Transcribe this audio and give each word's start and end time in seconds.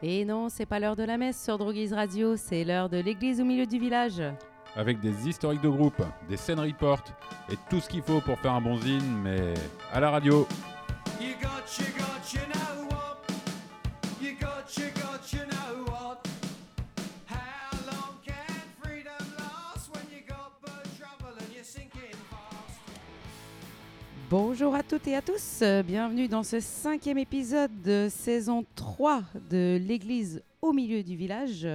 Et 0.00 0.24
non, 0.24 0.48
c'est 0.48 0.64
pas 0.64 0.78
l'heure 0.78 0.94
de 0.94 1.02
la 1.02 1.18
messe 1.18 1.42
sur 1.42 1.58
Droguise 1.58 1.92
Radio, 1.92 2.36
c'est 2.36 2.62
l'heure 2.62 2.88
de 2.88 2.98
l'église 2.98 3.40
au 3.40 3.44
milieu 3.44 3.66
du 3.66 3.80
village. 3.80 4.22
Avec 4.76 5.00
des 5.00 5.28
historiques 5.28 5.60
de 5.60 5.68
groupe, 5.68 6.00
des 6.28 6.36
scènes 6.36 6.60
report 6.60 7.02
et 7.50 7.56
tout 7.68 7.80
ce 7.80 7.88
qu'il 7.88 8.02
faut 8.02 8.20
pour 8.20 8.38
faire 8.38 8.52
un 8.52 8.60
bon 8.60 8.78
zine, 8.78 9.18
mais 9.24 9.54
à 9.92 9.98
la 9.98 10.10
radio. 10.10 10.46
You 11.20 11.30
got, 11.42 11.80
you 11.80 11.86
got, 11.98 12.32
you 12.32 12.40
know 12.46 12.86
what? 12.88 13.18
You 14.22 14.36
got, 14.40 14.76
you 14.76 14.86
got, 14.94 15.32
you 15.32 15.40
know 15.48 15.84
what? 15.86 16.18
How 17.28 17.76
long 17.86 18.20
can 18.24 18.70
freedom 18.80 19.34
last 19.36 19.90
when 19.92 20.04
you 20.12 20.22
got 20.28 20.60
bird 20.62 20.86
trouble 20.96 21.34
and 21.40 21.52
you're 21.52 21.64
sinking 21.64 22.14
fast? 22.30 22.78
Bonjour 24.30 24.76
à 24.76 24.84
toutes 24.84 25.08
et 25.08 25.16
à 25.16 25.22
tous, 25.22 25.64
bienvenue 25.84 26.28
dans 26.28 26.44
ce 26.44 26.60
cinquième 26.60 27.18
épisode 27.18 27.72
de 27.82 28.06
saison 28.08 28.64
3 28.76 28.87
de 28.98 29.78
l'église 29.78 30.42
au 30.60 30.72
milieu 30.72 31.02
du 31.02 31.16
village. 31.16 31.66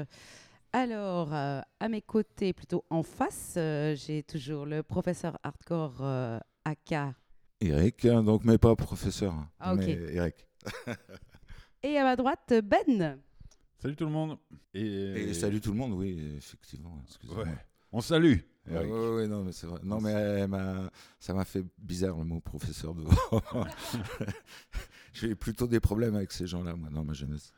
Alors, 0.74 1.34
euh, 1.34 1.62
à 1.80 1.88
mes 1.88 2.02
côtés, 2.02 2.52
plutôt 2.52 2.84
en 2.90 3.04
face, 3.04 3.54
euh, 3.58 3.96
j'ai 3.96 4.24
toujours 4.24 4.66
le 4.66 4.84
professeur 4.84 5.38
hardcore 5.44 5.98
euh, 6.02 6.40
Aka. 6.66 7.14
Eric, 7.62 8.06
hein, 8.06 8.24
donc 8.24 8.44
mais 8.44 8.58
pas 8.58 8.76
professeur, 8.76 9.34
hein, 9.34 9.50
Ah, 9.60 9.74
ok. 9.74 9.80
mais 9.80 9.92
Eric. 10.14 10.48
Et 11.84 11.98
à 11.98 12.04
ma 12.04 12.16
droite, 12.16 12.54
Ben. 12.64 13.20
Salut 13.78 13.96
tout 13.96 14.06
le 14.06 14.12
monde. 14.12 14.38
Et, 14.74 15.30
Et 15.30 15.34
salut 15.34 15.62
tout 15.62 15.72
le 15.72 15.78
monde, 15.78 15.94
oui, 15.94 16.20
effectivement. 16.38 17.00
excusez-moi. 17.06 17.44
Ouais. 17.44 17.58
On 17.92 18.02
salue. 18.02 18.40
Ouais, 18.70 18.86
ouais, 18.86 19.28
non, 19.28 19.44
mais 19.44 19.52
c'est 19.52 19.68
vrai. 19.68 19.80
Non, 19.84 20.00
mais 20.02 20.48
ça 21.20 21.34
m'a 21.34 21.46
fait 21.46 21.64
bizarre 21.78 22.18
le 22.18 22.24
mot 22.26 22.40
professeur 22.40 22.96
de. 22.96 23.04
J'ai 25.14 25.30
eu 25.30 25.36
plutôt 25.36 25.68
des 25.68 25.80
problèmes 25.80 26.16
avec 26.16 26.32
ces 26.32 26.48
gens-là, 26.48 26.76
moi, 26.76 26.90
dans 26.90 27.04
ma 27.06 27.14
jeunesse. 27.14 27.52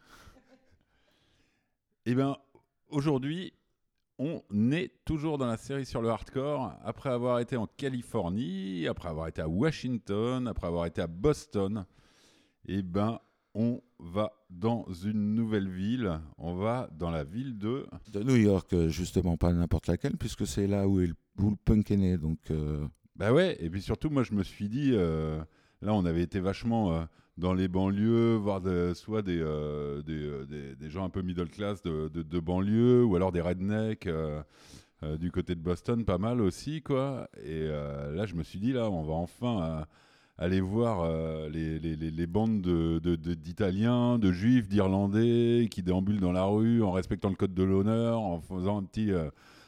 Eh 2.06 2.14
bien, 2.14 2.38
aujourd'hui, 2.90 3.54
on 4.20 4.42
est 4.72 4.92
toujours 5.06 5.38
dans 5.38 5.48
la 5.48 5.58
série 5.58 5.86
sur 5.86 6.02
le 6.02 6.10
hardcore. 6.10 6.74
Après 6.84 7.10
avoir 7.10 7.40
été 7.40 7.58
en 7.58 7.68
Californie, 7.68 8.88
après 8.88 9.10
avoir 9.10 9.28
été 9.28 9.42
à 9.42 9.48
Washington, 9.50 10.48
après 10.48 10.68
avoir 10.68 10.86
été 10.86 11.02
à 11.02 11.08
Boston, 11.08 11.86
eh 12.68 12.82
ben, 12.84 13.20
on 13.54 13.82
va 14.00 14.32
dans 14.50 14.86
une 15.04 15.34
nouvelle 15.34 15.70
ville. 15.70 16.20
On 16.38 16.56
va 16.56 16.90
dans 16.92 17.10
la 17.10 17.24
ville 17.24 17.58
de. 17.58 17.88
De 18.12 18.22
New 18.24 18.36
York, 18.36 18.72
euh, 18.74 18.90
justement, 18.90 19.38
pas 19.38 19.52
n'importe 19.54 19.88
laquelle, 19.88 20.18
puisque 20.18 20.46
c'est 20.46 20.68
là 20.68 20.88
où, 20.88 21.00
est 21.00 21.08
le- 21.08 21.16
où 21.40 21.50
le 21.52 21.56
punk 21.56 21.90
est 21.92 21.98
né. 21.98 22.18
Donc, 22.18 22.40
euh, 22.52 22.86
Bah 23.16 23.32
ouais, 23.34 23.56
et 23.64 23.70
puis 23.70 23.82
surtout, 23.82 24.10
moi, 24.10 24.24
je 24.24 24.34
me 24.34 24.44
suis 24.44 24.68
dit, 24.68 24.92
euh, 24.94 25.42
là, 25.82 25.94
on 25.94 26.04
avait 26.06 26.22
été 26.22 26.40
vachement 26.42 26.94
euh, 26.94 27.06
dans 27.38 27.54
les 27.54 27.68
banlieues, 27.68 28.36
voir 28.36 28.62
soit 28.96 29.22
des, 29.22 29.40
euh, 29.40 30.02
euh, 30.08 30.46
des- 30.46 30.76
des 30.76 30.90
gens 30.90 31.04
un 31.06 31.10
peu 31.10 31.22
middle 31.22 31.50
class 31.50 31.82
de, 31.82 32.08
de, 32.08 32.40
banlieue, 32.40 33.04
ou 33.04 33.16
alors 33.16 33.32
des 33.32 33.42
rednecks 33.42 34.08
euh, 34.08 34.42
du 35.20 35.32
côté 35.32 35.54
de 35.56 35.60
Boston, 35.60 36.06
pas 36.06 36.18
mal 36.18 36.42
aussi, 36.42 36.82
quoi. 36.82 37.30
Et 37.44 37.68
là, 37.68 38.26
je 38.26 38.36
me 38.36 38.44
suis 38.44 38.60
dit, 38.60 38.72
là, 38.72 38.90
on 38.90 39.04
va 39.04 39.14
enfin 39.14 39.86
aller 40.38 40.62
voir 40.62 41.08
les, 41.50 41.80
les, 41.80 41.96
les, 41.96 42.10
les 42.12 42.28
bandes 42.28 42.62
de- 42.62 43.00
de- 43.00 43.16
de- 43.16 43.34
d'Italiens, 43.34 44.18
de, 44.18 44.32
Juifs, 44.32 44.68
d'Irlandais, 44.68 45.68
qui 45.70 45.84
déambulent 45.84 46.22
dans 46.22 46.32
la 46.32 46.46
rue 46.46 46.82
en 46.82 46.92
respectant 46.92 47.30
le 47.30 47.36
code 47.36 47.54
de 47.54 47.64
l'honneur, 47.64 48.20
en 48.20 48.40
faisant 48.42 48.80
un 48.80 48.84
petit... 48.84 49.12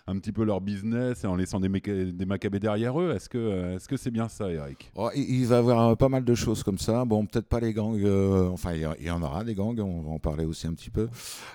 un 0.08 0.18
petit 0.20 0.32
peu 0.32 0.44
leur 0.44 0.62
business 0.62 1.24
et 1.24 1.28
en 1.28 1.36
laissant 1.36 1.60
des, 1.60 1.70
des 1.70 2.26
macabées 2.26 2.60
derrière 2.60 3.00
eux. 3.00 3.14
Est-ce 3.14 3.30
que 3.30 3.38
euh, 3.38 3.76
est-ce 3.76 3.88
que 3.88 3.98
c'est 3.98 4.12
bien 4.12 4.30
ça, 4.30 4.50
Eric? 4.50 4.92
Oh, 4.96 5.10
il, 5.16 5.46
va 5.46 5.56
y 5.58 5.60
avoir 5.60 5.90
euh, 5.90 5.96
pas 5.96 6.10
mal 6.10 6.24
de 6.24 6.36
choses 6.36 6.64
comme 6.64 6.78
ça. 6.78 7.04
Bon, 7.06 7.26
peut-être 7.26 7.48
pas 7.48 7.60
les 7.60 7.74
gangs. 7.74 8.00
euh, 8.04 8.50
enfin, 8.50 8.74
il 8.74 9.06
y, 9.06 9.12
en 9.12 9.22
aura 9.22 9.44
des 9.44 9.54
gangs. 9.54 9.80
On 9.80 10.02
va 10.02 10.12
en 10.12 10.20
parler 10.20 10.46
aussi 10.46 10.66
un 10.66 10.74
petit 10.74 10.90
peu. 10.90 11.10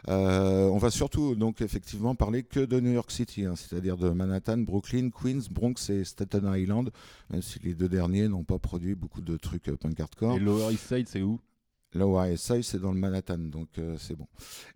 Euh, 0.09 0.69
on 0.69 0.79
va 0.79 0.91
surtout, 0.91 1.35
donc, 1.35 1.63
effectivement, 1.63 2.15
parler 2.15 2.43
que 2.43 2.61
de 2.61 2.79
New 2.79 2.93
York 2.93 3.11
City, 3.11 3.47
hein, 3.47 3.55
c'est-à-dire 3.57 3.97
de 3.97 4.11
Manhattan, 4.11 4.59
Brooklyn, 4.59 5.11
Queens, 5.11 5.49
Bronx 5.51 5.91
et 5.91 6.05
Staten 6.05 6.53
Island, 6.55 6.91
même 7.31 7.43
si 7.43 7.59
les 7.65 7.75
deux 7.75 7.89
derniers 7.89 8.29
n'ont 8.29 8.45
pas 8.45 8.59
produit 8.59 8.95
beaucoup 8.95 9.23
de 9.23 9.37
trucs 9.37 9.71
punk 9.77 9.99
hardcore. 9.99 10.37
Et 10.37 10.41
Lower 10.41 10.73
East 10.73 10.95
Side, 10.95 11.09
c'est 11.09 11.23
où? 11.23 11.41
Side, 12.37 12.63
c'est 12.63 12.81
dans 12.81 12.93
le 12.93 12.99
Manhattan, 12.99 13.39
donc 13.39 13.69
euh, 13.79 13.97
c'est 13.99 14.17
bon. 14.17 14.27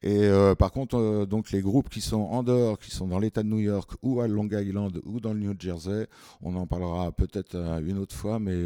Et 0.02 0.24
euh, 0.24 0.54
par 0.54 0.70
contre, 0.70 0.96
euh, 0.96 1.26
donc 1.26 1.50
les 1.50 1.60
groupes 1.60 1.88
qui 1.88 2.00
sont 2.00 2.20
en 2.20 2.42
dehors, 2.42 2.78
qui 2.78 2.90
sont 2.90 3.08
dans 3.08 3.18
l'État 3.18 3.42
de 3.42 3.48
New 3.48 3.58
York 3.58 3.90
ou 4.02 4.20
à 4.20 4.28
Long 4.28 4.48
Island 4.50 5.00
ou 5.04 5.20
dans 5.20 5.32
le 5.32 5.40
New 5.40 5.54
Jersey, 5.58 6.06
on 6.42 6.54
en 6.56 6.66
parlera 6.66 7.12
peut-être 7.12 7.56
une 7.86 7.98
autre 7.98 8.14
fois, 8.14 8.38
mais 8.38 8.56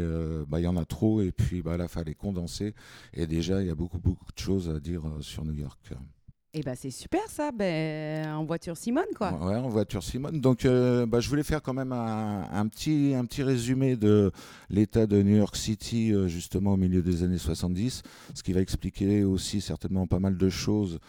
bah, 0.47 0.59
il 0.59 0.63
y 0.63 0.67
en 0.67 0.77
a 0.77 0.85
trop 0.85 1.21
et 1.21 1.31
puis 1.31 1.61
bah, 1.61 1.77
là, 1.77 1.87
fallait 1.87 2.15
condenser. 2.15 2.73
Et 3.13 3.27
déjà, 3.27 3.61
il 3.61 3.67
y 3.67 3.71
a 3.71 3.75
beaucoup, 3.75 3.99
beaucoup 3.99 4.31
de 4.33 4.39
choses 4.39 4.69
à 4.69 4.79
dire 4.79 5.03
sur 5.21 5.45
New 5.45 5.53
York. 5.53 5.93
Et 6.53 6.63
bah 6.63 6.75
c'est 6.75 6.91
super 6.91 7.21
ça, 7.29 7.51
ben, 7.53 8.33
en 8.33 8.43
voiture 8.43 8.75
Simone 8.75 9.05
quoi. 9.15 9.31
Ouais, 9.33 9.55
en 9.55 9.69
voiture 9.69 10.03
Simone. 10.03 10.41
Donc, 10.41 10.65
euh, 10.65 11.05
bah, 11.05 11.21
je 11.21 11.29
voulais 11.29 11.43
faire 11.43 11.61
quand 11.61 11.73
même 11.73 11.93
un, 11.93 12.45
un 12.51 12.67
petit, 12.67 13.13
un 13.15 13.23
petit 13.23 13.41
résumé 13.41 13.95
de 13.95 14.33
l'état 14.69 15.07
de 15.07 15.21
New 15.21 15.37
York 15.37 15.55
City, 15.55 16.11
euh, 16.13 16.27
justement 16.27 16.73
au 16.73 16.77
milieu 16.77 17.01
des 17.01 17.23
années 17.23 17.37
70, 17.37 18.03
ce 18.33 18.43
qui 18.43 18.51
va 18.51 18.59
expliquer 18.59 19.23
aussi 19.23 19.61
certainement 19.61 20.07
pas 20.07 20.19
mal 20.19 20.37
de 20.37 20.49
choses 20.49 20.99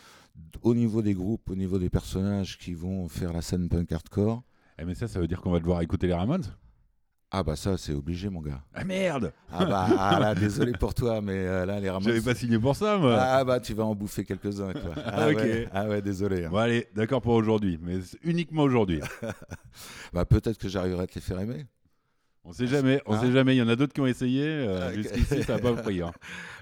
au 0.63 0.75
niveau 0.77 1.03
des 1.03 1.15
groupes, 1.15 1.51
au 1.51 1.57
niveau 1.57 1.81
des 1.81 1.91
personnages 1.91 2.57
qui 2.57 2.73
vont 2.75 3.09
faire 3.09 3.33
la 3.33 3.43
scène 3.43 3.69
punk 3.69 3.91
hardcore. 3.91 4.45
Eh 4.79 4.85
mais 4.85 4.95
ça, 4.95 5.09
ça 5.09 5.19
veut 5.19 5.27
dire 5.27 5.41
qu'on 5.41 5.51
va 5.51 5.59
devoir 5.59 5.83
écouter 5.83 6.07
les 6.07 6.15
Ramones? 6.15 6.47
Ah 7.35 7.43
bah 7.43 7.57
ça, 7.57 7.79
c'est 7.79 7.95
obligé, 7.95 8.29
mon 8.29 8.43
gars. 8.43 8.63
Ah 8.75 8.85
merde 8.85 9.33
Ah 9.51 9.65
bah 9.65 9.87
ah 9.99 10.19
là, 10.21 10.35
désolé 10.37 10.73
pour 10.73 10.93
toi, 10.93 11.23
mais 11.23 11.33
euh, 11.47 11.65
là, 11.65 11.81
les 11.81 11.89
Ramones... 11.89 12.07
J'avais 12.07 12.21
pas 12.21 12.35
signé 12.35 12.59
pour 12.59 12.77
ça, 12.77 12.99
moi 12.99 13.17
Ah 13.19 13.43
bah 13.43 13.59
tu 13.59 13.73
vas 13.73 13.85
en 13.85 13.95
bouffer 13.95 14.25
quelques-uns, 14.25 14.73
toi. 14.73 14.93
Ah, 15.07 15.29
Ok. 15.31 15.37
ouais, 15.37 15.69
ah 15.73 15.89
ouais, 15.89 16.03
désolé. 16.03 16.45
hein. 16.45 16.49
Bon 16.51 16.59
allez, 16.59 16.89
d'accord 16.95 17.23
pour 17.23 17.33
aujourd'hui, 17.33 17.79
mais 17.81 18.01
uniquement 18.23 18.63
aujourd'hui. 18.65 19.01
Bah 20.13 20.27
peut-être 20.27 20.59
que 20.59 20.69
j'arriverai 20.69 21.05
à 21.05 21.07
te 21.07 21.15
les 21.15 21.21
faire 21.23 21.41
aimer. 21.41 21.65
On 22.45 22.53
sait 22.53 22.67
jamais, 22.67 23.01
on 23.07 23.15
Ah. 23.15 23.21
sait 23.21 23.33
jamais. 23.33 23.55
Il 23.55 23.59
y 23.59 23.63
en 23.63 23.69
a 23.69 23.77
d'autres 23.77 23.93
qui 23.95 24.01
ont 24.01 24.07
essayé. 24.07 24.45
euh, 24.45 24.89
Ah. 24.91 24.93
Jusqu'ici, 24.93 25.43
ça 25.45 25.55
n'a 25.55 25.59
pas 25.61 25.73
pris. 25.75 26.03
hein. 26.03 26.13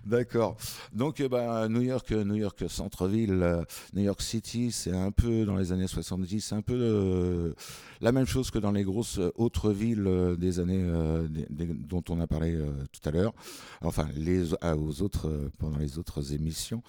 D'accord. 0.07 0.57
Donc, 0.93 1.21
euh, 1.21 1.29
bah, 1.29 1.69
New 1.69 1.83
York, 1.83 2.11
euh, 2.13 2.25
New 2.25 2.37
York 2.37 2.65
centre-ville, 2.69 3.43
euh, 3.43 3.63
New 3.95 4.03
York 4.03 4.21
City, 4.23 4.73
c'est 4.73 4.95
un 4.95 5.11
peu 5.11 5.45
dans 5.45 5.57
les 5.57 5.73
années 5.73 5.87
70, 5.87 6.41
c'est 6.41 6.55
un 6.55 6.63
peu 6.63 7.55
la 8.01 8.13
même 8.13 8.27
chose 8.27 8.51
que 8.51 8.59
dans 8.59 8.73
les 8.73 8.85
grosses 8.85 9.21
autres 9.37 9.71
villes 9.73 10.09
des 10.39 10.59
années 10.59 10.85
dont 11.59 12.03
on 12.09 12.21
a 12.21 12.27
parlé 12.27 12.59
tout 12.93 13.09
à 13.09 13.13
l'heure. 13.13 13.33
Enfin, 13.83 14.09
les 14.17 14.55
ah, 14.61 14.77
aux 14.77 15.03
autres 15.03 15.51
pendant 15.59 15.79
les 15.79 15.99
autres 15.99 16.33
émissions. 16.33 16.83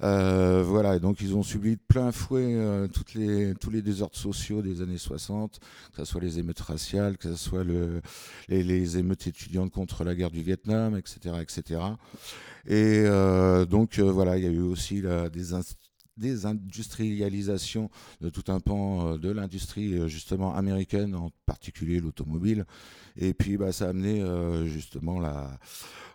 Voilà. 0.00 0.96
et 0.96 1.00
Donc, 1.00 1.20
ils 1.20 1.34
ont 1.34 1.42
subi 1.42 1.76
de 1.76 1.80
plein 1.86 2.12
fouet 2.12 2.88
toutes 2.92 3.14
les 3.14 3.54
tous 3.54 3.70
les 3.70 3.82
désordres 3.82 4.16
sociaux 4.16 4.62
des 4.62 4.82
années 4.82 4.98
60, 4.98 5.60
que 5.92 5.98
ce 5.98 6.04
soit 6.04 6.20
les 6.20 6.38
émeutes 6.38 6.60
raciales, 6.60 7.16
que 7.16 7.28
ce 7.28 7.36
soit 7.36 7.64
le 7.64 8.00
les, 8.48 8.62
les 8.62 8.98
émeutes 8.98 9.26
étudiantes 9.26 9.70
contre 9.70 10.04
la 10.04 10.14
guerre 10.14 10.30
du 10.30 10.42
Vietnam, 10.42 10.96
etc., 10.96 11.36
etc. 11.40 11.80
Et 12.66 13.04
euh, 13.06 13.64
donc 13.64 13.98
euh, 13.98 14.10
voilà, 14.10 14.36
il 14.36 14.44
y 14.44 14.46
a 14.46 14.50
eu 14.50 14.60
aussi 14.60 15.00
la 15.00 15.28
désins- 15.28 15.76
désindustrialisation 16.16 17.90
de 18.20 18.28
tout 18.28 18.44
un 18.48 18.58
pan 18.58 19.06
euh, 19.06 19.18
de 19.18 19.30
l'industrie 19.30 20.08
justement 20.08 20.54
américaine, 20.54 21.14
en 21.14 21.30
particulier 21.44 22.00
l'automobile. 22.00 22.64
Et 23.16 23.34
puis 23.34 23.56
bah, 23.56 23.70
ça 23.70 23.86
a 23.86 23.88
amené 23.90 24.22
justement 24.66 25.20
la 25.20 25.58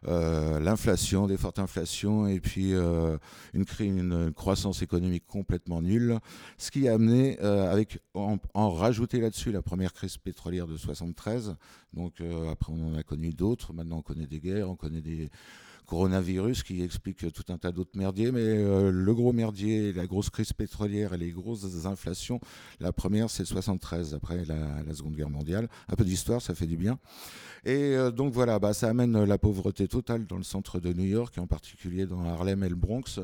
l'inflation, 0.03 1.27
des 1.27 1.37
fortes 1.37 1.59
inflations, 1.59 2.27
et 2.27 2.39
puis 2.39 2.73
une, 2.73 4.33
croissance 4.33 4.81
économique 4.81 5.25
complètement 5.27 5.81
nulle, 5.81 6.19
ce 6.57 6.71
qui 6.71 6.87
a 6.87 6.93
amené, 6.95 7.39
avec 7.39 7.99
en, 8.15 8.37
en 8.53 8.71
rajouter 8.71 9.19
là-dessus 9.19 9.51
la 9.51 9.61
première 9.61 9.93
crise 9.93 10.17
pétrolière 10.17 10.67
de 10.67 10.75
73. 10.75 11.55
Donc 11.93 12.21
après 12.51 12.73
on 12.73 12.93
en 12.93 12.95
a 12.95 13.03
connu 13.03 13.31
d'autres. 13.31 13.73
Maintenant 13.73 13.97
on 13.97 14.01
connaît 14.03 14.27
des 14.27 14.39
guerres, 14.39 14.69
on 14.69 14.75
connaît 14.75 15.01
des 15.01 15.29
coronavirus 15.91 16.63
qui 16.63 16.81
explique 16.83 17.33
tout 17.33 17.43
un 17.51 17.57
tas 17.57 17.73
d'autres 17.73 17.97
merdiers, 17.97 18.31
mais 18.31 18.39
euh, 18.45 18.91
le 18.91 19.13
gros 19.13 19.33
merdier, 19.33 19.91
la 19.91 20.07
grosse 20.07 20.29
crise 20.29 20.53
pétrolière 20.53 21.13
et 21.13 21.17
les 21.17 21.31
grosses 21.31 21.85
inflations, 21.85 22.39
la 22.79 22.93
première 22.93 23.29
c'est 23.29 23.43
73 23.43 24.13
après 24.13 24.45
la, 24.45 24.93
Seconde 24.93 25.17
Guerre 25.17 25.29
mondiale. 25.29 25.67
Un 25.89 25.95
peu 25.97 26.05
d'histoire, 26.05 26.41
ça 26.41 26.55
fait 26.55 26.65
du 26.65 26.77
bien. 26.77 26.97
Et 27.65 27.97
euh, 27.97 28.09
donc 28.09 28.31
voilà, 28.31 28.57
bah, 28.57 28.71
ça 28.71 28.87
amène 28.87 29.21
la 29.25 29.37
pauvreté 29.37 29.89
totale 29.89 30.25
dans 30.25 30.37
le 30.37 30.43
centre 30.43 30.79
de 30.79 30.93
New 30.93 31.03
York, 31.03 31.37
en 31.37 31.47
particulier 31.47 32.05
dans 32.05 32.23
Harlem 32.23 32.63
et 32.63 32.69
le 32.69 32.75
Bronx, 32.75 33.19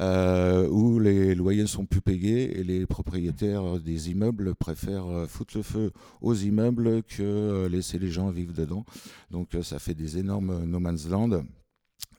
euh, 0.00 0.66
où 0.68 1.00
les 1.00 1.34
loyers 1.34 1.62
ne 1.62 1.66
sont 1.66 1.84
plus 1.84 2.00
payés 2.00 2.60
et 2.60 2.64
les 2.64 2.86
propriétaires 2.86 3.78
des 3.78 4.10
immeubles 4.10 4.54
préfèrent 4.54 5.26
foutre 5.28 5.58
le 5.58 5.62
feu 5.62 5.92
aux 6.22 6.34
immeubles 6.34 7.02
que 7.02 7.66
laisser 7.66 7.98
les 7.98 8.10
gens 8.10 8.30
vivre 8.30 8.54
dedans. 8.54 8.86
Donc 9.30 9.48
ça 9.62 9.78
fait 9.78 9.94
des 9.94 10.16
énormes 10.16 10.64
no 10.64 10.80
man's 10.80 11.06
land. 11.06 11.44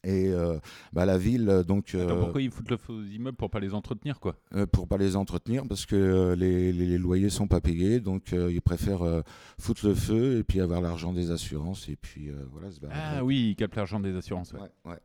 Et 0.03 0.29
euh, 0.29 0.57
bah, 0.93 1.05
la 1.05 1.17
ville, 1.19 1.47
euh, 1.47 1.63
donc, 1.63 1.93
Attends, 1.93 2.15
euh, 2.15 2.19
pourquoi 2.21 2.41
ils 2.41 2.49
foutent 2.49 2.71
le 2.71 2.77
feu 2.77 2.93
aux 2.93 3.03
immeubles 3.03 3.37
pour 3.37 3.51
pas 3.51 3.59
les 3.59 3.73
entretenir, 3.75 4.19
quoi? 4.19 4.35
euh, 4.55 4.65
pour 4.65 4.87
pas 4.87 4.97
les 4.97 5.15
entretenir, 5.15 5.63
parce 5.67 5.85
que 5.85 6.33
les, 6.37 6.73
les- 6.73 6.87
les 6.87 6.97
loyers 6.97 7.29
sont 7.29 7.47
pas 7.47 7.61
payés, 7.61 7.99
donc 7.99 8.31
ils 8.33 8.61
préfèrent 8.61 9.23
foutre 9.59 9.85
le 9.85 9.93
feu 9.93 10.39
et 10.39 10.43
puis 10.43 10.59
avoir 10.59 10.81
l'argent 10.81 11.13
des 11.13 11.29
assurances 11.29 11.87
et 11.87 11.95
puis 11.95 12.29
voilà. 12.51 12.69
Ah 12.91 13.23
oui, 13.23 13.49
ils 13.51 13.55
captent 13.55 13.75
l'argent 13.75 13.99
des 13.99 14.15
assurances. 14.15 14.53
ouais. 14.53 14.59
Ouais, 14.61 14.91
ouais. 14.93 14.97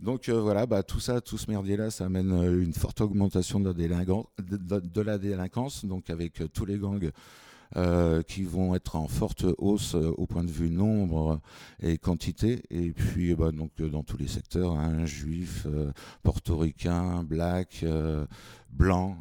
Donc 0.00 0.28
voilà, 0.28 0.66
bah, 0.66 0.82
tout 0.82 0.98
ça, 1.00 1.20
tout 1.20 1.38
ce 1.38 1.48
merdier-là, 1.48 1.90
ça 1.90 2.06
amène 2.06 2.32
une 2.60 2.72
forte 2.74 3.00
augmentation 3.00 3.60
de 3.60 3.68
la, 3.68 3.72
délinquan- 3.74 4.26
de, 4.42 4.56
de- 4.56 4.80
de 4.80 5.00
la 5.00 5.16
délinquance, 5.18 5.84
donc 5.84 6.10
avec 6.10 6.42
tous 6.52 6.64
les 6.64 6.76
gangs 6.78 7.10
euh, 7.76 8.22
qui 8.22 8.44
vont 8.44 8.74
être 8.74 8.96
en 8.96 9.08
forte 9.08 9.44
hausse 9.58 9.94
euh, 9.96 10.14
au 10.16 10.26
point 10.26 10.44
de 10.44 10.50
vue 10.50 10.70
nombre 10.70 11.40
et 11.82 11.98
quantité, 11.98 12.62
et 12.70 12.92
puis 12.92 13.34
bah, 13.34 13.50
donc 13.50 13.72
euh, 13.80 13.88
dans 13.88 14.04
tous 14.04 14.16
les 14.16 14.28
secteurs, 14.28 14.70
hein, 14.72 15.04
juifs, 15.06 15.66
euh, 15.66 15.90
portoricains, 16.22 17.24
blacks, 17.24 17.84
blancs, 18.70 19.16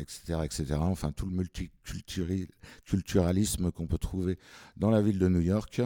etc., 0.00 0.38
etc. 0.44 0.76
Enfin 0.80 1.12
tout 1.12 1.26
le 1.26 1.32
multiculturalisme 1.32 3.70
qu'on 3.72 3.86
peut 3.86 3.98
trouver 3.98 4.38
dans 4.76 4.90
la 4.90 5.02
ville 5.02 5.18
de 5.18 5.28
New 5.28 5.40
York. 5.40 5.82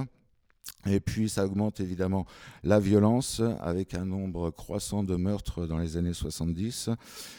Et 0.88 1.00
puis 1.00 1.28
ça 1.28 1.44
augmente 1.44 1.80
évidemment 1.80 2.26
la 2.62 2.78
violence 2.78 3.40
avec 3.60 3.94
un 3.94 4.04
nombre 4.04 4.50
croissant 4.50 5.02
de 5.02 5.16
meurtres 5.16 5.66
dans 5.66 5.78
les 5.78 5.96
années 5.96 6.12
70. 6.14 6.90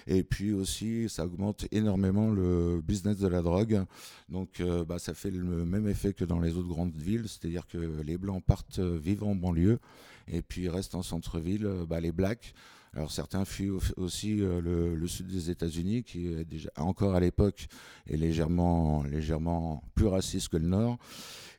Et 0.07 0.23
puis 0.23 0.51
aussi 0.51 1.07
ça 1.07 1.25
augmente 1.25 1.65
énormément 1.71 2.29
le 2.29 2.81
business 2.85 3.17
de 3.17 3.27
la 3.27 3.41
drogue. 3.41 3.83
Donc 4.27 4.59
euh, 4.59 4.83
bah, 4.83 4.99
ça 4.99 5.13
fait 5.13 5.31
le 5.31 5.65
même 5.65 5.87
effet 5.87 6.13
que 6.13 6.25
dans 6.25 6.39
les 6.41 6.57
autres 6.57 6.67
grandes 6.67 6.95
villes, 6.97 7.25
c'est-à-dire 7.27 7.67
que 7.67 7.77
les 8.03 8.17
blancs 8.17 8.43
partent 8.43 8.79
euh, 8.79 8.97
vivre 9.01 9.25
en 9.27 9.35
banlieue 9.35 9.79
et 10.27 10.41
puis 10.41 10.67
restent 10.67 10.95
en 10.95 11.03
centre-ville 11.03 11.65
euh, 11.65 11.85
bah, 11.85 12.01
les 12.01 12.11
blacks. 12.11 12.53
Alors 12.93 13.11
certains 13.11 13.45
fuient 13.45 13.69
au- 13.69 13.79
aussi 13.97 14.37
le, 14.37 14.95
le 14.95 15.07
sud 15.07 15.27
des 15.27 15.49
États-Unis, 15.51 16.03
qui 16.03 16.27
est 16.27 16.43
déjà 16.45 16.69
encore 16.77 17.15
à 17.15 17.19
l'époque 17.19 17.67
est 18.09 18.17
légèrement, 18.17 19.03
légèrement 19.03 19.83
plus 19.95 20.07
raciste 20.07 20.49
que 20.49 20.57
le 20.57 20.67
nord. 20.67 20.97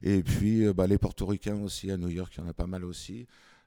Et 0.03 0.23
puis 0.23 0.65
euh, 0.65 0.73
bah, 0.73 0.87
les 0.87 0.99
portoricains 0.99 1.61
aussi 1.63 1.91
à 1.91 1.97
New 1.97 2.09
York, 2.09 2.33
il 2.37 2.41
y 2.41 2.45
en 2.45 2.49
a 2.49 2.55
pas 2.55 2.67
mal 2.67 2.85
aussi. 2.85 3.27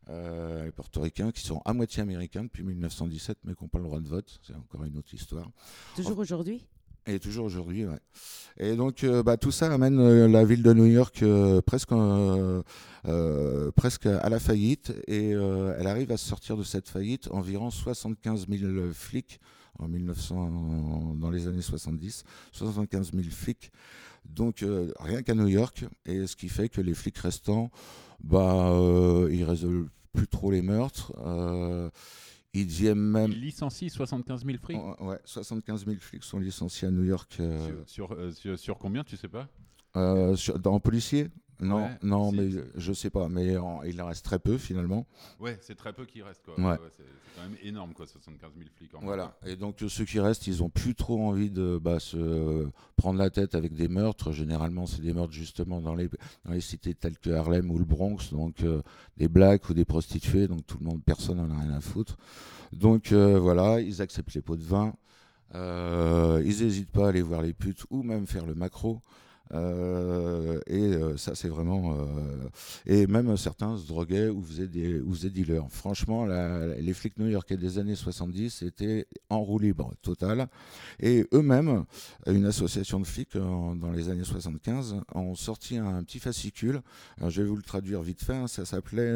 Euh, 0.10 0.66
les 0.66 0.72
portoricains 0.72 1.32
qui 1.32 1.42
sont 1.42 1.62
à 1.64 1.74
moitié 1.74 2.02
américains 2.02 2.44
depuis 2.44 2.64
1917, 2.64 3.40
mais 3.44 3.54
qui 3.54 3.64
n'ont 3.64 3.70
pas 3.70 3.78
le 3.78 3.86
droit 3.86 4.00
de 4.00 4.08
vote. 4.08 4.40
C'est 4.42 4.56
encore 4.56 4.84
une 4.84 4.98
autre 4.98 5.14
histoire. 5.14 5.52
Toujours 5.96 6.18
aujourd'hui? 6.18 6.66
Et 7.08 7.20
toujours 7.20 7.46
aujourd'hui, 7.46 7.86
ouais. 7.86 8.00
Et 8.58 8.76
donc, 8.76 9.04
euh, 9.04 9.24
bah, 9.24 9.36
tout 9.36 9.50
ça 9.50 9.74
amène 9.74 10.00
euh, 10.00 10.28
la 10.28 10.46
ville 10.46 10.62
de 10.62 10.72
New 10.72 10.86
York 10.86 11.24
euh, 11.24 11.60
presque, 11.62 11.90
presque 13.76 14.06
à 14.06 14.30
la 14.30 14.40
faillite. 14.40 14.94
Et 15.08 15.30
elle 15.32 15.88
arrive 15.88 16.12
à 16.12 16.18
sortir 16.18 16.58
de 16.58 16.64
cette 16.64 16.90
faillite 16.90 17.28
environ 17.32 17.72
75 17.72 18.48
000 18.48 18.72
flics 18.94 19.40
en 19.80 19.88
1900, 19.88 21.16
dans 21.16 21.32
les 21.32 21.48
années 21.48 21.62
70. 21.62 22.24
75 22.52 23.12
000 23.14 23.24
flics. 23.32 23.72
Donc, 24.34 24.64
euh, 24.64 24.92
rien 25.00 25.22
qu'à 25.24 25.36
New 25.36 25.48
York. 25.48 25.86
Et 26.06 26.26
ce 26.28 26.36
qui 26.36 26.50
fait 26.50 26.70
que 26.70 26.82
les 26.82 26.94
flics 26.94 27.18
restants, 27.18 27.70
bah, 28.24 28.70
euh, 28.72 29.30
ils 29.32 29.44
résolvent 29.44 29.90
plus 30.14 30.28
trop 30.28 30.52
les 30.52 30.62
meurtres. 30.62 31.14
Euh, 31.26 31.90
ils 32.54 32.66
deviennent 32.68 33.00
même. 33.00 33.32
Il 33.32 33.40
licencie 33.42 33.90
75 33.90 34.46
000 34.46 34.58
frics 34.62 34.78
Oh, 34.80 34.96
Ouais, 35.06 35.20
75 35.26 35.86
000 35.86 35.98
flics 36.00 36.24
sont 36.24 36.40
licenciés 36.40 36.88
à 36.88 36.92
New 36.92 37.04
York. 37.06 37.38
euh, 37.40 37.84
sur, 37.88 38.10
sur, 38.10 38.34
sur- 38.36 38.60
sur 38.60 38.78
combien, 38.78 39.04
tu 39.04 39.16
sais 39.18 39.28
pas? 39.30 39.48
sur- 40.38 40.58
dans 40.60 40.80
policier 40.80 41.28
Non, 41.62 41.84
Ouais, 41.86 41.98
non, 42.04 42.32
si. 42.32 42.38
mais 42.38 42.50
je 42.76 42.92
sais 42.94 43.10
pas. 43.10 43.30
Mais 43.30 43.56
en- 43.58 43.84
il 43.84 44.02
en 44.02 44.08
reste 44.08 44.26
très 44.26 44.40
peu 44.40 44.58
finalement. 44.58 45.06
Ouais, 45.40 45.58
c'est 45.62 45.76
très 45.76 45.94
peu 45.94 46.06
qui 46.06 46.22
restent. 46.22 46.44
Quoi. 46.44 46.60
Ouais. 46.60 46.78
c'est 46.98 47.04
c'est 47.04 47.40
quand 47.42 47.44
même 47.48 47.58
énorme, 47.64 47.94
quoi, 47.94 48.06
75 48.08 48.52
000 48.58 48.70
flics. 48.76 48.94
En 48.96 49.00
Voilà. 49.02 49.38
Et 49.46 49.56
donc 49.56 49.78
ceux 49.88 50.04
qui 50.06 50.20
restent, 50.20 50.48
ils 50.48 50.62
ont 50.64 50.70
plus 50.70 50.96
trop 50.96 51.22
envie 51.26 51.50
de 51.50 51.80
bah, 51.82 52.00
se 52.00 52.68
prendre 52.98 53.18
la 53.20 53.30
tête 53.30 53.56
avec 53.56 53.74
des 53.74 53.88
meurtres. 53.88 54.32
Généralement, 54.34 54.86
c'est 54.86 55.02
des 55.02 55.14
meurtres 55.14 55.32
justement 55.34 55.80
dans 55.82 55.96
les 55.96 56.10
dans 56.46 56.52
les 56.52 56.62
cités 56.62 56.94
telles 56.94 57.18
que 57.20 57.30
Harlem 57.30 57.72
ou 57.72 57.78
le 57.78 57.86
Bronx, 57.86 58.32
donc 58.32 58.64
euh, 58.64 58.82
des 59.18 59.28
blacks 59.30 59.70
ou 59.70 59.74
des 59.74 59.86
prostituées. 59.86 60.48
Donc 60.48 60.66
tout 60.68 60.78
le 60.80 60.86
monde, 60.86 61.02
personne 61.06 61.38
n'en 61.38 61.56
a 61.56 61.62
rien 61.62 61.74
à 61.74 61.80
foutre. 61.82 62.18
Donc 62.74 63.12
euh, 63.12 63.40
voilà, 63.40 63.80
ils 63.82 64.02
acceptent 64.02 64.34
les 64.34 64.42
pots 64.42 64.58
de 64.58 64.64
vin. 64.64 64.94
Euh, 65.56 66.42
ils 66.46 66.64
n'hésitent 66.64 66.92
pas 66.92 67.06
à 67.08 67.10
aller 67.10 67.22
voir 67.22 67.42
les 67.42 67.54
putes 67.54 67.84
ou 67.90 68.04
même 68.04 68.26
faire 68.26 68.46
le 68.46 68.56
macro. 68.56 69.02
Euh, 69.54 70.60
et 70.68 70.94
euh, 70.94 71.18
ça, 71.18 71.36
c'est 71.36 71.48
vraiment. 71.50 71.94
euh, 71.94 72.06
et 72.86 73.08
même 73.08 73.36
certains 73.38 73.78
se 73.78 73.88
droguaient 73.88 74.30
ou 74.30 74.42
faisaient, 74.42 74.68
des, 74.68 75.02
dealers. 75.30 75.66
Franchement, 75.70 76.26
les 76.26 76.94
flics 76.94 77.18
new-yorkais 77.18 77.58
des 77.58 77.80
années 77.80 77.96
70 77.96 78.64
étaient 78.64 79.08
en 79.30 79.42
roue 79.42 79.60
libre 79.60 79.94
totale. 80.02 80.48
Et 81.00 81.26
eux-mêmes, 81.34 81.86
une 82.28 82.46
association 82.46 83.00
de 83.00 83.06
flics 83.06 83.38
dans 83.38 83.92
les 83.94 84.10
années 84.10 84.24
75, 84.24 84.98
ont 85.14 85.36
sorti 85.36 85.78
un 85.78 86.04
petit 86.04 86.20
fascicule. 86.20 86.82
Je 87.28 87.42
vais 87.42 87.48
vous 87.48 87.56
le 87.56 87.62
traduire 87.62 88.02
vite 88.02 88.24
fait. 88.24 88.34
hein. 88.34 88.48
Ça 88.48 88.66
s'appelait 88.66 89.14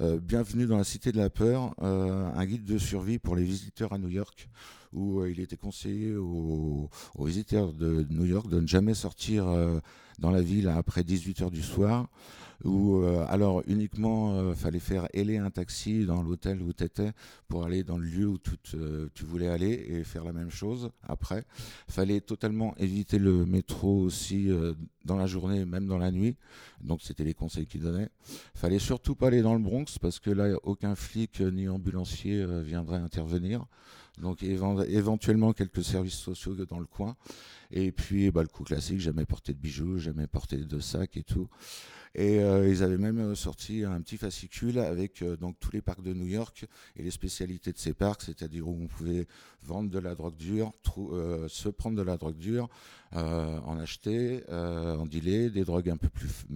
Bienvenue 0.00 0.66
dans 0.66 0.78
la 0.78 0.84
Cité 0.84 1.12
de 1.12 1.18
la 1.18 1.30
Peur, 1.30 1.74
un 1.82 2.44
guide 2.46 2.64
de 2.64 2.78
survie 2.78 3.18
pour 3.18 3.36
les 3.36 3.44
visiteurs 3.44 3.92
à 3.92 3.98
New 3.98 4.08
York 4.08 4.48
où 4.96 5.20
euh, 5.20 5.30
il 5.30 5.38
était 5.40 5.56
conseillé 5.56 6.16
aux, 6.16 6.88
visiteurs 7.18 7.72
de 7.72 8.06
New 8.10 8.24
York 8.24 8.48
de 8.48 8.60
ne 8.60 8.66
jamais 8.66 8.94
sortir 8.94 9.46
euh, 9.46 9.78
dans 10.18 10.30
la 10.30 10.40
ville 10.40 10.68
après 10.68 11.04
18 11.04 11.42
heures 11.42 11.50
du 11.50 11.62
soir, 11.62 12.08
où 12.64 13.02
euh, 13.02 13.26
alors 13.28 13.62
uniquement 13.66 14.54
fallait 14.54 14.80
faire 14.80 15.06
héler 15.12 15.36
un 15.36 15.50
taxi 15.50 16.06
dans 16.06 16.22
l'hôtel 16.22 16.62
où 16.62 16.72
tu 16.72 16.84
étais 16.84 17.12
pour 17.48 17.64
aller 17.64 17.84
dans 17.84 17.98
le 17.98 18.06
lieu 18.06 18.26
où 18.26 18.38
tu, 18.38 18.52
tu 19.14 19.24
voulais 19.26 19.48
aller 19.48 19.86
et 19.90 20.04
faire 20.04 20.24
la 20.24 20.32
même 20.32 20.50
chose 20.50 20.90
après. 21.02 21.44
Fallait 21.86 22.22
totalement 22.22 22.74
éviter 22.78 23.18
le 23.18 23.44
métro 23.44 23.98
aussi 23.98 24.48
dans 25.04 25.16
la 25.16 25.26
journée, 25.26 25.66
même 25.66 25.86
dans 25.86 25.98
la 25.98 26.10
nuit. 26.10 26.36
Donc 26.80 27.02
c'était 27.02 27.24
les 27.24 27.34
conseils 27.34 27.66
qu'il 27.66 27.82
donnait. 27.82 28.08
Fallait 28.54 28.78
surtout 28.78 29.14
pas 29.14 29.26
aller 29.26 29.42
dans 29.42 29.54
le 29.54 29.60
Bronx 29.60 29.98
parce 30.00 30.18
que 30.18 30.30
là 30.30 30.56
aucun 30.62 30.94
flic 30.94 31.40
ni 31.40 31.68
ambulancier 31.68 32.42
viendrait 32.62 32.96
intervenir. 32.96 33.66
Donc 34.18 34.42
évent- 34.42 34.82
éventuellement 34.84 35.52
quelques 35.52 35.84
services 35.84 36.14
sociaux 36.14 36.54
dans 36.64 36.78
le 36.78 36.86
coin. 36.86 37.16
Et 37.70 37.92
puis 37.92 38.30
bah, 38.30 38.42
le 38.42 38.48
coup 38.48 38.64
classique, 38.64 39.00
jamais 39.00 39.24
porter 39.24 39.52
de 39.52 39.58
bijoux, 39.58 39.98
jamais 39.98 40.26
porter 40.26 40.58
de 40.58 40.80
sac 40.80 41.16
et 41.16 41.22
tout. 41.22 41.48
Et 42.18 42.40
euh, 42.40 42.66
ils 42.66 42.82
avaient 42.82 42.96
même 42.96 43.18
euh, 43.18 43.34
sorti 43.34 43.84
un 43.84 44.00
petit 44.00 44.16
fascicule 44.16 44.78
avec 44.78 45.20
euh, 45.20 45.36
donc 45.36 45.56
tous 45.60 45.70
les 45.72 45.82
parcs 45.82 46.02
de 46.02 46.14
New 46.14 46.26
York 46.26 46.64
et 46.96 47.02
les 47.02 47.10
spécialités 47.10 47.72
de 47.72 47.78
ces 47.78 47.92
parcs, 47.92 48.22
c'est-à-dire 48.22 48.66
où 48.66 48.78
on 48.82 48.86
pouvait 48.86 49.26
vendre 49.66 49.90
de 49.90 49.98
la 49.98 50.14
drogue 50.14 50.36
dure, 50.36 50.72
euh, 50.98 51.48
se 51.48 51.68
prendre 51.68 51.96
de 51.96 52.02
la 52.02 52.16
drogue 52.16 52.36
dure, 52.36 52.68
euh, 53.14 53.58
en 53.60 53.78
acheter, 53.78 54.42
euh, 54.48 54.96
en 54.96 55.06
dealer, 55.06 55.50
des 55.50 55.64
drogues 55.64 55.90
un 55.90 55.96
peu 55.96 56.08
plus, 56.08 56.46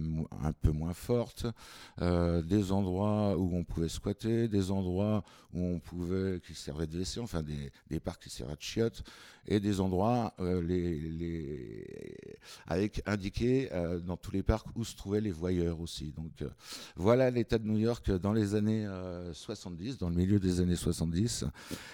un 0.43 0.51
peu 0.51 0.71
moins 0.71 0.93
fortes, 0.93 1.45
des 1.99 2.71
endroits 2.71 3.37
où 3.37 3.55
on 3.55 3.63
pouvait 3.63 3.89
squatter, 3.89 4.47
des 4.47 4.71
endroits 4.71 5.23
où 5.53 5.63
on 5.63 5.79
pouvait 5.79 6.39
qui 6.39 6.55
servaient 6.55 6.87
de 6.87 6.97
WC, 6.97 7.19
enfin 7.19 7.43
des, 7.43 7.71
des 7.89 7.99
parcs 7.99 8.23
qui 8.23 8.29
servaient 8.29 8.55
de 8.55 8.61
chiottes, 8.61 9.03
et 9.47 9.59
des 9.59 9.79
endroits 9.79 10.33
les, 10.39 10.99
les, 10.99 12.17
avec 12.67 13.01
indiqué 13.05 13.69
dans 14.05 14.17
tous 14.17 14.31
les 14.31 14.43
parcs 14.43 14.67
où 14.75 14.83
se 14.83 14.95
trouvaient 14.95 15.21
les 15.21 15.31
voyeurs 15.31 15.81
aussi. 15.81 16.11
Donc 16.11 16.43
voilà 16.95 17.31
l'état 17.31 17.57
de 17.57 17.67
New 17.67 17.77
York 17.77 18.11
dans 18.11 18.33
les 18.33 18.55
années 18.55 18.85
euh, 18.85 19.33
70, 19.33 19.97
dans 19.97 20.09
le 20.09 20.15
milieu 20.15 20.39
des 20.39 20.59
années 20.59 20.75
70. 20.75 21.45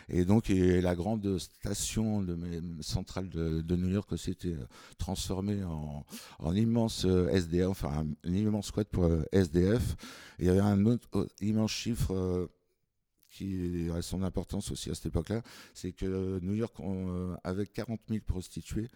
Et 0.09 0.25
donc 0.25 0.50
la 0.50 0.95
grande 0.95 1.06
station 1.37 2.21
de, 2.21 2.37
centrale 2.81 3.29
de, 3.29 3.75
New 3.75 3.89
York 3.89 4.11
aussi 4.11 4.31
était 4.31 4.53
euh, 4.53 4.65
transformée 4.97 5.63
en, 5.63 6.05
en 6.39 6.55
immense 6.55 7.05
euh, 7.05 7.29
SDF, 7.29 7.67
enfin 7.69 8.05
un, 8.23 8.33
immense 8.33 8.67
squat 8.67 8.87
pour 8.89 9.05
euh, 9.05 9.23
SDF. 9.31 9.95
Il 10.39 10.45
y 10.45 10.49
avait 10.49 10.59
un 10.59 10.85
autre 10.85 11.27
immense 11.41 11.71
chiffre 11.71 12.49
qui 13.29 13.89
a 13.93 14.01
son 14.01 14.23
importance 14.23 14.71
aussi 14.71 14.89
à 14.89 14.95
cette 14.95 15.07
époque-là, 15.07 15.41
c'est 15.73 15.91
que 15.91 16.39
New 16.41 16.53
York, 16.53 16.79
on, 16.79 17.35
avec 17.43 17.73
40 17.73 17.99
000 18.09 18.21
prostituées, 18.25 18.89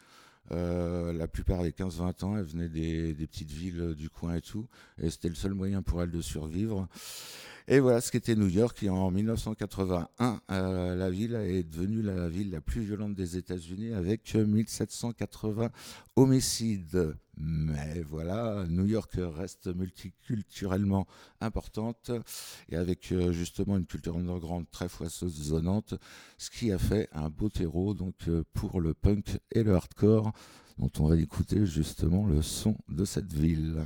la 0.50 1.28
plupart 1.28 1.60
avaient 1.60 1.70
15-20 1.70 2.26
ans, 2.26 2.38
elles 2.38 2.46
venaient 2.46 2.70
des, 2.70 3.14
des 3.14 3.28
petites 3.28 3.52
villes 3.52 3.94
du 3.96 4.10
coin 4.10 4.36
et 4.36 4.42
tout, 4.42 4.68
et 5.00 5.10
c'était 5.10 5.30
le 5.30 5.36
seul 5.36 5.54
moyen 5.54 5.82
pour 5.82 6.02
elles 6.02 6.12
de 6.12 6.22
survivre. 6.22 6.88
Et 7.74 7.80
voilà 7.80 8.02
ce 8.02 8.12
qu'était 8.12 8.36
New 8.36 8.50
York. 8.50 8.84
Et 8.84 8.90
en 8.90 9.12
1981, 9.12 10.42
euh, 10.52 10.94
la 10.94 11.10
ville 11.10 11.36
est 11.36 11.64
devenue 11.64 12.02
la 12.02 12.28
ville 12.28 12.52
la 12.52 12.60
plus 12.60 12.82
violente 12.82 13.14
des 13.14 13.38
États-Unis 13.38 13.94
avec 13.94 14.36
euh, 14.36 14.46
1780 14.46 15.70
homicides. 16.18 17.16
Mais 17.38 18.02
voilà, 18.02 18.66
New 18.68 18.86
York 18.88 19.14
reste 19.16 19.74
multiculturellement 19.74 21.08
importante 21.40 22.12
et 22.68 22.76
avec 22.76 23.14
euh, 23.14 23.32
justement 23.32 23.78
une 23.78 23.86
culture 23.86 24.18
underground 24.18 24.66
très 24.70 24.90
foisonnante, 24.90 25.94
ce 26.38 26.50
qui 26.50 26.74
a 26.74 26.78
fait 26.78 27.08
un 27.14 27.30
beau 27.30 27.48
terreau 27.48 27.94
donc 27.94 28.16
euh, 28.28 28.44
pour 28.52 28.82
le 28.82 28.94
punk 28.94 29.40
et 29.50 29.64
le 29.64 29.76
hardcore, 29.76 30.34
dont 30.78 30.92
on 31.00 31.08
va 31.08 31.16
écouter 31.16 31.66
justement 31.66 32.26
le 32.26 32.42
son 32.42 32.76
de 32.90 33.06
cette 33.06 33.32
ville. 33.32 33.86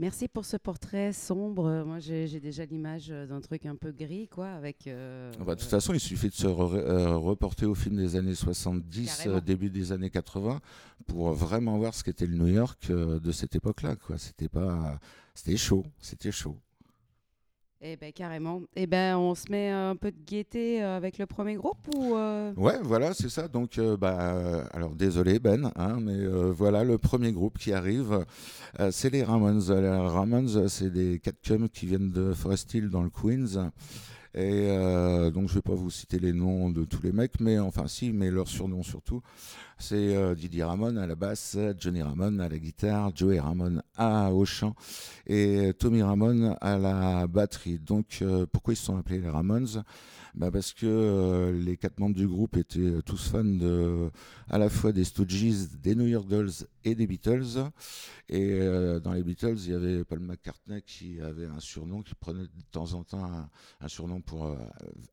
Merci 0.00 0.28
pour 0.28 0.46
ce 0.46 0.56
portrait 0.56 1.12
sombre. 1.12 1.84
Moi, 1.84 1.98
j'ai 1.98 2.40
déjà 2.40 2.64
l'image 2.64 3.08
d'un 3.08 3.40
truc 3.42 3.66
un 3.66 3.76
peu 3.76 3.92
gris, 3.92 4.28
quoi, 4.28 4.48
avec. 4.48 4.86
euh, 4.86 5.30
Ah 5.38 5.44
bah, 5.44 5.54
de 5.54 5.60
toute 5.60 5.68
façon, 5.68 5.92
il 5.92 6.00
suffit 6.00 6.28
de 6.30 6.34
se 6.34 6.46
re- 6.46 6.74
euh, 6.74 7.16
reporter 7.18 7.66
au 7.66 7.74
film 7.74 7.96
des 7.96 8.16
années 8.16 8.34
70, 8.34 9.16
Carrément. 9.18 9.36
euh, 9.36 9.40
début 9.42 9.68
des 9.68 9.92
années 9.92 10.08
80, 10.08 10.60
pour 11.06 11.32
vraiment 11.32 11.76
voir 11.76 11.92
ce 11.94 12.02
qu'était 12.02 12.26
le 12.26 12.34
New 12.34 12.46
York 12.48 12.78
euh, 12.88 13.20
de 13.20 13.30
cette 13.30 13.54
époque-là. 13.56 13.96
quoi. 13.96 14.16
C'était 14.16 14.48
pas, 14.48 14.98
c'était 15.34 15.58
chaud, 15.58 15.84
c'était 16.00 16.32
chaud. 16.32 16.56
Eh 17.82 17.96
ben 17.96 18.12
carrément. 18.12 18.60
Eh 18.76 18.86
ben 18.86 19.16
on 19.16 19.34
se 19.34 19.50
met 19.50 19.70
un 19.70 19.96
peu 19.96 20.10
de 20.10 20.18
gaieté 20.26 20.82
euh, 20.82 20.98
avec 20.98 21.16
le 21.16 21.24
premier 21.24 21.54
groupe 21.54 21.78
ou 21.96 22.14
euh, 22.14 22.52
Ouais, 22.56 22.78
voilà, 22.82 23.14
c'est 23.14 23.30
ça. 23.30 23.48
Donc, 23.48 23.78
euh, 23.78 23.96
bah, 23.96 24.34
euh, 24.34 24.64
alors 24.74 24.94
désolé 24.94 25.38
Ben, 25.38 25.72
hein, 25.76 25.98
mais 25.98 26.26
voilà 26.50 26.84
le 26.84 26.98
premier 26.98 27.32
groupe 27.32 27.56
qui 27.58 27.72
arrive, 27.72 28.26
c'est 28.90 29.08
les 29.10 29.22
Ramones. 29.22 29.62
Les 29.68 29.88
Ramones, 29.88 30.68
c'est 30.68 30.90
des 30.90 31.20
quatre 31.20 31.40
chums 31.42 31.70
qui 31.70 31.86
viennent 31.86 32.10
de 32.10 32.34
Forest 32.34 32.74
Hill 32.74 32.90
dans 32.90 33.02
le 33.02 33.10
Queens. 33.10 33.70
Et 34.34 34.68
euh, 34.70 35.30
donc, 35.30 35.48
je 35.48 35.54
vais 35.54 35.62
pas 35.62 35.74
vous 35.74 35.90
citer 35.90 36.18
les 36.18 36.32
noms 36.32 36.70
de 36.70 36.84
tous 36.84 37.02
les 37.02 37.10
mecs, 37.10 37.40
mais 37.40 37.58
enfin, 37.58 37.88
si, 37.88 38.12
mais 38.12 38.30
leur 38.30 38.46
surnom 38.46 38.82
surtout. 38.82 39.22
C'est 39.78 40.14
euh, 40.14 40.34
Didier 40.34 40.64
Ramon 40.64 40.96
à 40.96 41.06
la 41.06 41.14
basse, 41.14 41.56
Johnny 41.78 42.02
Ramon 42.02 42.38
à 42.38 42.48
la 42.48 42.58
guitare, 42.58 43.10
Joey 43.14 43.40
Ramon 43.40 43.80
à, 43.96 44.32
au 44.32 44.44
chant 44.44 44.74
et 45.26 45.72
Tommy 45.78 46.02
Ramon 46.02 46.56
à 46.60 46.78
la 46.78 47.26
batterie. 47.26 47.78
Donc, 47.78 48.18
euh, 48.22 48.46
pourquoi 48.50 48.74
ils 48.74 48.76
sont 48.76 48.96
appelés 48.96 49.20
les 49.20 49.28
Ramones? 49.28 49.82
Bah 50.34 50.50
Parce 50.50 50.72
que 50.72 50.86
euh, 50.86 51.52
les 51.52 51.76
quatre 51.76 51.98
membres 51.98 52.16
du 52.16 52.26
groupe 52.26 52.56
étaient 52.56 53.02
tous 53.04 53.28
fans 53.28 53.44
de, 53.44 54.10
à 54.48 54.58
la 54.58 54.68
fois 54.68 54.92
des 54.92 55.04
Stooges, 55.04 55.68
des 55.82 55.94
New 55.94 56.06
York 56.06 56.26
Dolls 56.26 56.50
et 56.84 56.94
des 56.94 57.06
Beatles. 57.06 57.70
Et 58.28 58.52
euh, 58.52 59.00
dans 59.00 59.12
les 59.12 59.22
Beatles, 59.22 59.56
il 59.58 59.70
y 59.70 59.74
avait 59.74 60.04
Paul 60.04 60.20
McCartney 60.20 60.82
qui 60.82 61.20
avait 61.20 61.46
un 61.46 61.60
surnom, 61.60 62.02
qui 62.02 62.14
prenait 62.14 62.42
de 62.42 62.62
temps 62.70 62.92
en 62.92 63.02
temps 63.02 63.28
un, 63.80 63.88
surnom 63.88 64.20
pour 64.20 64.46
euh, 64.46 64.56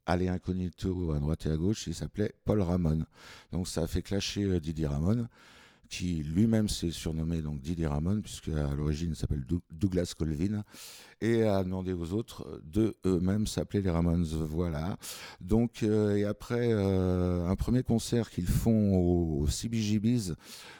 aller 0.05 0.27
incognito 0.27 1.11
à 1.11 1.19
droite 1.19 1.45
et 1.47 1.51
à 1.51 1.57
gauche. 1.57 1.87
Il 1.87 1.95
s'appelait 1.95 2.33
Paul 2.45 2.61
Ramon. 2.61 3.05
Donc 3.51 3.67
ça 3.67 3.83
a 3.83 3.87
fait 3.87 4.01
clasher 4.01 4.43
euh, 4.43 4.59
Didier 4.59 4.87
Ramon, 4.87 5.27
qui 5.89 6.23
lui-même 6.23 6.67
s'est 6.69 6.91
surnommé 6.91 7.41
donc 7.41 7.61
Didier 7.61 7.87
Ramon, 7.87 8.21
puisque 8.21 8.49
à 8.49 8.73
l'origine 8.75 9.15
s'appelle 9.15 9.45
Dou- 9.45 9.61
Douglas 9.71 10.13
Colvin, 10.17 10.63
et 11.21 11.43
a 11.43 11.63
demandé 11.63 11.93
aux 11.93 12.13
autres 12.13 12.61
de 12.63 12.95
eux-mêmes 13.05 13.47
s'appeler 13.47 13.81
les 13.81 13.89
Ramones. 13.89 14.23
Voilà. 14.25 14.97
Donc 15.41 15.81
euh, 15.83 16.15
et 16.15 16.25
après 16.25 16.71
euh, 16.71 17.47
un 17.47 17.55
premier 17.55 17.81
concert 17.83 18.29
qu'ils 18.29 18.47
font 18.47 18.93
au, 18.95 19.39
au 19.41 19.47
CBGB's 19.47 20.35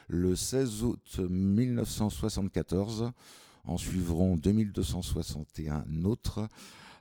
le 0.08 0.36
16 0.36 0.84
août 0.84 1.18
1974. 1.28 3.10
En 3.64 3.76
suivront 3.76 4.36
2261 4.36 5.84
autres. 6.04 6.48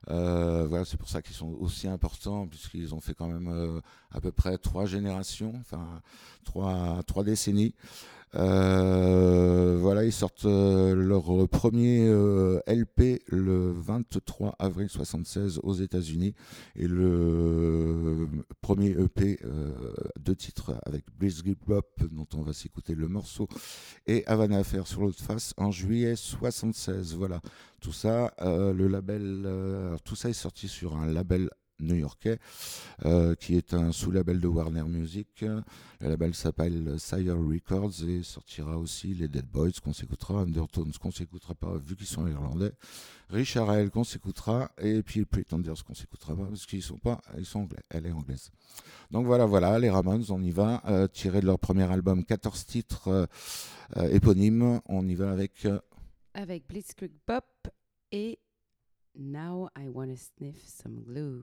Euh, 0.09 0.65
voilà, 0.67 0.85
c'est 0.85 0.97
pour 0.97 1.09
ça 1.09 1.21
qu'ils 1.21 1.35
sont 1.35 1.53
aussi 1.59 1.87
importants, 1.87 2.47
puisqu'ils 2.47 2.93
ont 2.93 3.01
fait 3.01 3.13
quand 3.13 3.27
même 3.27 3.47
euh, 3.47 3.81
à 4.11 4.21
peu 4.21 4.31
près 4.31 4.57
trois 4.57 4.85
générations, 4.85 5.53
enfin 5.59 6.01
trois, 6.43 7.01
trois 7.05 7.23
décennies. 7.23 7.73
Euh, 8.35 9.77
voilà, 9.79 10.03
ils 10.03 10.11
sortent 10.11 10.45
euh, 10.45 10.93
leur 10.93 11.47
premier 11.47 12.07
euh, 12.07 12.59
LP 12.67 13.23
le 13.27 13.71
23 13.71 14.55
avril 14.59 14.89
76 14.89 15.61
aux 15.63 15.73
États-Unis 15.73 16.33
et 16.75 16.87
le 16.87 18.27
premier 18.61 18.89
EP 18.89 19.39
deux 20.19 20.35
titres 20.35 20.75
avec 20.85 21.05
Bliss 21.17 21.43
Bop 21.65 22.03
dont 22.11 22.27
on 22.35 22.41
va 22.41 22.53
s'écouter 22.53 22.95
le 22.95 23.07
morceau 23.07 23.47
et 24.05 24.25
Havana 24.27 24.57
Affair 24.59 24.87
sur 24.87 25.01
l'autre 25.01 25.23
face 25.23 25.53
en 25.57 25.71
juillet 25.71 26.15
76. 26.15 27.15
Voilà, 27.15 27.41
tout 27.81 27.93
ça, 27.93 28.33
le 28.41 28.87
label, 28.87 29.47
tout 30.03 30.15
ça 30.15 30.29
est 30.29 30.33
sorti 30.33 30.67
sur 30.67 30.97
un 30.97 31.07
label 31.07 31.49
new-yorkais 31.79 32.39
euh, 33.05 33.35
qui 33.35 33.55
est 33.55 33.73
un 33.73 33.91
sous-label 33.91 34.39
de 34.39 34.47
Warner 34.47 34.83
Music. 34.83 35.43
Le 35.99 36.09
label 36.09 36.33
s'appelle 36.35 36.99
Sire 36.99 37.37
Records 37.37 38.03
et 38.07 38.23
sortira 38.23 38.77
aussi 38.77 39.13
les 39.13 39.27
Dead 39.27 39.45
Boys 39.45 39.71
qu'on 39.83 39.93
s'écoutera, 39.93 40.41
Undertones 40.41 40.93
qu'on 41.01 41.11
s'écoutera 41.11 41.55
pas 41.55 41.77
vu 41.77 41.95
qu'ils 41.95 42.07
sont 42.07 42.27
irlandais, 42.27 42.71
Richard 43.29 43.73
Hell 43.73 43.89
qu'on 43.89 44.03
s'écoutera 44.03 44.71
et 44.79 45.03
puis 45.03 45.25
Pretenders 45.25 45.83
qu'on 45.83 45.93
s'écoutera 45.93 46.35
pas 46.35 46.45
parce 46.45 46.65
qu'ils 46.65 46.83
sont 46.83 46.97
pas, 46.97 47.19
ils 47.37 47.45
sont 47.45 47.61
anglais, 47.61 47.83
elle 47.89 48.05
est 48.05 48.11
anglaise. 48.11 48.51
Donc 49.11 49.25
voilà, 49.25 49.45
voilà, 49.45 49.79
les 49.79 49.89
Ramones, 49.89 50.25
on 50.29 50.41
y 50.41 50.51
va, 50.51 50.81
euh, 50.87 51.07
tiré 51.07 51.41
de 51.41 51.45
leur 51.45 51.59
premier 51.59 51.89
album, 51.91 52.23
14 52.23 52.65
titres 52.65 53.27
euh, 53.97 54.09
éponymes, 54.09 54.81
on 54.87 55.07
y 55.07 55.15
va 55.15 55.31
avec 55.31 55.65
euh, 55.65 55.79
avec 56.33 56.67
Blitzkrieg 56.67 57.13
Bop 57.27 57.45
et 58.11 58.39
Now 59.15 59.69
I 59.77 59.87
Wanna 59.87 60.15
Sniff 60.15 60.63
Some 60.67 61.01
Glue. 61.01 61.41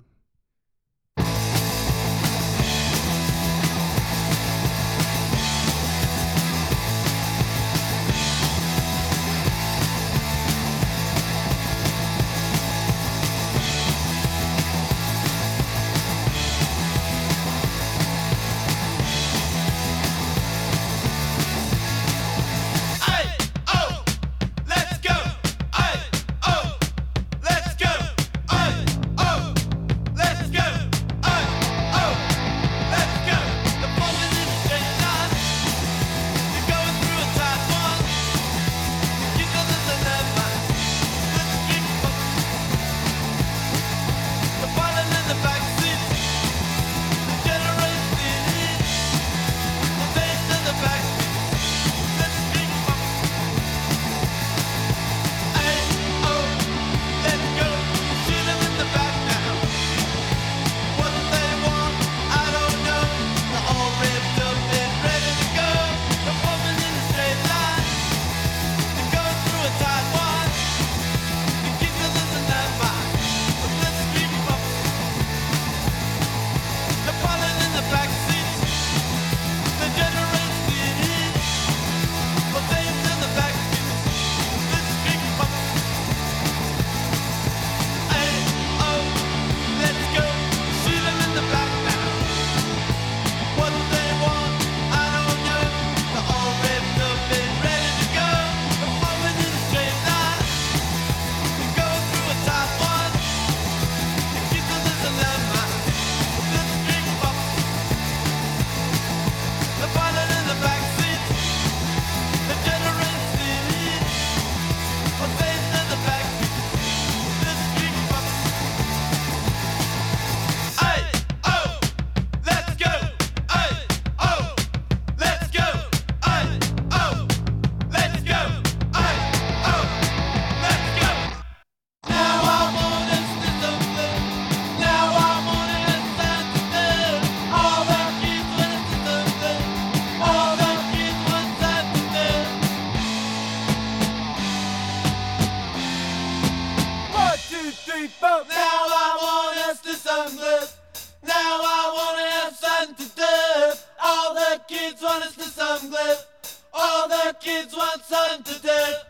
kids 154.69 155.03
want 155.03 155.25
is 155.25 155.35
to 155.37 155.43
some 155.43 155.91
glyph. 155.91 156.25
All 156.73 157.09
the 157.09 157.37
kids 157.41 157.75
want 157.75 158.03
sun 158.05 158.43
to 158.43 158.63
death. 158.63 159.05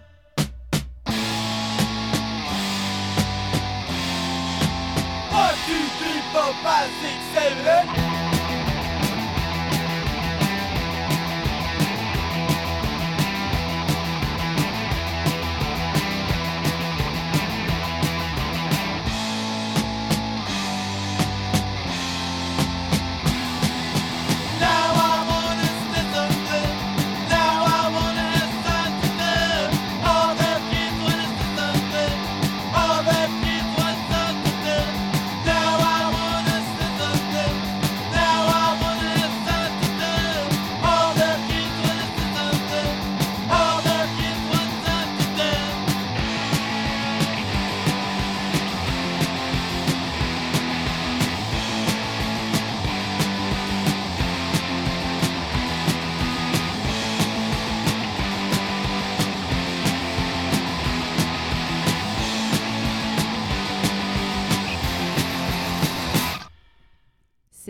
One, 5.31 5.55
two, 5.67 5.85
three, 5.99 6.21
four, 6.33 6.53
five, 6.63 6.91
six, 7.01 7.15
seven, 7.35 7.67
eight. 7.67 8.04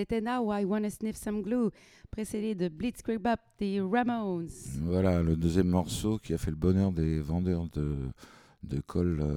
C'était 0.05 0.21
Now 0.21 0.53
I 0.53 0.67
Wanna 0.67 0.91
Sniff 0.91 1.17
Some 1.17 1.41
Glue, 1.41 1.71
précédé 2.11 2.55
de 2.55 2.69
Blitzkrieg 2.69 3.19
Bop 3.19 3.41
des 3.59 3.81
Ramones. 3.81 4.51
Voilà, 4.83 5.23
le 5.23 5.35
deuxième 5.35 5.69
morceau 5.69 6.19
qui 6.19 6.35
a 6.35 6.37
fait 6.37 6.51
le 6.51 6.59
bonheur 6.59 6.93
des 6.93 7.21
vendeurs 7.21 7.67
de, 7.73 7.97
de 8.69 8.81
colle, 8.81 9.21
euh, 9.23 9.37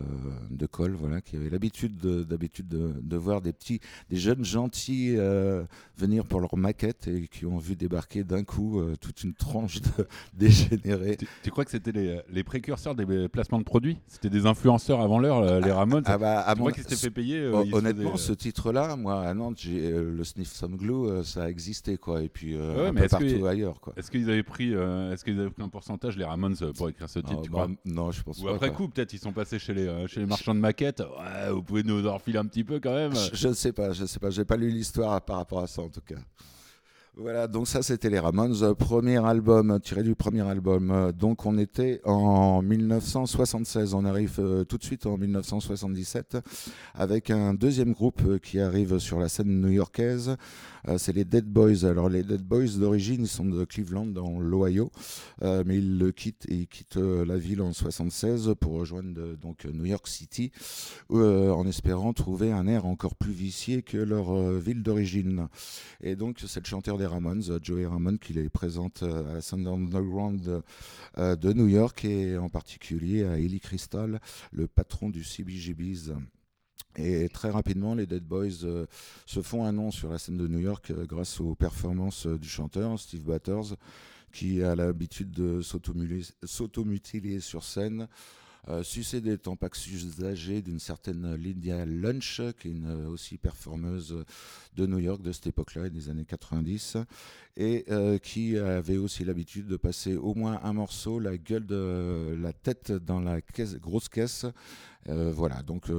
de 0.49 0.65
colle, 0.65 0.93
voilà, 0.93 1.21
qui 1.21 1.35
avaient 1.35 1.49
l'habitude 1.49 1.97
de, 1.97 2.23
d'habitude 2.23 2.67
de, 2.67 2.93
de 3.01 3.17
voir 3.17 3.41
des 3.41 3.53
petits, 3.53 3.79
des 4.09 4.17
jeunes 4.17 4.43
gentils 4.45 5.15
euh, 5.17 5.63
venir 5.97 6.25
pour 6.25 6.39
leur 6.39 6.55
maquette 6.57 7.07
et 7.07 7.27
qui 7.27 7.45
ont 7.45 7.57
vu 7.57 7.75
débarquer 7.75 8.23
d'un 8.23 8.43
coup 8.43 8.79
euh, 8.79 8.95
toute 8.99 9.23
une 9.23 9.33
tranche 9.33 9.81
de 9.81 9.89
dégénérés. 10.33 11.17
Tu, 11.17 11.27
tu 11.43 11.51
crois 11.51 11.65
que 11.65 11.71
c'était 11.71 11.91
les, 11.91 12.19
les 12.29 12.43
précurseurs 12.43 12.95
des 12.95 13.27
placements 13.29 13.59
de 13.59 13.63
produits? 13.63 13.97
C'était 14.07 14.29
des 14.29 14.45
influenceurs 14.45 15.01
avant 15.01 15.19
l'heure, 15.19 15.59
les 15.61 15.71
Ramones? 15.71 16.03
Ah 16.05 16.17
bah, 16.17 16.41
à 16.41 16.53
Tu 16.53 16.59
crois 16.59 16.71
qu'ils 16.71 16.83
s'étaient 16.83 16.95
fait 16.95 17.11
payer 17.11 17.39
euh, 17.39 17.63
Honnêtement, 17.73 18.17
ce 18.17 18.31
titre-là, 18.33 18.95
moi 18.95 19.21
à 19.21 19.33
Nantes, 19.33 19.57
j'ai 19.59 19.91
le 19.91 20.23
Sniff 20.23 20.51
Some 20.51 20.77
Glue, 20.77 21.23
ça 21.23 21.43
a 21.43 21.49
existé 21.49 21.97
quoi, 21.97 22.21
et 22.23 22.29
puis 22.29 22.55
Ouais, 22.57 22.87
un 22.87 22.91
mais 22.91 23.01
peu 23.01 23.07
que- 23.07 23.11
partout 23.11 23.45
ailleurs 23.45 23.79
quoi. 23.81 23.93
Est-ce 23.97 24.09
qu'ils 24.11 24.29
avaient 24.29 24.43
pris, 24.43 24.71
est-ce 24.73 25.23
qu'ils 25.23 25.39
avaient 25.39 25.49
pris 25.49 25.63
un 25.63 25.69
pourcentage 25.69 26.17
les 26.17 26.23
Ramones 26.25 26.55
pour 26.75 26.89
écrire 26.89 27.09
ce 27.09 27.19
titre 27.19 27.37
Ah, 27.39 27.41
tu 27.43 27.49
bah, 27.49 27.63
crois? 27.63 27.75
non, 27.85 28.11
je 28.11 28.21
pense 28.23 28.39
Ou 28.39 28.45
pas. 28.45 28.55
après 28.55 28.69
quoi. 28.69 28.77
coup, 28.77 28.87
peut-être 28.89 29.13
sont 29.19 29.31
passés 29.31 29.59
chez 29.59 29.73
les, 29.73 29.87
euh, 29.87 30.07
chez 30.07 30.19
les 30.19 30.25
marchands 30.25 30.55
de 30.55 30.59
maquettes. 30.59 30.99
Ouais, 31.01 31.51
vous 31.51 31.63
pouvez 31.63 31.83
nous 31.83 32.07
en 32.07 32.15
refiler 32.15 32.37
un 32.37 32.45
petit 32.45 32.63
peu 32.63 32.79
quand 32.79 32.93
même. 32.93 33.13
Je, 33.33 33.47
ne 33.47 33.53
sais 33.53 33.71
pas, 33.73 33.91
je 33.93 34.03
ne 34.03 34.07
sais 34.07 34.19
pas, 34.19 34.29
j'ai 34.29 34.45
pas 34.45 34.57
lu 34.57 34.69
l'histoire 34.69 35.21
par 35.21 35.37
rapport 35.37 35.59
à 35.59 35.67
ça 35.67 35.81
en 35.81 35.89
tout 35.89 36.01
cas. 36.01 36.15
Voilà, 37.19 37.47
donc 37.47 37.67
ça 37.67 37.81
c'était 37.81 38.11
les 38.11 38.19
Ramones, 38.19 38.61
euh, 38.61 38.75
premier 38.75 39.17
album, 39.25 39.79
tiré 39.81 40.03
du 40.03 40.13
premier 40.13 40.47
album. 40.47 40.91
Euh, 40.91 41.11
Donc 41.11 41.47
on 41.47 41.57
était 41.57 41.99
en 42.05 42.61
1976, 42.61 43.95
on 43.95 44.05
arrive 44.05 44.39
tout 44.69 44.77
de 44.77 44.83
suite 44.83 45.07
en 45.07 45.17
1977 45.17 46.37
avec 46.93 47.31
un 47.31 47.55
deuxième 47.55 47.93
groupe 47.93 48.39
qui 48.41 48.59
arrive 48.59 48.99
sur 48.99 49.19
la 49.19 49.29
scène 49.29 49.61
new-yorkaise. 49.61 50.35
Euh, 50.87 50.97
c'est 50.97 51.13
les 51.13 51.25
Dead 51.25 51.45
Boys. 51.45 51.85
Alors 51.85 52.09
les 52.09 52.23
Dead 52.23 52.41
Boys 52.41 52.77
d'origine, 52.77 53.25
sont 53.25 53.45
de 53.45 53.65
Cleveland 53.65 54.05
dans 54.05 54.39
l'Ohio, 54.39 54.91
euh, 55.41 55.63
mais 55.65 55.77
ils 55.77 56.13
quittent 56.13 56.97
euh, 56.97 57.25
la 57.25 57.37
ville 57.37 57.61
en 57.61 57.73
76 57.73 58.53
pour 58.59 58.73
rejoindre 58.73 59.35
donc 59.35 59.65
New 59.65 59.85
York 59.85 60.07
City 60.07 60.51
en 61.09 61.67
espérant 61.67 62.13
trouver 62.13 62.51
un 62.51 62.67
air 62.67 62.85
encore 62.85 63.15
plus 63.15 63.31
vicié 63.31 63.81
que 63.81 63.97
leur 63.97 64.33
ville 64.59 64.83
d'origine. 64.83 65.47
Et 66.01 66.15
donc, 66.15 66.43
c'est 66.45 66.59
le 66.59 66.65
chanteur 66.65 66.97
des 66.97 67.05
Ramones, 67.05 67.59
Joey 67.61 67.85
Ramone, 67.85 68.19
qui 68.19 68.33
les 68.33 68.49
présente 68.49 69.03
à 69.03 69.33
la 69.33 69.41
scène 69.41 69.67
underground 69.67 70.61
de 71.17 71.53
New 71.53 71.67
York 71.67 72.05
et 72.05 72.37
en 72.37 72.49
particulier 72.49 73.23
à 73.23 73.39
Ellie 73.39 73.59
Crystal, 73.59 74.19
le 74.51 74.67
patron 74.67 75.09
du 75.09 75.23
CBGB's. 75.23 76.13
Et 76.97 77.29
très 77.29 77.51
rapidement, 77.51 77.93
les 77.93 78.07
Dead 78.07 78.23
Boys 78.23 78.63
euh, 78.63 78.87
se 79.27 79.41
font 79.41 79.65
un 79.65 79.71
nom 79.71 79.91
sur 79.91 80.09
la 80.09 80.17
scène 80.17 80.37
de 80.37 80.47
New 80.47 80.59
York 80.59 80.89
euh, 80.89 81.05
grâce 81.05 81.39
aux 81.39 81.53
performances 81.53 82.25
euh, 82.25 82.39
du 82.39 82.49
chanteur 82.49 82.99
Steve 82.99 83.21
Batters, 83.21 83.75
qui 84.33 84.63
a 84.63 84.75
l'habitude 84.75 85.31
de 85.31 85.61
s'automutiler 85.61 87.39
sur 87.39 87.63
scène, 87.63 88.07
succès 88.83 89.21
des 89.21 89.37
tampax 89.37 89.87
usagés 89.87 90.61
d'une 90.61 90.79
certaine 90.79 91.35
Lydia 91.35 91.85
Lunch, 91.85 92.41
qui 92.59 92.67
est 92.67 92.71
une 92.71 93.05
aussi 93.05 93.37
performeuse 93.37 94.25
de 94.75 94.85
New 94.85 94.99
York 94.99 95.21
de 95.21 95.31
cette 95.31 95.47
époque-là, 95.47 95.89
des 95.89 96.09
années 96.09 96.25
90, 96.25 96.97
et 97.55 97.85
qui 98.21 98.57
avait 98.57 98.97
aussi 98.97 99.23
l'habitude 99.23 99.67
de 99.67 99.77
passer 99.77 100.17
au 100.17 100.35
moins 100.35 100.59
un 100.63 100.73
morceau, 100.73 101.17
la 101.17 101.37
gueule 101.37 101.65
de 101.65 102.37
la 102.39 102.51
tête 102.51 102.91
dans 102.91 103.21
la 103.21 103.39
grosse 103.79 104.09
caisse. 104.09 104.45
Voilà, 105.05 105.63
donc 105.63 105.89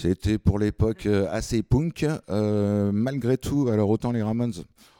c'était 0.00 0.38
pour 0.38 0.58
l'époque 0.58 1.04
euh, 1.04 1.26
assez 1.30 1.62
punk. 1.62 2.06
Euh, 2.30 2.90
malgré 2.90 3.36
tout, 3.36 3.68
alors 3.68 3.90
autant 3.90 4.12
les 4.12 4.22
Ramones, 4.22 4.54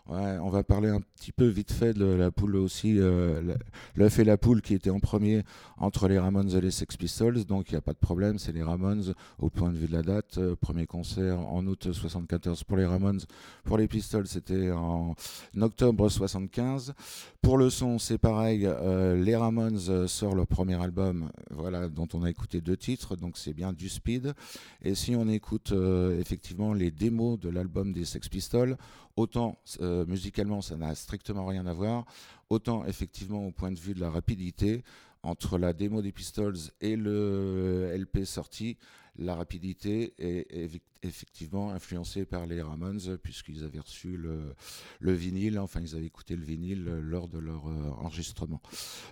on 0.07 0.51
va 0.51 0.63
parler 0.63 0.89
un 0.89 1.01
petit 1.21 1.33
peu 1.33 1.49
vite 1.49 1.71
fait 1.71 1.93
de 1.93 2.07
la 2.07 2.31
poule 2.31 2.57
aussi, 2.57 2.99
euh, 2.99 3.55
l'œuf 3.95 4.19
et 4.19 4.25
la 4.25 4.39
poule 4.39 4.63
qui 4.63 4.73
était 4.73 4.89
en 4.89 5.01
premier 5.01 5.43
entre 5.77 6.09
les 6.09 6.19
Ramones 6.19 6.57
et 6.57 6.63
les 6.63 6.71
Sex 6.71 6.97
Pistols, 6.97 7.45
donc 7.45 7.69
il 7.69 7.75
n'y 7.75 7.79
a 7.79 7.83
pas 7.83 7.93
de 7.93 7.99
problème, 7.99 8.39
c'est 8.39 8.53
les 8.53 8.63
Ramones 8.63 9.13
au 9.39 9.51
point 9.51 9.71
de 9.71 9.77
vue 9.77 9.87
de 9.87 9.93
la 9.93 10.03
date. 10.03 10.39
Euh, 10.39 10.57
premier 10.57 10.87
concert 10.87 11.39
en 11.39 11.67
août 11.67 11.93
74 11.93 12.65
pour 12.65 12.79
les 12.79 12.87
Ramones, 12.87 13.21
pour 13.65 13.77
les 13.77 13.87
Pistols 13.87 14.27
c'était 14.29 14.71
en 14.71 15.15
octobre 15.61 16.09
75. 16.09 16.95
Pour 17.43 17.59
le 17.59 17.69
son, 17.69 17.99
c'est 17.99 18.19
pareil, 18.19 18.65
euh, 18.65 19.23
les 19.23 19.37
Ramones 19.37 20.07
sortent 20.09 20.37
leur 20.37 20.47
premier 20.47 20.81
album, 20.83 21.31
voilà, 21.51 21.91
dont 21.91 22.09
on 22.15 22.23
a 22.23 22.31
écouté 22.31 22.63
deux 22.63 22.79
titres, 22.79 23.17
donc 23.17 23.37
c'est 23.37 23.53
bien 23.53 23.75
du 23.75 23.91
speed. 23.91 24.33
Et 24.81 24.95
si 24.95 25.15
on 25.15 25.29
écoute 25.29 25.75
effectivement 26.19 26.73
les 26.73 26.91
démos 26.91 27.39
de 27.39 27.51
l'album 27.51 27.93
des 27.93 28.07
Sex 28.07 28.27
Pistols, 28.31 28.79
autant 29.17 29.59
musicalement 30.07 30.63
ça 30.63 30.77
n'a 30.77 30.89
strictement 31.11 31.45
rien 31.45 31.67
à 31.67 31.73
voir, 31.73 32.05
autant 32.51 32.85
effectivement 32.85 33.45
au 33.45 33.51
point 33.51 33.73
de 33.73 33.79
vue 33.81 33.95
de 33.95 34.01
la 34.01 34.11
rapidité, 34.11 34.85
entre 35.25 35.59
la 35.59 35.73
démo 35.73 36.03
des 36.03 36.13
Pistols 36.13 36.57
et 36.81 36.95
le 36.95 37.91
LP 37.97 38.25
sorti, 38.25 38.77
la 39.19 39.35
rapidité 39.35 40.15
est 40.19 40.49
eff- 40.55 40.81
effectivement 41.03 41.71
influencée 41.71 42.25
par 42.25 42.47
les 42.47 42.61
Ramones, 42.63 43.19
puisqu'ils 43.23 43.65
avaient 43.65 43.81
reçu 43.81 44.17
le, 44.17 44.55
le 45.01 45.13
vinyle, 45.13 45.59
enfin 45.59 45.81
ils 45.81 45.97
avaient 45.97 46.07
écouté 46.07 46.37
le 46.37 46.45
vinyle 46.45 46.85
lors 46.85 47.29
de 47.29 47.39
leur 47.39 47.69
euh, 47.69 47.91
enregistrement. 48.03 48.61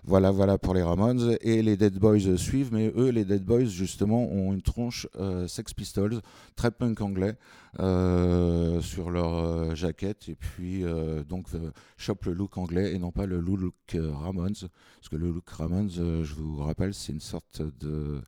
Voilà, 0.04 0.30
voilà 0.30 0.58
pour 0.58 0.74
les 0.74 0.82
Ramones. 0.82 1.36
Et 1.40 1.62
les 1.62 1.76
Dead 1.76 1.98
Boys 1.98 2.36
suivent, 2.36 2.72
mais 2.72 2.92
eux, 2.96 3.10
les 3.10 3.24
Dead 3.24 3.44
Boys, 3.44 3.66
justement, 3.66 4.24
ont 4.30 4.52
une 4.52 4.62
tronche 4.62 5.06
euh, 5.16 5.46
Sex 5.46 5.72
Pistols, 5.72 6.20
très 6.56 6.70
punk 6.70 7.00
anglais, 7.00 7.36
euh, 7.80 8.80
sur 8.80 9.10
leur 9.10 9.74
jaquette, 9.74 10.28
et 10.28 10.34
puis 10.34 10.84
donc 11.28 11.48
chope 11.96 12.24
le 12.24 12.32
look 12.32 12.56
anglais 12.58 12.94
et 12.94 12.98
non 12.98 13.12
pas 13.12 13.26
le 13.26 13.40
look 13.40 13.74
Ramones, 13.94 14.54
parce 14.54 15.08
que 15.10 15.16
le 15.16 15.30
look 15.30 15.48
Ramones, 15.48 15.90
je 15.90 16.34
vous 16.34 16.56
rappelle, 16.58 16.94
c'est 16.94 17.12
une 17.12 17.20
sorte 17.20 17.62
de 17.80 18.20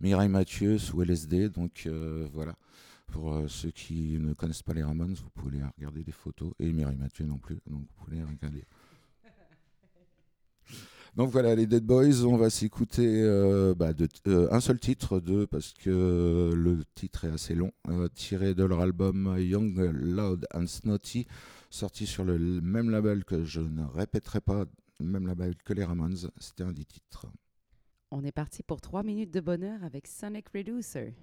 Mireille 0.00 0.28
Mathieu 0.28 0.78
sous 0.78 1.02
LSD, 1.02 1.48
donc 1.48 1.88
voilà. 2.32 2.54
Pour 3.06 3.34
euh, 3.34 3.48
ceux 3.48 3.70
qui 3.70 4.18
ne 4.18 4.32
connaissent 4.32 4.62
pas 4.62 4.74
les 4.74 4.82
Ramones, 4.82 5.14
vous 5.14 5.30
pouvez 5.30 5.60
regarder 5.76 6.02
des 6.02 6.12
photos, 6.12 6.52
et 6.58 6.72
Mireille 6.72 6.96
Mathieu 6.96 7.24
non 7.24 7.38
plus, 7.38 7.60
donc 7.66 7.80
vous 7.82 8.04
pouvez 8.04 8.22
regarder. 8.22 8.64
Donc 11.16 11.30
voilà, 11.30 11.54
les 11.54 11.66
Dead 11.66 11.84
Boys, 11.84 12.24
on 12.24 12.36
va 12.36 12.50
s'écouter 12.50 13.22
euh, 13.22 13.72
bah, 13.72 13.92
euh, 14.26 14.48
un 14.50 14.60
seul 14.60 14.80
titre, 14.80 15.20
deux, 15.20 15.46
parce 15.46 15.72
que 15.72 16.52
le 16.52 16.82
titre 16.96 17.26
est 17.26 17.30
assez 17.30 17.54
long, 17.54 17.70
euh, 17.88 18.08
tiré 18.08 18.54
de 18.54 18.64
leur 18.64 18.80
album 18.80 19.36
Young, 19.38 19.78
Loud 19.92 20.44
and 20.52 20.66
Snotty, 20.66 21.28
sorti 21.70 22.06
sur 22.06 22.24
le 22.24 22.36
même 22.60 22.90
label 22.90 23.24
que 23.24 23.44
je 23.44 23.60
ne 23.60 23.84
répéterai 23.84 24.40
pas, 24.40 24.64
le 24.98 25.06
même 25.06 25.28
label 25.28 25.54
que 25.64 25.72
les 25.72 25.84
Ramones, 25.84 26.16
c'était 26.38 26.64
un 26.64 26.72
des 26.72 26.84
titres. 26.84 27.26
On 28.10 28.24
est 28.24 28.32
parti 28.32 28.64
pour 28.64 28.80
trois 28.80 29.04
minutes 29.04 29.32
de 29.32 29.40
bonheur 29.40 29.84
avec 29.84 30.08
Sonic 30.08 30.48
Reducer. 30.48 31.14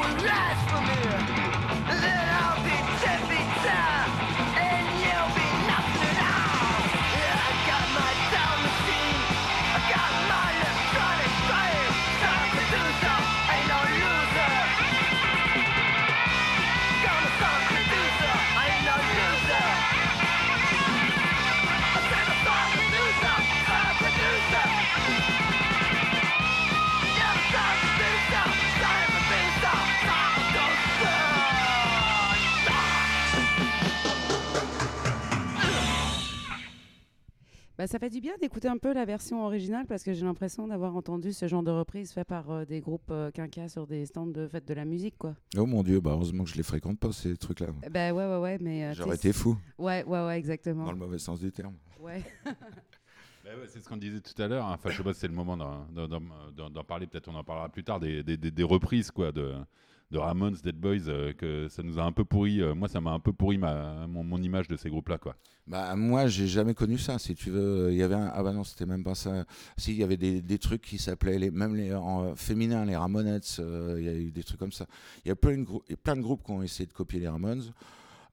will 0.00 0.14
not! 0.22 0.49
Bah, 37.80 37.86
ça 37.86 37.98
fait 37.98 38.10
du 38.10 38.20
bien 38.20 38.34
d'écouter 38.38 38.68
un 38.68 38.76
peu 38.76 38.92
la 38.92 39.06
version 39.06 39.42
originale 39.42 39.86
parce 39.86 40.02
que 40.02 40.12
j'ai 40.12 40.26
l'impression 40.26 40.68
d'avoir 40.68 40.94
entendu 40.96 41.32
ce 41.32 41.48
genre 41.48 41.62
de 41.62 41.70
reprise 41.70 42.12
fait 42.12 42.24
par 42.26 42.50
euh, 42.50 42.64
des 42.66 42.82
groupes 42.82 43.10
euh, 43.10 43.30
sur 43.68 43.86
des 43.86 44.04
stands 44.04 44.26
de 44.26 44.46
fête 44.48 44.68
de 44.68 44.74
la 44.74 44.84
musique, 44.84 45.16
quoi. 45.16 45.34
Oh 45.56 45.64
mon 45.64 45.82
dieu, 45.82 45.98
bah 45.98 46.10
heureusement 46.10 46.44
que 46.44 46.50
je 46.50 46.56
les 46.58 46.62
fréquente 46.62 46.98
pas 46.98 47.10
ces 47.10 47.34
trucs-là. 47.38 47.68
Ben 47.90 48.12
ouais, 48.14 48.26
ouais, 48.26 48.36
ouais, 48.38 48.58
mais. 48.60 48.84
euh, 48.84 48.92
J'aurais 48.92 49.16
été 49.16 49.32
fou, 49.32 49.56
Ouais, 49.78 50.04
ouais, 50.04 50.26
ouais, 50.26 50.36
exactement. 50.36 50.84
dans 50.84 50.92
le 50.92 50.98
mauvais 50.98 51.16
sens 51.16 51.40
du 51.40 51.50
terme. 51.52 51.72
Ouais. 51.98 52.22
Bah 53.42 53.52
ouais, 53.58 53.66
c'est 53.68 53.80
ce 53.80 53.88
qu'on 53.88 53.96
disait 53.96 54.20
tout 54.20 54.40
à 54.42 54.46
l'heure. 54.46 54.66
hein. 54.66 54.74
Enfin, 54.74 54.90
je 54.90 54.98
sais 54.98 55.02
pas 55.02 55.14
si 55.14 55.20
c'est 55.20 55.26
le 55.28 55.32
moment 55.32 55.56
d'en- 55.56 55.86
d'en- 55.86 56.06
d'en 56.06 56.20
d'en- 56.54 56.68
d'en 56.68 56.84
parler. 56.84 57.06
Peut-être 57.06 57.28
on 57.28 57.34
en 57.34 57.42
parlera 57.42 57.70
plus 57.70 57.82
tard 57.82 57.98
des, 57.98 58.22
des- 58.22 58.36
des- 58.36 58.50
des 58.50 58.62
reprises 58.62 59.10
quoi 59.10 59.32
de, 59.32 59.54
de 60.10 60.18
Ramones, 60.18 60.56
Dead 60.64 60.76
Boys, 60.76 61.08
euh, 61.08 61.32
que 61.32 61.68
ça 61.68 61.82
nous 61.82 61.98
a 61.98 62.02
un 62.02 62.12
peu 62.12 62.24
pourri. 62.24 62.60
euh, 62.60 62.74
moi, 62.74 62.88
ça 62.88 63.00
m'a 63.00 63.12
un 63.12 63.20
peu 63.20 63.32
pourri 63.32 63.58
ma, 63.58 64.06
mon, 64.08 64.24
mon 64.24 64.42
image 64.42 64.66
de 64.68 64.76
ces 64.76 64.90
groupes-là 64.90 65.18
quoi. 65.18 65.36
Bah 65.66 65.94
moi 65.94 66.26
j'ai 66.26 66.48
jamais 66.48 66.74
connu 66.74 66.98
ça 66.98 67.18
si 67.20 67.34
tu 67.36 67.50
veux 67.50 67.90
il 67.92 67.96
y 67.96 68.02
avait 68.02 68.16
un... 68.16 68.32
ah 68.34 68.42
bah 68.42 68.52
non 68.52 68.64
c'était 68.64 68.86
même 68.86 69.04
pas 69.04 69.14
ça 69.14 69.44
si 69.76 69.92
il 69.92 69.98
y 69.98 70.02
avait 70.02 70.16
des, 70.16 70.42
des 70.42 70.58
trucs 70.58 70.82
qui 70.82 70.98
s'appelaient 70.98 71.38
les 71.38 71.52
même 71.52 71.76
les 71.76 71.94
en 71.94 72.34
féminin 72.34 72.84
les 72.84 72.96
Ramonettes 72.96 73.58
euh, 73.60 73.94
il 73.98 74.04
y 74.04 74.08
a 74.08 74.14
eu 74.14 74.32
des 74.32 74.42
trucs 74.42 74.58
comme 74.58 74.72
ça 74.72 74.86
il 75.24 75.28
y 75.28 75.30
a 75.30 75.36
plein 75.36 75.58
de 75.58 75.62
grou- 75.62 75.82
a 75.88 75.96
plein 75.96 76.16
de 76.16 76.22
groupes 76.22 76.42
qui 76.44 76.50
ont 76.50 76.62
essayé 76.62 76.86
de 76.86 76.92
copier 76.92 77.20
les 77.20 77.28
Ramones 77.28 77.62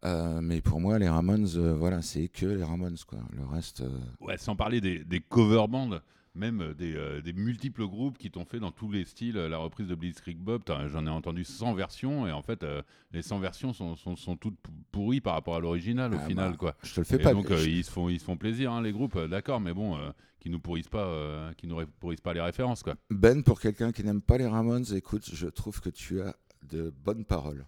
euh, 0.05 0.39
mais 0.41 0.61
pour 0.61 0.79
moi 0.79 0.97
les 0.97 1.09
Ramones 1.09 1.47
euh, 1.57 1.75
voilà 1.75 2.01
c'est 2.01 2.27
que 2.27 2.45
les 2.47 2.63
Ramones 2.63 2.97
quoi 3.05 3.19
le 3.35 3.45
reste 3.45 3.81
euh, 3.81 3.89
Ouais, 4.19 4.37
sans 4.37 4.55
parler 4.55 4.81
des, 4.81 5.03
des 5.03 5.19
cover 5.19 5.65
bands, 5.69 5.89
même 6.37 6.61
euh, 6.61 6.73
des, 6.73 6.95
euh, 6.95 7.21
des 7.21 7.33
multiples 7.33 7.85
groupes 7.87 8.17
qui 8.17 8.31
t'ont 8.31 8.45
fait 8.45 8.59
dans 8.59 8.71
tous 8.71 8.91
les 8.91 9.03
styles 9.05 9.37
euh, 9.37 9.49
la 9.49 9.57
reprise 9.57 9.87
de 9.87 9.95
Blitzkrieg 9.95 10.37
Bob. 10.37 10.61
J'en 10.87 11.05
ai 11.05 11.09
entendu 11.09 11.43
100 11.43 11.73
versions 11.73 12.27
et 12.27 12.31
en 12.31 12.41
fait, 12.41 12.63
euh, 12.63 12.81
les 13.11 13.21
100 13.21 13.39
versions 13.39 13.73
sont, 13.73 13.95
sont, 13.95 14.15
sont 14.15 14.37
toutes 14.37 14.57
pou- 14.59 14.71
pourries 14.91 15.21
par 15.21 15.33
rapport 15.33 15.55
à 15.55 15.59
l'original 15.59 16.13
au 16.13 16.17
Ah 16.21 16.25
final 16.27 16.51
bah, 16.51 16.57
quoi. 16.57 16.75
je 16.83 16.93
te 16.93 16.99
le 17.01 17.05
fais 17.05 17.15
Et 17.15 17.19
pas 17.19 17.33
donc 17.33 17.51
je- 17.53 17.67
ils 17.67 17.83
se 17.83 17.91
font 17.91 18.07
ils 18.09 18.19
se 18.19 18.25
font 18.25 18.37
plaisir 18.37 18.71
hein, 18.71 18.81
les 18.81 18.91
groupes, 18.91 19.17
d'accord, 19.27 19.59
mais 19.59 19.73
bon, 19.73 19.97
qui 20.39 20.49
nous 20.49 20.59
pourrissent 20.59 20.87
pas, 20.89 21.05
euh, 21.07 21.51
qui 21.53 21.67
nous 21.67 21.83
pourrissent 21.99 22.21
pas 22.21 22.33
les 22.33 22.41
références 22.41 22.83
quoi. 22.83 22.95
Ben 23.09 23.43
pour 23.43 23.59
quelqu'un 23.59 23.91
qui 23.91 24.03
n'aime 24.03 24.21
pas 24.21 24.37
les 24.37 24.47
Ramones 24.47 24.85
écoute 24.95 25.29
je 25.33 25.47
trouve 25.47 25.81
que 25.81 25.89
tu 25.89 26.21
as 26.21 26.35
de 26.69 26.93
bonnes 27.03 27.25
paroles 27.25 27.65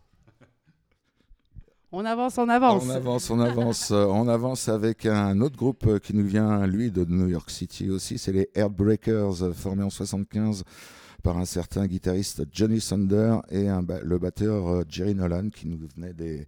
On 1.91 2.05
avance, 2.05 2.37
on 2.37 2.47
avance. 2.49 2.83
On 2.85 2.89
avance, 2.91 3.29
on 3.31 3.39
avance. 3.39 3.91
Euh, 3.91 4.05
on 4.05 4.27
avance 4.27 4.69
avec 4.69 5.07
un 5.07 5.41
autre 5.41 5.57
groupe 5.57 5.87
euh, 5.87 5.97
qui 5.97 6.15
nous 6.15 6.23
vient, 6.23 6.67
lui, 6.67 6.91
de 6.91 7.03
New 7.03 7.27
York 7.27 7.49
City 7.49 7.89
aussi. 7.89 8.19
C'est 8.19 8.31
les 8.31 8.47
Heartbreakers, 8.53 9.41
euh, 9.41 9.53
formés 9.53 9.81
en 9.81 9.89
75 9.89 10.65
par 11.23 11.39
un 11.39 11.45
certain 11.45 11.87
guitariste 11.87 12.43
Johnny 12.51 12.79
Sander 12.79 13.37
et 13.49 13.67
le 14.03 14.17
batteur 14.19 14.85
Jerry 14.87 15.15
Nolan 15.15 15.49
qui 15.49 15.67
nous 15.67 15.79
venait 15.95 16.13
des, 16.13 16.45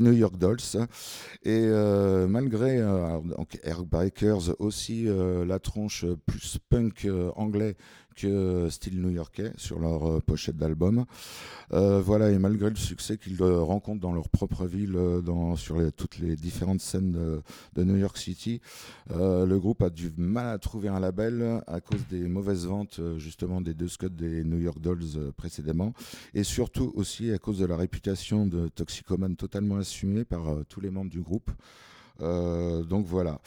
New 0.00 0.12
York 0.12 0.36
Dolls. 0.36 0.58
Et 1.42 1.66
malgré 2.28 2.78
euh, 2.78 3.18
donc 3.36 3.58
Heartbreakers 3.64 4.54
aussi 4.60 5.08
la 5.44 5.58
tronche 5.58 6.04
plus 6.24 6.58
punk 6.70 7.08
anglais 7.34 7.76
que 8.14 8.68
style 8.70 9.00
new-yorkais 9.00 9.52
sur 9.56 9.78
leur 9.78 10.10
euh, 10.10 10.20
pochette 10.20 10.56
d'album. 10.56 11.04
Euh, 11.72 12.00
voilà, 12.00 12.30
et 12.30 12.38
malgré 12.38 12.70
le 12.70 12.76
succès 12.76 13.16
qu'ils 13.16 13.40
euh, 13.42 13.62
rencontrent 13.62 14.00
dans 14.00 14.12
leur 14.12 14.28
propre 14.28 14.66
ville, 14.66 14.96
euh, 14.96 15.20
dans, 15.20 15.56
sur 15.56 15.80
toutes 15.92 16.18
les 16.18 16.36
différentes 16.36 16.80
scènes 16.80 17.12
de, 17.12 17.42
de 17.74 17.84
New 17.84 17.96
York 17.96 18.18
City, 18.18 18.60
euh, 19.10 19.46
le 19.46 19.58
groupe 19.58 19.82
a 19.82 19.90
du 19.90 20.12
mal 20.16 20.48
à 20.48 20.58
trouver 20.58 20.88
un 20.88 21.00
label 21.00 21.62
à 21.66 21.80
cause 21.80 22.04
des 22.10 22.28
mauvaises 22.28 22.66
ventes 22.66 22.98
euh, 22.98 23.18
justement 23.18 23.60
des 23.60 23.74
deux 23.74 23.88
scuds 23.88 24.10
des 24.10 24.44
New 24.44 24.58
York 24.58 24.80
Dolls 24.80 25.16
euh, 25.16 25.32
précédemment, 25.32 25.94
et 26.34 26.44
surtout 26.44 26.92
aussi 26.94 27.30
à 27.32 27.38
cause 27.38 27.58
de 27.58 27.66
la 27.66 27.76
réputation 27.76 28.46
de 28.46 28.68
toxicomane 28.68 29.36
totalement 29.36 29.76
assumée 29.76 30.24
par 30.24 30.48
euh, 30.48 30.64
tous 30.68 30.80
les 30.80 30.90
membres 30.90 31.10
du 31.10 31.20
groupe. 31.20 31.50
Euh, 32.20 32.82
donc 32.82 33.06
voilà. 33.06 33.40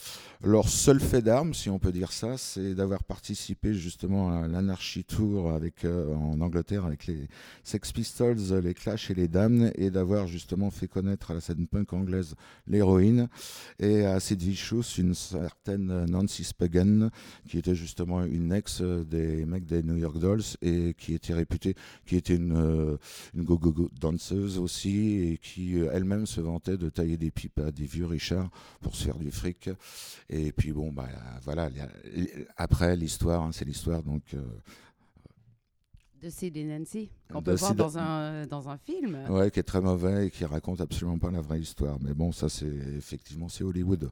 Leur 0.43 0.69
seul 0.69 0.99
fait 0.99 1.21
d'armes, 1.21 1.53
si 1.53 1.69
on 1.69 1.79
peut 1.79 1.91
dire 1.91 2.11
ça, 2.11 2.37
c'est 2.37 2.75
d'avoir 2.75 3.03
participé 3.03 3.73
justement 3.73 4.29
à 4.29 4.47
l'Anarchy 4.47 5.03
Tour 5.03 5.51
avec, 5.51 5.85
euh, 5.85 6.13
en 6.13 6.39
Angleterre 6.41 6.85
avec 6.85 7.07
les 7.07 7.27
Sex 7.63 7.91
Pistols, 7.91 8.37
les 8.63 8.73
Clash 8.73 9.09
et 9.09 9.15
les 9.15 9.27
Damned, 9.27 9.71
et 9.75 9.89
d'avoir 9.89 10.27
justement 10.27 10.69
fait 10.69 10.87
connaître 10.87 11.31
à 11.31 11.33
la 11.33 11.41
scène 11.41 11.67
punk 11.67 11.93
anglaise 11.93 12.35
l'héroïne, 12.67 13.27
et 13.79 14.05
à 14.05 14.19
Sid 14.19 14.41
Vicious 14.41 14.83
une 14.97 15.15
certaine 15.15 16.05
Nancy 16.05 16.43
Spagan, 16.43 17.09
qui 17.47 17.57
était 17.57 17.75
justement 17.75 18.23
une 18.23 18.51
ex 18.51 18.81
des 18.81 19.45
mecs 19.45 19.65
des 19.65 19.81
New 19.81 19.97
York 19.97 20.19
Dolls, 20.19 20.43
et 20.61 20.93
qui 20.95 21.13
était 21.13 21.33
réputée, 21.33 21.75
qui 22.05 22.17
était 22.17 22.35
une, 22.35 22.55
euh, 22.55 22.97
une 23.33 23.43
go-go-go 23.43 23.89
danseuse 23.99 24.59
aussi, 24.59 25.23
et 25.23 25.37
qui 25.37 25.77
elle-même 25.91 26.27
se 26.27 26.41
vantait 26.41 26.77
de 26.77 26.89
tailler 26.89 27.17
des 27.17 27.31
pipes 27.31 27.59
à 27.59 27.71
des 27.71 27.85
vieux 27.85 28.05
Richards 28.05 28.51
pour 28.81 28.95
se 28.95 29.03
faire 29.03 29.17
du 29.17 29.31
fric. 29.31 29.69
Et 30.29 30.51
puis 30.51 30.71
bon, 30.71 30.91
bah 30.91 31.07
voilà, 31.43 31.69
après 32.57 32.95
l'histoire, 32.95 33.43
hein, 33.43 33.51
c'est 33.51 33.65
l'histoire, 33.65 34.03
donc 34.03 34.23
euh, 34.33 34.41
De 36.21 36.29
Sid 36.29 36.57
et 36.57 36.63
Nancy, 36.63 37.11
qu'on 37.31 37.41
peut 37.41 37.55
voir 37.55 37.75
dans 37.75 37.97
un, 37.97 38.45
dans 38.47 38.69
un 38.69 38.77
film. 38.77 39.17
ouais, 39.29 39.51
qui 39.51 39.59
est 39.59 39.63
très 39.63 39.81
mauvais 39.81 40.27
et 40.27 40.31
qui 40.31 40.45
raconte 40.45 40.81
absolument 40.81 41.19
pas 41.19 41.31
la 41.31 41.41
vraie 41.41 41.59
histoire. 41.59 41.97
Mais 42.01 42.13
bon, 42.13 42.31
ça 42.31 42.49
c'est 42.49 42.65
effectivement 42.97 43.49
c'est 43.49 43.63
Hollywood. 43.63 44.09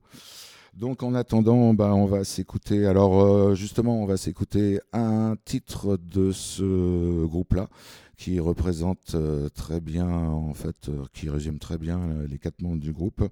Donc 0.75 1.03
en 1.03 1.13
attendant, 1.13 1.73
bah, 1.75 1.93
on 1.93 2.05
va 2.05 2.23
s'écouter. 2.23 2.87
Alors 2.87 3.21
euh, 3.21 3.53
justement, 3.53 4.01
on 4.01 4.05
va 4.07 4.17
s'écouter 4.17 4.79
un 4.91 5.35
titre 5.45 5.97
de 5.97 6.31
ce 6.31 7.25
groupe-là 7.25 7.69
qui 8.17 8.39
représente 8.39 9.15
euh, 9.15 9.49
très 9.49 9.79
bien, 9.79 10.07
en 10.07 10.53
fait, 10.53 10.89
euh, 10.89 11.03
qui 11.13 11.29
résume 11.29 11.59
très 11.59 11.77
bien 11.77 11.99
euh, 11.99 12.27
les 12.27 12.37
quatre 12.37 12.61
membres 12.61 12.79
du 12.79 12.91
groupe. 12.91 13.27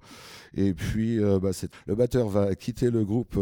Et 0.54 0.74
puis, 0.74 1.18
bah, 1.40 1.50
le 1.86 1.94
batteur 1.94 2.28
va 2.28 2.54
quitter 2.54 2.90
le 2.90 3.04
groupe 3.04 3.38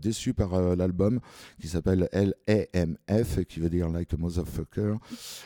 déçu 0.00 0.34
par 0.34 0.76
l'album 0.76 1.20
qui 1.60 1.68
s'appelle 1.68 2.08
LAMF, 2.12 3.44
qui 3.44 3.60
veut 3.60 3.70
dire 3.70 3.88
Like 3.88 4.12
a 4.14 4.16
Motherfucker. 4.16 4.94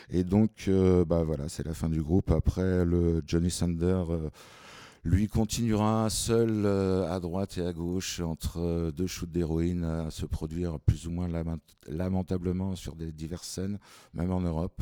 Et 0.09 0.23
donc, 0.23 0.69
bah, 1.07 1.23
voilà, 1.23 1.49
c'est 1.49 1.65
la 1.65 1.73
fin 1.73 1.89
du 1.89 2.01
groupe. 2.01 2.31
Après, 2.31 2.85
le 2.85 3.23
Johnny 3.25 3.49
Sander. 3.49 4.03
Euh, 5.07 5.15
lui 5.15 5.27
continuera 5.27 6.09
seul 6.09 6.65
euh, 6.65 7.09
à 7.11 7.19
droite 7.19 7.57
et 7.57 7.65
à 7.65 7.73
gauche 7.73 8.19
entre 8.19 8.59
euh, 8.59 8.91
deux 8.91 9.07
shoots 9.07 9.31
d'héroïne 9.31 9.83
à 9.83 10.11
se 10.11 10.25
produire 10.25 10.79
plus 10.79 11.07
ou 11.07 11.11
moins 11.11 11.27
lament- 11.27 11.59
lamentablement 11.87 12.75
sur 12.75 12.95
diverses 12.95 13.47
scènes, 13.47 13.79
même 14.13 14.31
en 14.31 14.41
Europe. 14.41 14.81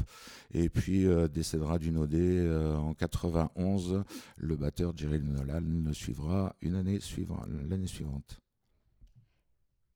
Et 0.54 0.70
puis 0.70 1.06
euh, 1.06 1.28
décédera 1.28 1.80
d'une 1.80 1.98
OD 1.98 2.16
euh, 2.16 2.76
en 2.76 2.94
91. 2.94 4.04
Le 4.38 4.56
batteur 4.56 4.94
Jerry 4.96 5.20
Nolan 5.22 5.62
le 5.62 5.94
suivra 5.94 6.56
une 6.62 6.76
année 6.76 7.00
suivante, 7.00 7.48
l'année 7.70 7.88
suivante. 7.88 8.40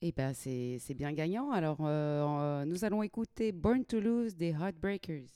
Et 0.01 0.13
ben 0.13 0.33
c'est 0.33 0.93
bien 0.95 1.11
gagnant. 1.11 1.51
Alors, 1.51 1.79
euh, 1.81 2.23
euh, 2.61 2.65
nous 2.65 2.85
allons 2.85 3.03
écouter 3.03 3.51
Born 3.51 3.83
to 3.83 3.99
Lose 3.99 4.35
des 4.37 4.51
Heartbreakers. 4.51 5.27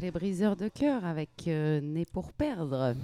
Les 0.00 0.10
briseurs 0.10 0.56
de 0.56 0.68
cœur 0.68 1.04
avec 1.04 1.46
euh, 1.46 1.80
Né 1.82 2.06
pour 2.10 2.32
perdre. 2.32 2.94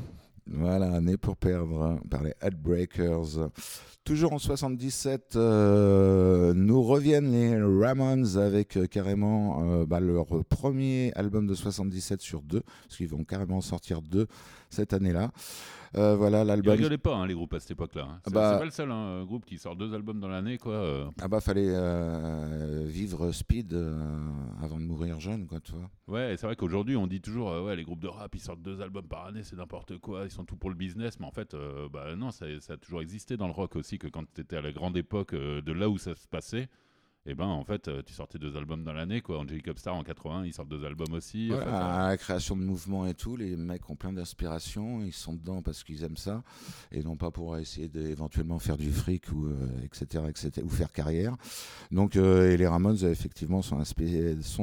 Voilà, 0.47 1.01
né 1.01 1.17
pour 1.17 1.37
perdre 1.37 2.01
par 2.09 2.23
les 2.23 2.33
Headbreakers. 2.41 3.51
Toujours 4.05 4.33
en 4.33 4.39
77, 4.39 5.35
euh, 5.35 6.55
nous 6.55 6.81
reviennent 6.81 7.33
les 7.33 7.61
Ramones 7.61 8.39
avec 8.39 8.77
euh, 8.77 8.87
carrément 8.87 9.65
euh, 9.65 9.85
bah, 9.85 9.99
leur 9.99 10.45
premier 10.45 11.13
album 11.17 11.49
de 11.49 11.55
77 11.55 12.21
sur 12.21 12.43
deux, 12.43 12.63
parce 12.85 12.97
qu'ils 12.97 13.09
vont 13.09 13.25
carrément 13.25 13.61
sortir 13.61 14.01
deux 14.01 14.29
cette 14.71 14.93
année-là. 14.93 15.33
Euh, 15.95 16.17
voilà, 16.17 16.43
Ils 16.43 16.47
l'album. 16.49 16.75
rigolaient 16.75 16.99
pas, 16.99 17.15
hein, 17.15 17.27
les 17.27 17.35
groupes 17.35 17.55
à 17.55 17.61
cette 17.61 17.71
époque-là. 17.73 18.07
hein. 18.11 18.21
C'est 18.25 18.33
Bah- 18.33 18.53
c'est 18.53 18.59
pas 18.59 18.65
le 18.65 18.71
seul 18.71 18.91
hein, 18.91 19.25
groupe 19.25 19.45
qui 19.45 19.59
sort 19.59 19.77
deux 19.77 19.95
albums 19.95 20.21
dans 20.21 20.29
l'année, 20.29 20.59
quoi. 20.59 21.11
Ah 21.21 21.29
bah 21.29 21.41
fallait 21.41 21.69
euh, 21.69 22.85
vivre 22.87 23.31
speed 23.33 23.73
euh, 23.75 23.97
avant 24.61 24.79
de 24.79 24.85
mourir 24.85 25.21
jeune, 25.21 25.47
quoi, 25.47 25.61
tu 25.61 25.73
vois. 25.73 25.89
Ouais, 26.09 26.35
c'est 26.37 26.47
vrai 26.47 26.57
qu'aujourd'hui, 26.57 26.97
on 26.97 27.07
dit 27.07 27.21
toujours, 27.21 27.51
ouais, 27.65 27.77
les 27.77 27.85
groupes 27.85 28.01
de 28.01 28.09
rap, 28.09 28.35
ils 28.35 28.41
sortent 28.41 28.63
deux 28.63 28.81
albums 28.81 29.07
par 29.07 29.27
année, 29.27 29.43
c'est 29.43 29.57
n'importe 29.57 29.99
quoi, 29.99 30.25
ils 30.25 30.31
sont 30.31 30.45
tout 30.45 30.57
pour 30.57 30.71
le 30.71 30.77
business. 30.77 31.19
Mais 31.21 31.27
en 31.27 31.33
fait, 31.33 31.57
bah 31.93 32.15
non, 32.17 32.31
ça, 32.31 32.47
ça 32.61 32.75
a 32.75 32.77
toujours 32.77 33.01
existé 33.03 33.37
dans 33.37 33.47
le 33.47 33.53
rock 33.53 33.77
aussi, 33.77 33.99
que 33.99 34.09
quand 34.09 34.25
tu 34.35 34.41
étais 34.41 34.57
à 34.57 34.63
la 34.63 34.73
grande 34.73 34.97
époque 34.97 35.35
de 35.35 35.73
là 35.73 35.89
où 35.89 35.99
ça 35.99 36.15
se 36.15 36.27
passait, 36.29 36.69
et 37.27 37.35
ben 37.35 37.47
en 37.47 37.65
fait, 37.65 37.89
euh, 37.89 38.03
tu 38.05 38.13
sortais 38.13 38.39
deux 38.39 38.57
albums 38.57 38.85
dans 38.85 38.93
l'année, 38.93 39.21
quoi. 39.21 39.39
Angelic 39.39 39.67
Upstar 39.67 39.95
en 39.95 40.03
80, 40.05 40.47
ils 40.47 40.53
sortent 40.53 40.69
deux 40.69 40.85
albums 40.85 41.13
aussi. 41.13 41.49
en 41.53 41.57
Voilà, 41.57 41.65
fait, 41.65 41.71
euh, 41.71 42.05
à 42.05 42.09
la 42.09 42.17
création 42.17 42.57
de 42.57 42.63
mouvements 42.63 43.07
et 43.07 43.15
tout, 43.15 43.37
les 43.37 43.57
mecs 43.57 43.89
ont 43.91 43.97
plein 43.97 44.13
d'inspiration, 44.13 45.03
ils 45.05 45.13
sont 45.13 45.33
dedans 45.33 45.63
parce 45.63 45.83
qu'ils 45.83 46.05
aiment 46.05 46.17
ça, 46.17 46.43
et 46.93 47.03
non 47.03 47.17
pas 47.17 47.31
pour 47.31 47.57
essayer 47.59 47.89
d'éventuellement 47.89 48.59
faire 48.59 48.77
du 48.77 48.93
fric 48.93 49.31
ou 49.33 49.47
euh, 49.47 49.55
etc., 49.85 50.25
etc., 50.29 50.63
ou 50.65 50.69
faire 50.69 50.93
carrière. 50.93 51.37
Donc, 51.91 52.17
euh, 52.17 52.53
et 52.53 52.57
les 52.57 52.67
Ramones 52.67 53.05
effectivement 53.05 53.63
sont, 53.63 53.83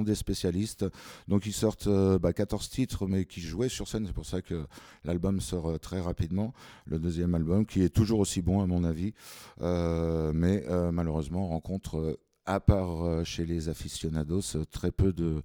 des 0.04 0.16
spécialistes. 0.16 0.86
Donc 1.28 1.46
ils 1.46 1.54
sortent 1.54 1.88
euh, 1.88 2.20
bah, 2.20 2.34
14 2.34 2.70
titres, 2.70 3.08
mais 3.08 3.26
qui 3.26 3.42
jouaient 3.42 3.70
sur 3.70 3.88
scène. 3.88 4.06
C'est 4.06 4.14
pour 4.14 4.26
ça 4.26 4.42
que 4.42 4.66
l'album 5.04 5.42
sort 5.42 5.80
très 5.80 6.00
rapidement. 6.00 6.54
Le 6.86 7.00
deuxième 7.00 7.36
album, 7.36 7.66
qui 7.66 7.82
est 7.82 7.90
toujours 7.94 8.20
aussi 8.20 8.42
bon 8.42 8.62
à 8.62 8.68
mon 8.68 8.84
avis, 8.84 9.14
mais 9.62 10.64
malheureusement 10.92 11.48
rencontre 11.48 12.18
à 12.46 12.60
part 12.60 13.04
euh, 13.04 13.24
chez 13.24 13.46
les 13.46 13.70
aficionados, 13.70 14.56
euh, 14.56 14.66
très 14.66 14.92
peu 14.92 15.14
de, 15.14 15.42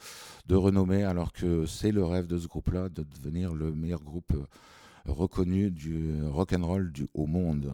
de 0.47 0.55
renommée, 0.55 1.05
alors 1.05 1.33
que 1.33 1.67
c'est 1.67 1.93
le 1.93 2.05
rêve 2.05 2.27
de 2.27 2.39
ce 2.39 2.47
groupe-là 2.49 2.89
de 2.89 3.03
devenir 3.05 3.55
le 3.55 3.73
meilleur 3.75 4.03
groupe 4.03 4.33
euh, 4.35 4.45
reconnu 5.07 5.71
du 5.71 6.23
rock 6.25 6.53
and 6.53 6.67
roll 6.67 6.93
du 6.93 7.07
au 7.15 7.27
monde. 7.27 7.73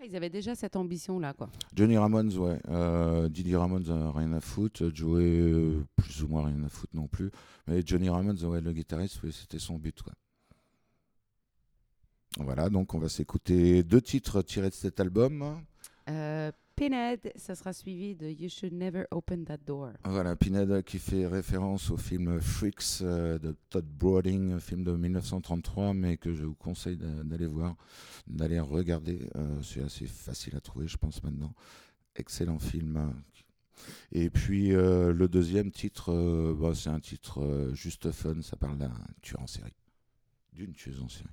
Ah, 0.00 0.04
Ils 0.04 0.14
avaient 0.14 0.30
déjà 0.30 0.54
cette 0.54 0.76
ambition-là, 0.76 1.32
quoi. 1.32 1.50
Johnny 1.74 1.96
Ramones, 1.96 2.32
ouais. 2.36 2.60
Euh, 2.68 3.28
Didi 3.28 3.56
Ramones, 3.56 3.90
rien 4.14 4.32
à 4.32 4.40
foutre. 4.40 4.90
Joey, 4.94 5.74
plus 5.96 6.22
ou 6.22 6.28
moins 6.28 6.46
rien 6.46 6.62
à 6.62 6.68
foutre 6.68 6.94
non 6.94 7.08
plus. 7.08 7.30
Mais 7.66 7.82
Johnny 7.84 8.08
Ramones, 8.08 8.42
ouais, 8.44 8.60
le 8.60 8.72
guitariste, 8.72 9.18
c'était 9.32 9.58
son 9.58 9.76
but, 9.78 10.00
quoi. 10.02 10.12
Voilà, 12.38 12.68
donc 12.68 12.94
on 12.94 12.98
va 12.98 13.08
s'écouter 13.08 13.82
deux 13.82 14.00
titres 14.00 14.42
tirés 14.42 14.68
de 14.68 14.74
cet 14.74 15.00
album. 15.00 15.60
Euh, 16.08 16.52
Pinhead, 16.78 17.32
ça 17.34 17.56
sera 17.56 17.72
suivi 17.72 18.14
de 18.14 18.28
You 18.28 18.48
Should 18.48 18.72
Never 18.72 19.04
Open 19.10 19.44
That 19.44 19.58
Door. 19.66 19.90
Voilà, 20.04 20.36
Pinhead 20.36 20.84
qui 20.84 21.00
fait 21.00 21.26
référence 21.26 21.90
au 21.90 21.96
film 21.96 22.40
Freaks 22.40 23.02
euh, 23.02 23.36
de 23.40 23.56
Todd 23.68 23.84
Browning, 23.84 24.60
film 24.60 24.84
de 24.84 24.92
1933, 24.92 25.92
mais 25.94 26.16
que 26.16 26.32
je 26.32 26.44
vous 26.44 26.54
conseille 26.54 26.96
d'a- 26.96 27.24
d'aller 27.24 27.46
voir, 27.46 27.74
d'aller 28.28 28.60
regarder. 28.60 29.28
Euh, 29.34 29.60
c'est 29.60 29.82
assez 29.82 30.06
facile 30.06 30.54
à 30.54 30.60
trouver, 30.60 30.86
je 30.86 30.96
pense, 30.96 31.20
maintenant. 31.24 31.52
Excellent 32.14 32.60
film. 32.60 33.12
Et 34.12 34.30
puis 34.30 34.72
euh, 34.72 35.12
le 35.12 35.28
deuxième 35.28 35.72
titre, 35.72 36.52
bah, 36.52 36.74
c'est 36.76 36.90
un 36.90 37.00
titre 37.00 37.70
juste 37.72 38.12
fun, 38.12 38.40
ça 38.42 38.56
parle 38.56 38.78
d'un 38.78 38.94
tueur 39.20 39.42
en 39.42 39.46
série. 39.48 39.74
D'une 40.52 40.72
tueuse 40.74 41.02
en 41.02 41.08
série. 41.08 41.28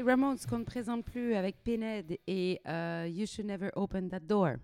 Les 0.00 0.10
Ramones 0.10 0.38
qu'on 0.48 0.60
ne 0.60 0.64
présente 0.64 1.04
plus 1.04 1.34
avec 1.34 1.62
Pinhead 1.62 2.16
et 2.26 2.58
euh, 2.66 3.06
You 3.06 3.26
Should 3.26 3.46
Never 3.46 3.70
Open 3.76 4.08
That 4.08 4.20
Door. 4.20 4.54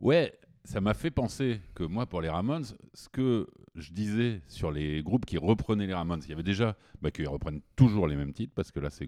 Ouais, 0.00 0.36
ça 0.64 0.80
m'a 0.80 0.92
fait 0.92 1.12
penser 1.12 1.60
que 1.74 1.84
moi, 1.84 2.04
pour 2.06 2.20
les 2.20 2.28
Ramones, 2.28 2.64
ce 2.94 3.08
que 3.08 3.46
je 3.76 3.92
disais 3.92 4.42
sur 4.48 4.72
les 4.72 5.04
groupes 5.04 5.24
qui 5.24 5.38
reprenaient 5.38 5.86
les 5.86 5.94
Ramones, 5.94 6.20
il 6.24 6.30
y 6.30 6.32
avait 6.32 6.42
déjà 6.42 6.76
bah, 7.00 7.12
qu'ils 7.12 7.28
reprennent 7.28 7.60
toujours 7.76 8.08
les 8.08 8.16
mêmes 8.16 8.32
titres, 8.32 8.52
parce 8.56 8.72
que 8.72 8.80
là, 8.80 8.90
ces, 8.90 9.06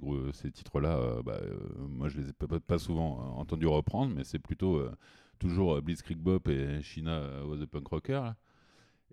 titres-là, 0.52 0.96
euh, 0.96 1.22
bah, 1.24 1.40
euh, 1.42 1.58
moi, 1.88 2.08
je 2.08 2.20
les 2.20 2.28
ai 2.28 2.32
pas, 2.32 2.60
pas 2.60 2.78
souvent 2.78 3.18
euh, 3.20 3.40
entendus 3.40 3.66
reprendre, 3.66 4.14
mais 4.14 4.22
c'est 4.22 4.38
plutôt 4.38 4.76
euh, 4.76 4.94
toujours 5.40 5.82
Blitzkrieg 5.82 6.18
Bop 6.18 6.46
et 6.48 6.82
China 6.82 7.44
Was 7.46 7.62
a 7.62 7.66
Punk 7.66 7.88
Rocker. 7.88 8.12
là. 8.12 8.36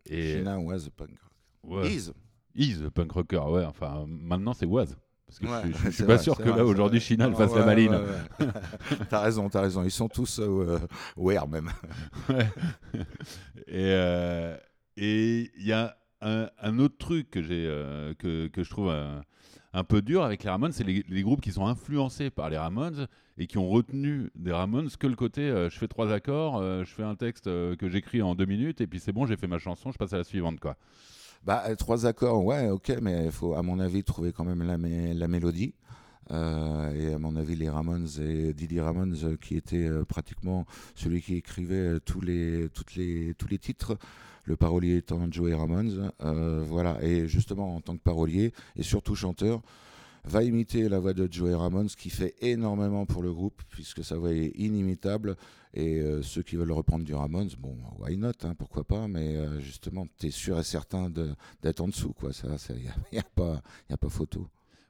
Et 0.06 0.38
China 0.38 0.60
was 0.60 0.86
a 0.86 0.92
punk. 0.92 1.18
ouais, 1.64 1.92
Is. 1.92 2.12
Is 2.56 2.84
a 2.84 2.92
Punk 2.92 3.12
Rocker, 3.12 3.44
ouais. 3.50 3.66
Enfin, 3.66 4.06
maintenant, 4.08 4.54
c'est 4.54 4.68
Was. 4.68 4.96
Parce 5.28 5.40
que 5.40 5.46
je 5.46 5.52
Ouais, 5.52 5.62
je, 5.86 5.90
suis 5.92 6.04
pas 6.04 6.16
vrai, 6.16 6.24
sûr 6.24 6.38
que 6.38 6.44
vrai, 6.44 6.58
là, 6.58 6.66
aujourd'hui. 6.66 7.00
China 7.00 7.32
fasse 7.32 7.54
la 7.54 7.66
maline. 7.66 7.94
ouais, 7.94 8.48
t'as 9.10 9.22
raison, 9.22 9.50
t'as 9.50 9.62
raison. 9.62 9.84
Ils 9.84 9.92
sont 9.92 10.08
tous 10.10 10.40
euh, 10.40 10.80
même. 11.50 11.72
Euh, 13.70 14.58
et 14.96 15.52
il 15.58 15.66
y 15.68 15.74
a 15.74 15.98
un, 16.22 16.50
un 16.62 16.80
autre 16.80 16.98
truc 16.98 17.30
que, 17.30 17.42
j'ai, 17.42 17.66
euh, 17.68 18.14
que, 18.18 18.48
que 18.48 18.64
je 18.64 18.70
trouve 18.70 18.90
un, 18.90 19.24
un 19.74 19.84
peu 19.84 20.02
dur 20.02 20.24
avec 20.24 20.44
les 20.44 20.50
Ramones, 20.50 20.72
c'est 20.72 20.84
les, 20.84 21.04
les 21.08 21.22
groupes 21.22 21.42
qui 21.42 21.52
sont 21.52 21.68
influencés 21.68 22.30
par 22.30 22.50
les 22.50 22.58
Ramones 22.58 23.08
et 23.38 23.46
qui 23.46 23.58
ont 23.58 23.70
retenu 23.70 24.32
des 24.36 24.52
Ramones 24.52 24.90
que 25.00 25.08
le 25.08 25.16
côté 25.16 25.42
euh, 25.42 25.70
je 25.70 25.78
fais 25.78 25.88
trois 25.88 26.12
accords, 26.12 26.58
euh, 26.58 26.84
je 26.84 26.92
fais 26.92 27.04
un 27.04 27.16
texte 27.16 27.48
euh, 27.48 27.76
que 27.76 27.88
j'écris 27.88 28.22
en 28.22 28.34
deux 28.36 28.46
minutes 28.46 28.82
et 28.82 28.88
puis 28.88 29.00
c'est 29.00 29.12
bon, 29.12 29.26
j'ai 29.26 29.38
fait 29.38 29.48
ma 29.48 29.60
chanson, 29.60 29.92
je 29.92 29.98
passe 29.98 30.14
à 30.14 30.18
la 30.18 30.24
suivante. 30.24 30.60
quoi. 30.60 30.78
Bah, 31.46 31.64
euh, 31.68 31.76
trois 31.76 32.06
accords, 32.06 32.44
ouais, 32.44 32.70
ok, 32.70 32.98
mais 33.02 33.26
il 33.26 33.32
faut, 33.32 33.54
à 33.56 33.62
mon 33.62 33.80
avis, 33.80 34.04
trouver 34.04 34.32
quand 34.34 34.44
même 34.44 34.64
la, 34.64 34.78
mé- 34.78 35.14
la 35.14 35.28
mélodie. 35.28 35.74
Euh, 36.32 36.94
et 36.94 37.14
à 37.14 37.20
mon 37.20 37.38
avis, 37.38 37.56
les 37.56 37.70
Ramones 37.70 38.08
et 38.20 38.54
Didi 38.54 38.82
Ramones, 38.82 39.16
euh, 39.24 39.38
qui 39.38 39.56
était 39.56 39.90
pratiquement 40.10 40.66
celui 40.96 41.22
qui 41.22 41.36
écrivait 41.36 42.00
tous 42.02 42.20
les, 42.20 42.68
toutes 42.74 42.96
les, 42.96 43.34
tous 43.36 43.48
les 43.48 43.58
titres, 43.58 43.98
le 44.44 44.58
parolier 44.58 44.98
étant 44.98 45.26
Joey 45.32 45.54
Ramones. 45.54 46.12
voilà, 46.20 46.98
et 47.02 47.28
justement, 47.28 47.76
en 47.76 47.82
tant 47.82 47.96
que 47.96 48.04
parolier 48.04 48.52
et 48.76 48.84
surtout 48.84 49.16
chanteur, 49.16 49.62
va 50.26 50.44
imiter 50.44 50.90
la 50.90 51.00
voix 51.00 51.14
de 51.14 51.32
Joey 51.32 51.56
Ramones, 51.56 51.88
qui 51.88 52.10
fait 52.10 52.36
énormément 52.42 53.06
pour 53.06 53.24
le 53.24 53.32
groupe, 53.32 53.62
puisque 53.70 54.04
sa 54.04 54.18
voix 54.18 54.34
est 54.34 54.52
inimitable. 54.56 55.38
Et 55.80 56.00
euh, 56.02 56.24
ceux 56.24 56.42
qui 56.42 56.56
veulent 56.56 56.72
reprendre 56.72 57.06
du 57.06 57.14
Ramones, 57.14 57.52
bon, 57.60 57.76
why 58.00 58.18
not, 58.18 58.32
hein, 58.44 58.56
pourquoi 58.58 58.84
pas, 58.84 59.08
mais 59.08 59.36
euh, 59.36 59.60
justement, 59.60 60.08
tu 60.20 60.26
es 60.26 60.32
sûr 60.32 60.58
et 60.58 60.64
certain 60.64 61.08
de- 61.12 61.30
d'être 61.62 61.82
en 61.82 61.88
dessous, 61.88 62.14
quoi. 62.14 62.34
Ça, 62.34 62.48
il 62.70 62.82
n'y 62.82 62.88
a, 62.88 62.96
y 63.12 63.20
a 63.20 63.24
pas, 63.36 63.62
y 63.88 63.94
a 63.94 63.98
pas 63.98 64.10
photo. 64.10 64.48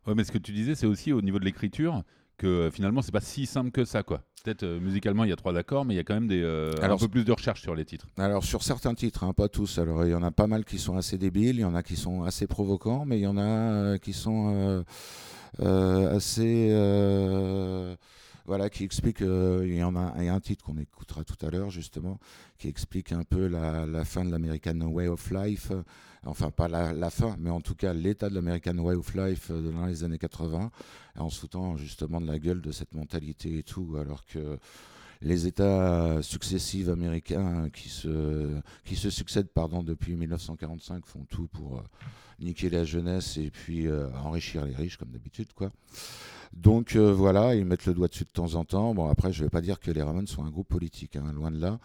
Ouais, 0.08 0.16
mais 0.16 0.24
ce 0.24 0.32
que 0.32 0.38
tu 0.38 0.54
disais, 0.54 0.76
c'est 0.76 0.86
aussi 0.86 1.12
au 1.12 1.22
niveau 1.22 1.40
de 1.40 1.44
l'écriture 1.44 2.04
que 2.38 2.48
euh, 2.48 2.72
finalement, 2.72 3.02
c'est 3.02 3.12
pas 3.12 3.20
si 3.20 3.46
simple 3.46 3.72
que 3.72 3.84
ça. 3.84 4.02
quoi. 4.04 4.24
Peut-être 4.46 4.64
euh, 4.64 4.80
musicalement, 4.80 5.26
il 5.26 5.30
y 5.30 5.34
a 5.34 5.36
trois 5.36 5.58
accords, 5.58 5.84
mais 5.84 5.94
il 5.94 5.98
y 5.98 6.00
a 6.00 6.04
quand 6.06 6.14
même 6.14 6.30
des, 6.30 6.42
euh, 6.42 6.72
un 6.80 6.84
Alors, 6.84 7.00
peu 7.00 7.10
plus 7.10 7.26
de 7.26 7.34
recherche 7.34 7.62
sur 7.62 7.76
les 7.76 7.84
titres. 7.84 8.08
Alors, 8.18 8.46
sur 8.46 8.64
certains 8.64 8.94
titres, 8.94 9.26
hein, 9.26 9.34
pas 9.34 9.50
tous, 9.50 9.80
alors 9.80 10.06
il 10.06 10.12
y 10.12 10.16
en 10.16 10.24
a 10.24 10.32
pas 10.32 10.48
mal 10.48 10.64
qui 10.64 10.78
sont 10.80 10.96
assez 10.96 11.18
débiles, 11.18 11.58
il 11.58 11.62
y 11.62 11.66
en 11.66 11.76
a 11.76 11.84
qui 11.84 11.98
sont 11.98 12.24
assez 12.24 12.48
provocants, 12.48 13.04
mais 13.04 13.18
il 13.20 13.24
y 13.24 13.28
en 13.28 13.36
a 13.38 13.42
euh, 13.44 13.98
qui 13.98 14.14
sont 14.14 14.86
assez. 15.60 16.70
Voilà, 18.48 18.70
qui 18.70 18.86
expliquent. 18.86 19.22
euh, 19.22 19.64
il, 19.68 19.76
y 19.76 19.82
a, 19.82 20.34
un 20.34 20.39
titre 20.39 20.64
qu'on 20.64 20.78
écoutera 20.78 21.24
tout 21.26 21.45
à 21.45 21.50
l'heure, 21.50 21.70
justement, 21.70 22.18
qui 22.58 22.70
explique 22.70 23.12
un 23.12 23.24
peu 23.24 23.48
la, 23.48 24.06
fin 24.06 24.24
de 24.24 24.32
l'American 24.32 24.80
Way 24.80 25.10
of 25.10 25.30
Life. 25.32 25.72
Enfin, 26.26 26.50
pas 26.50 26.70
la, 26.70 27.10
fin, 27.10 27.36
mais 27.39 27.50
en 27.50 27.62
tout 27.62 27.76
cas 27.76 27.93
l'état 27.93 28.30
de 28.30 28.36
l'American 28.36 28.78
Way 28.78 28.95
of 28.95 29.14
Life 29.16 29.52
euh, 29.52 29.72
dans 29.72 29.86
les 29.86 30.04
années 30.04 30.18
80, 30.18 30.72
en 31.18 31.30
se 31.30 31.39
foutant 31.39 31.76
justement 31.78 32.20
de 32.22 32.28
la 32.28 32.39
gueule 32.39 32.62
de 32.62 32.72
cette 32.72 32.93
mentalité 32.93 33.60
et 33.60 33.64
tout, 33.64 33.98
alors 34.00 34.26
que 34.26 34.58
les 35.22 35.48
États 35.48 36.22
successifs 36.22 36.89
américains 36.89 37.70
qui 37.70 37.89
se, 37.89 38.60
qui 38.86 38.95
se 38.95 39.10
succèdent 39.10 39.50
pardon, 39.50 39.84
depuis 39.84 40.16
1945 40.16 41.06
font 41.06 41.26
tout 41.26 41.48
pour 41.48 41.80
euh, 41.80 41.84
niquer 42.39 42.70
la 42.70 42.84
jeunesse 42.84 43.38
et 43.38 43.52
puis 43.52 43.88
enrichir 43.91 44.66
les 44.66 44.76
riches, 44.76 44.98
comme 44.98 45.12
d'habitude. 45.12 45.52
quoi. 45.54 45.72
Donc 46.54 46.95
euh, 46.95 47.12
voilà, 47.14 47.56
ils 47.56 47.66
mettent 47.66 47.86
le 47.86 47.93
doigt 47.93 48.08
dessus 48.08 48.24
de 48.26 48.30
temps 48.32 48.56
en 48.56 48.64
temps. 48.66 48.93
Bon, 48.93 49.10
après, 49.10 49.32
je 49.34 49.39
ne 49.41 49.45
vais 49.45 49.50
pas 49.50 49.62
dire 49.62 49.80
que 49.80 49.91
les 49.91 50.02
Ramones 50.02 50.28
sont 50.28 50.43
un 50.43 50.50
groupe 50.50 50.68
politique, 50.68 51.16
hein, 51.16 51.32
loin 51.34 51.52
de 51.52 51.60
là. 51.60 51.80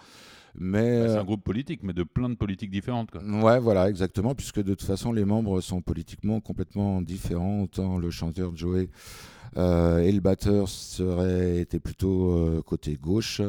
Mais 0.54 1.00
Bah, 1.00 1.08
c'est 1.08 1.16
euh, 1.16 1.20
un 1.20 1.24
groupe 1.24 1.42
politique, 1.44 1.82
mais 1.82 1.94
de 1.94 2.02
plein 2.02 2.28
de 2.28 2.34
politiques 2.34 2.70
différentes. 2.70 3.10
Quoi. 3.10 3.22
Ouais, 3.22 3.58
voilà, 3.58 3.88
exactement, 3.88 4.34
puisque 4.34 4.58
de 4.62 4.74
toute 4.74 4.86
façon, 4.86 5.12
les 5.12 5.24
membres 5.24 5.60
sont 5.62 5.80
politiquement 5.80 6.40
complètement 6.40 7.00
différents. 7.00 7.62
Autant 7.62 7.96
le 7.96 8.10
chanteur 8.10 8.54
Joey 8.54 8.90
euh, 9.56 9.98
et 10.00 10.12
le 10.12 10.20
batteur 10.20 10.68
seraient 10.68 11.60
étaient 11.60 11.80
plutôt 11.80 12.32
euh, 12.32 12.62
côté 12.62 12.96
gauche, 13.00 13.40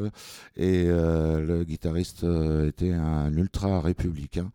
et 0.55 0.85
euh, 0.87 1.39
le 1.41 1.63
guitariste 1.65 2.23
euh, 2.23 2.67
était 2.69 2.91
un 2.93 3.33
ultra 3.35 3.81
républicain. 3.81 4.51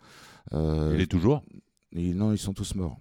Euh, 0.54 0.92
Il 0.94 1.00
est 1.02 1.06
toujours? 1.06 1.42
et 1.94 2.12
non, 2.14 2.32
ils 2.32 2.38
sont 2.38 2.54
tous 2.54 2.74
morts. 2.74 2.98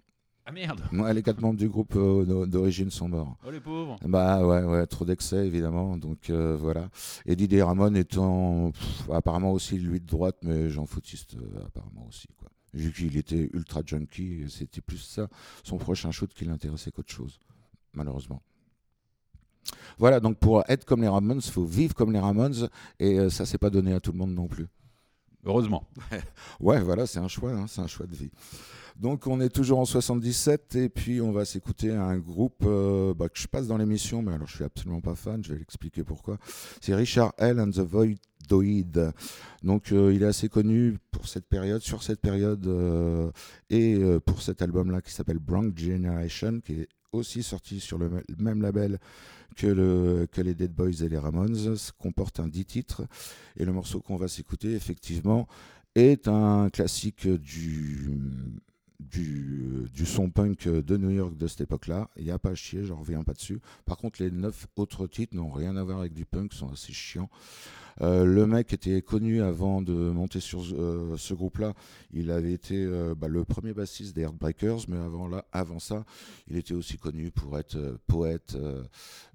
Ah 0.49 0.53
merde 0.53 0.79
Ouais, 0.93 1.13
les 1.13 1.21
quatre 1.23 1.41
membres 1.41 1.59
du 1.59 1.67
groupe 1.67 1.93
euh, 1.97 2.23
d'o- 2.23 2.45
d'origine 2.45 2.89
sont 2.89 3.09
morts. 3.09 3.35
Oh 3.45 3.51
les 3.51 3.59
pauvres 3.59 3.97
Bah 4.05 4.45
ouais, 4.47 4.63
ouais, 4.63 4.87
trop 4.87 5.03
d'excès 5.03 5.45
évidemment, 5.45 5.97
donc 5.97 6.29
euh, 6.29 6.55
voilà. 6.55 6.89
Et 7.25 7.35
Didier 7.35 7.63
Ramon 7.63 7.93
étant 7.95 8.71
pff, 8.71 9.09
apparemment 9.11 9.51
aussi 9.51 9.77
lui 9.77 9.99
de 9.99 10.05
droite, 10.05 10.37
mais 10.43 10.69
Jean 10.69 10.85
Foutiste 10.85 11.35
euh, 11.35 11.65
apparemment 11.65 12.05
aussi 12.07 12.29
quoi. 12.37 12.47
Vu 12.73 12.93
qu'il 12.93 13.17
était 13.17 13.49
ultra 13.53 13.81
junkie, 13.85 14.45
c'était 14.49 14.79
plus 14.81 14.99
ça, 14.99 15.27
son 15.63 15.77
prochain 15.77 16.11
shoot 16.11 16.33
qui 16.33 16.45
l'intéressait 16.45 16.91
qu'autre 16.91 17.11
chose, 17.11 17.39
malheureusement. 17.93 18.41
Voilà, 19.97 20.19
donc 20.21 20.37
pour 20.37 20.63
être 20.69 20.85
comme 20.85 21.01
les 21.01 21.07
Ramones, 21.09 21.41
il 21.43 21.51
faut 21.51 21.65
vivre 21.65 21.93
comme 21.93 22.13
les 22.13 22.19
Ramones, 22.19 22.69
et 22.99 23.29
ça 23.29 23.45
c'est 23.45 23.57
pas 23.57 23.69
donné 23.69 23.93
à 23.93 23.99
tout 23.99 24.11
le 24.13 24.17
monde 24.17 24.33
non 24.33 24.47
plus. 24.47 24.67
Heureusement. 25.45 25.87
Ouais, 26.59 26.81
voilà, 26.81 27.05
c'est 27.05 27.19
un 27.19 27.27
choix, 27.27 27.51
hein, 27.51 27.65
c'est 27.67 27.81
un 27.81 27.87
choix 27.87 28.07
de 28.07 28.15
vie. 28.15 28.31
Donc 28.99 29.27
on 29.27 29.39
est 29.39 29.49
toujours 29.49 29.77
en 29.77 29.85
77 29.85 30.75
et 30.75 30.89
puis 30.89 31.21
on 31.21 31.31
va 31.31 31.45
s'écouter 31.45 31.91
un 31.91 32.17
groupe 32.17 32.63
euh, 32.65 33.13
bah, 33.13 33.29
que 33.29 33.37
je 33.37 33.47
passe 33.47 33.67
dans 33.67 33.77
l'émission, 33.77 34.23
mais 34.23 34.33
alors 34.33 34.47
je 34.47 34.55
suis 34.55 34.63
absolument 34.63 35.01
pas 35.01 35.13
fan, 35.13 35.43
je 35.43 35.53
vais 35.53 35.59
l'expliquer 35.59 36.03
pourquoi. 36.03 36.39
C'est 36.81 36.95
Richard 36.95 37.33
L. 37.37 37.59
and 37.59 37.69
the 37.69 37.79
Voidoid. 37.79 39.13
Donc 39.61 39.91
euh, 39.91 40.11
il 40.13 40.23
est 40.23 40.27
assez 40.27 40.49
connu 40.49 40.97
pour 41.11 41.27
cette 41.27 41.45
période, 41.45 41.81
sur 41.81 42.01
cette 42.01 42.21
période 42.21 42.65
euh, 42.65 43.29
et 43.69 43.99
pour 44.25 44.41
cet 44.41 44.63
album-là 44.63 45.01
qui 45.01 45.13
s'appelle 45.13 45.39
Bronx 45.39 45.73
Generation, 45.75 46.59
qui 46.61 46.81
est 46.81 46.89
aussi 47.11 47.43
sorti 47.43 47.79
sur 47.79 47.97
le 47.97 48.09
me- 48.09 48.23
même 48.39 48.61
label 48.61 48.99
que, 49.55 49.67
le, 49.67 50.27
que 50.31 50.41
les 50.41 50.53
Dead 50.55 50.71
Boys 50.73 51.01
et 51.03 51.09
les 51.09 51.17
Ramones, 51.17 51.75
comporte 51.97 52.39
un 52.39 52.47
10 52.47 52.65
titres. 52.65 53.07
Et 53.57 53.65
le 53.65 53.73
morceau 53.73 53.99
qu'on 54.01 54.15
va 54.17 54.27
s'écouter, 54.27 54.73
effectivement, 54.73 55.47
est 55.95 56.27
un 56.27 56.69
classique 56.69 57.27
du 57.27 58.17
son 60.05 60.29
punk 60.29 60.67
de 60.67 60.97
New 60.97 61.09
York 61.11 61.35
de 61.37 61.47
cette 61.47 61.61
époque-là. 61.61 62.09
Il 62.17 62.25
n'y 62.25 62.31
a 62.31 62.39
pas 62.39 62.51
à 62.51 62.55
chier, 62.55 62.83
j'en 62.83 62.97
reviens 62.97 63.23
pas 63.23 63.33
dessus. 63.33 63.59
Par 63.85 63.97
contre, 63.97 64.21
les 64.21 64.31
neuf 64.31 64.67
autres 64.75 65.07
titres 65.07 65.35
n'ont 65.35 65.51
rien 65.51 65.75
à 65.77 65.83
voir 65.83 65.99
avec 65.99 66.13
du 66.13 66.25
punk, 66.25 66.53
sont 66.53 66.71
assez 66.71 66.93
chiants. 66.93 67.29
Euh, 68.01 68.25
le 68.25 68.45
mec 68.45 68.73
était 68.73 69.01
connu 69.01 69.41
avant 69.41 69.81
de 69.81 69.93
monter 69.93 70.39
sur 70.39 70.63
euh, 70.73 71.15
ce 71.17 71.33
groupe-là. 71.33 71.73
Il 72.11 72.31
avait 72.31 72.53
été 72.53 72.75
euh, 72.75 73.15
bah, 73.15 73.27
le 73.27 73.43
premier 73.43 73.73
bassiste 73.73 74.15
des 74.15 74.21
Heartbreakers, 74.21 74.85
mais 74.87 74.97
avant, 75.51 75.79
ça, 75.79 76.05
il 76.47 76.57
était 76.57 76.73
aussi 76.73 76.97
connu 76.97 77.31
pour 77.31 77.57
être 77.57 77.97
poète. 78.07 78.57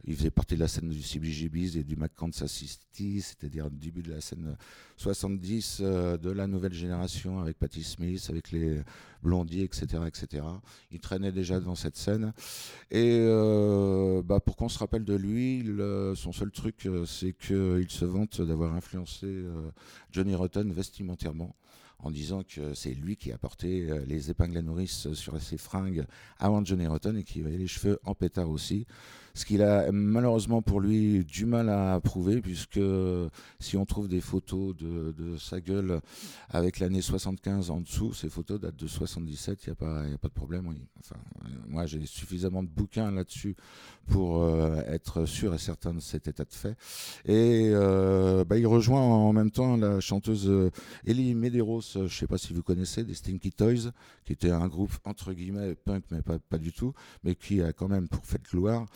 il 0.04 0.16
faisait 0.16 0.30
partie 0.30 0.54
de 0.54 0.60
la 0.60 0.68
scène 0.68 0.88
du 0.88 1.02
CBGBs 1.02 1.76
et 1.76 1.84
du 1.84 1.96
Kansas 2.16 2.50
City, 2.50 3.20
c'est-à-dire 3.20 3.64
le 3.64 3.76
début 3.76 4.02
de 4.02 4.10
la 4.10 4.20
scène 4.20 4.56
70 4.96 5.78
euh, 5.80 6.16
de 6.16 6.30
la 6.30 6.46
nouvelle 6.46 6.72
génération 6.72 7.40
avec 7.40 7.58
Patti 7.58 7.82
Smith, 7.82 8.24
avec 8.30 8.52
les 8.52 8.80
Blondie, 9.22 9.62
etc., 9.62 9.86
etc. 10.06 10.44
Il 10.90 11.00
traînait 11.00 11.32
déjà 11.32 11.60
dans 11.60 11.74
cette 11.74 11.96
scène. 11.96 12.32
Et 12.90 13.24
bah, 14.24 14.40
pour 14.40 14.56
qu'on 14.56 14.68
se 14.68 14.78
rappelle 14.78 15.04
de 15.04 15.14
lui, 15.14 15.64
son 16.16 16.32
seul 16.32 16.50
truc, 16.50 16.88
c'est 17.06 17.32
qu'il 17.32 17.86
se 17.88 18.04
vante 18.04 18.40
d'avoir 18.52 18.74
influencé 18.74 19.24
euh, 19.24 19.70
Johnny 20.10 20.34
Rotten 20.34 20.70
vestimentairement 20.72 21.56
en 22.00 22.10
disant 22.10 22.42
que 22.42 22.74
c'est 22.74 22.92
lui 22.92 23.16
qui 23.16 23.32
a 23.32 23.38
porté 23.38 23.88
euh, 23.90 24.04
les 24.06 24.30
épingles 24.30 24.58
à 24.58 24.62
nourrice 24.62 25.10
sur 25.14 25.40
ses 25.40 25.56
fringues 25.56 26.04
avant 26.38 26.62
Johnny 26.62 26.86
Rotten 26.86 27.16
et 27.16 27.24
qui 27.24 27.40
avait 27.40 27.56
les 27.56 27.66
cheveux 27.66 27.98
en 28.04 28.14
pétard 28.14 28.50
aussi. 28.50 28.86
Ce 29.34 29.44
qu'il 29.44 29.62
a 29.62 29.90
malheureusement 29.92 30.62
pour 30.62 30.80
lui 30.80 31.24
du 31.24 31.46
mal 31.46 31.68
à 31.68 31.98
prouver, 32.00 32.40
puisque 32.40 32.80
si 33.60 33.76
on 33.76 33.86
trouve 33.86 34.08
des 34.08 34.20
photos 34.20 34.76
de, 34.76 35.36
sa 35.38 35.60
gueule 35.60 36.00
avec 36.50 36.78
l'année 36.78 37.00
75 37.02 37.70
en 37.70 37.80
dessous, 37.80 38.12
ces 38.12 38.28
photos 38.28 38.60
datent 38.60 38.76
de 38.76 38.86
77, 38.86 39.64
il 39.64 39.68
n'y 39.68 39.72
a, 39.72 39.74
pas- 39.76 40.02
a 40.02 40.18
pas 40.18 40.28
de 40.28 40.34
problème. 40.34 40.74
moi, 41.68 41.86
j'ai 41.86 42.04
suffisamment 42.06 42.62
de 42.62 42.68
bouquins 42.68 43.10
là-dessus 43.10 43.56
pour 44.06 44.42
euh, 44.42 44.80
être 44.86 45.26
sûr 45.26 45.54
et 45.54 45.58
certain 45.58 45.94
de 45.94 46.00
cet 46.00 46.28
état 46.28 46.44
de 46.44 46.52
fait. 46.52 46.76
Et 47.24 47.70
euh, 47.72 48.44
bah, 48.44 48.58
il 48.58 48.66
rejoint 48.66 49.00
en 49.00 49.32
même 49.32 49.50
temps 49.50 49.76
la 49.76 50.00
chanteuse 50.00 50.48
euh, 50.48 50.70
Ellie 51.06 51.34
Medeiros, 51.34 51.82
je 51.94 52.00
ne 52.00 52.08
sais 52.08 52.26
pas 52.26 52.38
si 52.38 52.52
vous 52.52 52.62
connaissez, 52.62 53.04
des 53.04 53.14
Stinky 53.14 53.52
Toys, 53.52 53.92
qui 54.24 54.32
était 54.32 54.50
un 54.50 54.66
groupe 54.68 54.92
entre 55.04 55.32
guillemets 55.32 55.74
punk, 55.74 56.04
mais 56.10 56.22
pas, 56.22 56.38
pas 56.38 56.58
du 56.58 56.72
tout, 56.72 56.92
mais 57.24 57.34
qui 57.34 57.62
a 57.62 57.72
quand 57.72 57.88
même, 57.88 58.08
pour 58.08 58.24
fête 58.24 58.42
gloire, 58.50 58.86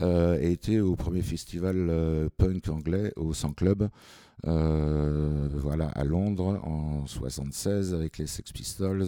euh, 0.00 0.40
été 0.40 0.80
au 0.80 0.96
premier 0.96 1.22
festival 1.22 1.88
euh, 1.90 2.28
punk 2.36 2.68
anglais 2.68 3.12
au 3.16 3.32
100 3.32 3.52
Club. 3.52 3.88
euh, 4.46 5.48
voilà, 5.52 5.88
à 5.88 6.04
Londres 6.04 6.60
en 6.62 7.06
76 7.06 7.92
avec 7.92 8.18
les 8.18 8.28
Sex 8.28 8.52
Pistols, 8.52 9.04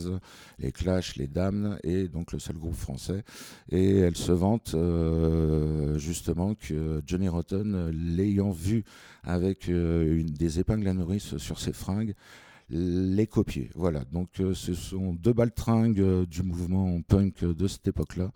les 0.58 0.72
Clash, 0.72 1.14
les 1.16 1.28
Dames 1.28 1.78
et 1.84 2.08
donc 2.08 2.32
le 2.32 2.40
seul 2.40 2.56
groupe 2.56 2.74
français. 2.74 3.22
Et 3.70 3.98
elle 3.98 4.16
se 4.16 4.32
vante 4.32 4.74
justement 5.98 6.54
que 6.56 7.00
Johnny 7.06 7.28
Rotten, 7.28 7.90
l'ayant 7.90 8.50
vu 8.50 8.84
avec 9.22 9.70
des 9.70 10.58
épingles 10.58 10.88
à 10.88 10.94
nourrice 10.94 11.36
sur 11.36 11.60
ses 11.60 11.72
fringues, 11.72 12.14
les 12.70 13.26
copier. 13.28 13.70
Voilà, 13.76 14.04
donc 14.12 14.30
ce 14.54 14.74
sont 14.74 15.12
deux 15.14 15.32
baltringues 15.32 16.26
du 16.26 16.42
mouvement 16.42 17.00
punk 17.02 17.44
de 17.44 17.68
cette 17.68 17.86
époque-là, 17.86 18.32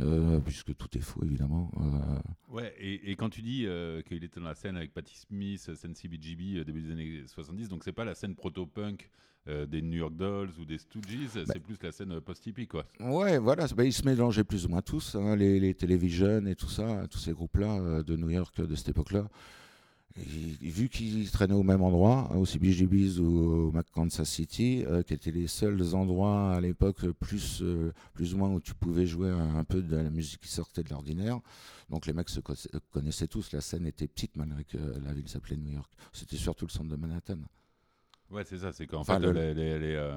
euh, 0.00 0.40
puisque 0.40 0.74
tout 0.76 0.88
est 0.96 1.00
faux 1.02 1.22
évidemment. 1.24 1.70
Euh, 1.78 2.18
Ouais, 2.48 2.74
et, 2.78 3.10
et 3.10 3.16
quand 3.16 3.28
tu 3.28 3.42
dis 3.42 3.64
euh, 3.66 4.00
qu'il 4.02 4.22
était 4.24 4.40
dans 4.40 4.46
la 4.46 4.54
scène 4.54 4.76
avec 4.76 4.94
Patti 4.94 5.16
Smith, 5.16 5.74
scène 5.74 5.94
CBGB, 5.94 6.58
euh, 6.58 6.64
début 6.64 6.80
des 6.82 6.92
années 6.92 7.22
70, 7.26 7.68
donc 7.68 7.84
c'est 7.84 7.92
pas 7.92 8.04
la 8.04 8.14
scène 8.14 8.34
proto-punk 8.34 9.10
des 9.68 9.80
New 9.80 9.98
York 9.98 10.16
Dolls 10.16 10.50
ou 10.58 10.64
des 10.64 10.76
Stooges, 10.78 11.28
c'est 11.46 11.60
plus 11.60 11.80
la 11.80 11.92
scène 11.92 12.20
post-hippie, 12.20 12.66
quoi. 12.66 12.84
Ouais, 12.98 13.38
voilà, 13.38 13.68
bah, 13.76 13.84
ils 13.84 13.92
se 13.92 14.04
mélangeaient 14.04 14.42
plus 14.42 14.66
ou 14.66 14.70
moins 14.70 14.82
tous, 14.82 15.14
hein, 15.14 15.36
les, 15.36 15.60
les 15.60 15.72
Television 15.72 16.44
et 16.46 16.56
tout 16.56 16.66
ça, 16.68 17.06
tous 17.08 17.18
ces 17.18 17.30
groupes-là 17.32 18.02
de 18.02 18.16
New 18.16 18.30
York 18.30 18.60
de 18.60 18.74
cette 18.74 18.88
époque-là. 18.88 19.28
Et- 20.18 20.68
vu 20.70 20.88
qu'ils 20.88 21.30
traînaient 21.30 21.54
au 21.54 21.62
même 21.62 21.82
endroit, 21.82 22.28
hein, 22.32 22.36
au 22.36 22.46
CBGB's 22.46 23.18
ou 23.18 23.70
au 23.74 23.74
Kansas 23.94 24.28
City, 24.28 24.84
euh, 24.86 25.02
qui 25.02 25.12
étaient 25.14 25.30
les 25.30 25.46
seuls 25.46 25.94
endroits 25.94 26.52
à 26.54 26.60
l'époque 26.60 27.06
plus, 27.12 27.60
euh, 27.62 27.92
plus 28.14 28.34
ou 28.34 28.38
moins 28.38 28.50
où 28.50 28.60
tu 28.60 28.74
pouvais 28.74 29.06
jouer 29.06 29.30
un, 29.30 29.56
un 29.56 29.64
peu 29.64 29.82
de 29.82 29.96
la 29.96 30.10
musique 30.10 30.40
qui 30.40 30.48
sortait 30.48 30.82
de 30.82 30.90
l'ordinaire. 30.90 31.40
Donc 31.90 32.06
les 32.06 32.12
mecs 32.12 32.28
se 32.30 32.40
co- 32.40 32.54
connaissaient 32.90 33.28
tous, 33.28 33.52
la 33.52 33.60
scène 33.60 33.86
était 33.86 34.08
petite 34.08 34.36
malgré 34.36 34.64
que 34.64 34.78
la 35.04 35.12
ville 35.12 35.28
s'appelait 35.28 35.56
New 35.56 35.72
York. 35.72 35.90
C'était 36.12 36.36
surtout 36.36 36.66
le 36.66 36.72
centre 36.72 36.88
de 36.90 36.96
Manhattan. 36.96 37.38
Ouais, 38.30 38.42
c'est 38.44 38.58
ça, 38.58 38.72
c'est 38.72 38.86
qu'en 38.86 39.00
Enfin, 39.00 39.20
fait, 39.20 39.26
le- 39.26 39.32
les- 39.32 39.54
les- 39.54 39.78
les, 39.78 39.94
euh, 39.94 40.16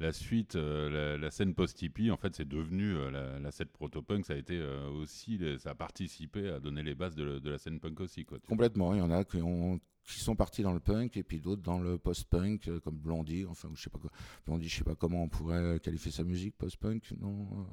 la 0.00 0.12
suite, 0.12 0.56
euh, 0.56 1.18
la, 1.18 1.30
scène 1.30 1.54
post-hippie, 1.54 2.10
en 2.10 2.16
fait, 2.16 2.34
c'est 2.34 2.48
devenu 2.48 2.96
euh, 2.96 3.38
la, 3.38 3.50
scène 3.50 3.68
proto-punk, 3.68 4.24
ça 4.24 4.32
a 4.32 4.36
été 4.36 4.58
euh, 4.58 4.88
aussi, 4.88 5.38
ça 5.58 5.70
a 5.70 5.74
participé 5.74 6.48
à 6.48 6.58
donner 6.58 6.82
les 6.82 6.94
bases 6.94 7.14
de, 7.14 7.40
la 7.44 7.58
scène 7.58 7.78
punk 7.80 8.00
aussi. 8.00 8.24
Complètement, 8.48 8.94
il 8.94 8.98
y 8.98 9.02
en 9.02 9.10
a 9.10 9.24
qui, 9.24 9.42
ont, 9.42 9.78
qui 10.04 10.20
sont 10.20 10.34
partis 10.36 10.62
dans 10.62 10.72
le 10.72 10.80
punk 10.80 11.18
et 11.18 11.22
puis 11.22 11.38
d'autres 11.38 11.62
dans 11.62 11.78
le 11.78 11.98
post-punk, 11.98 12.70
comme 12.82 12.96
Blondie, 12.96 13.44
enfin, 13.46 13.68
je 13.74 13.82
sais 13.82 13.90
pas 13.90 13.98
quoi. 13.98 14.10
Blondie, 14.46 14.68
je 14.68 14.78
sais 14.78 14.84
pas 14.84 14.94
comment 14.94 15.22
on 15.22 15.28
pourrait 15.28 15.78
qualifier 15.80 16.10
sa 16.10 16.24
musique, 16.24 16.56
post-punk, 16.56 17.12
non 17.20 17.66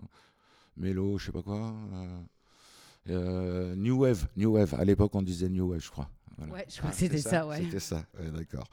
Mélo, 0.75 1.17
je 1.17 1.27
sais 1.27 1.31
pas 1.31 1.41
quoi. 1.41 1.73
New 3.07 4.01
Wave, 4.01 4.27
New 4.35 4.51
Wave, 4.51 4.75
à 4.75 4.83
l'époque 4.83 5.15
on 5.15 5.21
disait 5.21 5.47
New 5.47 5.69
Wave, 5.69 5.81
je 5.81 5.89
crois. 5.89 6.09
Voilà. 6.37 6.53
Ouais, 6.53 6.65
je 6.69 6.77
crois 6.77 6.89
Ah, 6.89 6.93
que 6.93 6.97
c'était 6.99 7.17
ça, 7.17 7.47
ouais. 7.47 7.61
C'était 7.63 7.79
ça, 7.79 8.05
ouais, 8.19 8.29
d'accord. 8.31 8.67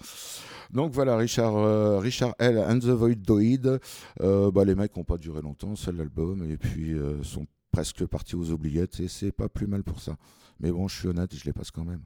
Donc 0.70 0.92
voilà, 0.92 1.16
Richard, 1.16 1.56
euh, 1.56 1.98
Richard 1.98 2.34
L. 2.38 2.58
and 2.58 2.78
the 2.80 2.90
Voidoid. 2.90 3.80
Euh, 4.20 4.50
bah, 4.50 4.64
les 4.64 4.74
mecs 4.74 4.94
n'ont 4.96 5.04
pas 5.04 5.16
duré 5.18 5.40
longtemps, 5.40 5.74
seul 5.76 5.96
l'album, 5.96 6.48
et 6.50 6.56
puis 6.58 6.92
euh, 6.92 7.22
sont 7.22 7.46
presque 7.70 8.04
partis 8.06 8.36
aux 8.36 8.50
oubliettes, 8.50 9.00
et 9.00 9.08
c'est 9.08 9.32
pas 9.32 9.48
plus 9.48 9.66
mal 9.66 9.82
pour 9.82 10.00
ça. 10.00 10.16
Mais 10.60 10.70
bon, 10.70 10.88
je 10.88 10.98
suis 10.98 11.08
honnête, 11.08 11.34
je 11.34 11.44
les 11.44 11.52
passe 11.52 11.70
quand 11.70 11.84
même. 11.84 12.02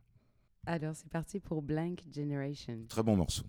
Alors, 0.67 0.95
c'est 0.95 1.09
parti 1.09 1.41
pour 1.41 1.63
Blank 1.63 2.03
Generation. 2.15 2.79
Très 2.89 3.03
bon 3.03 3.17
morceau. 3.17 3.45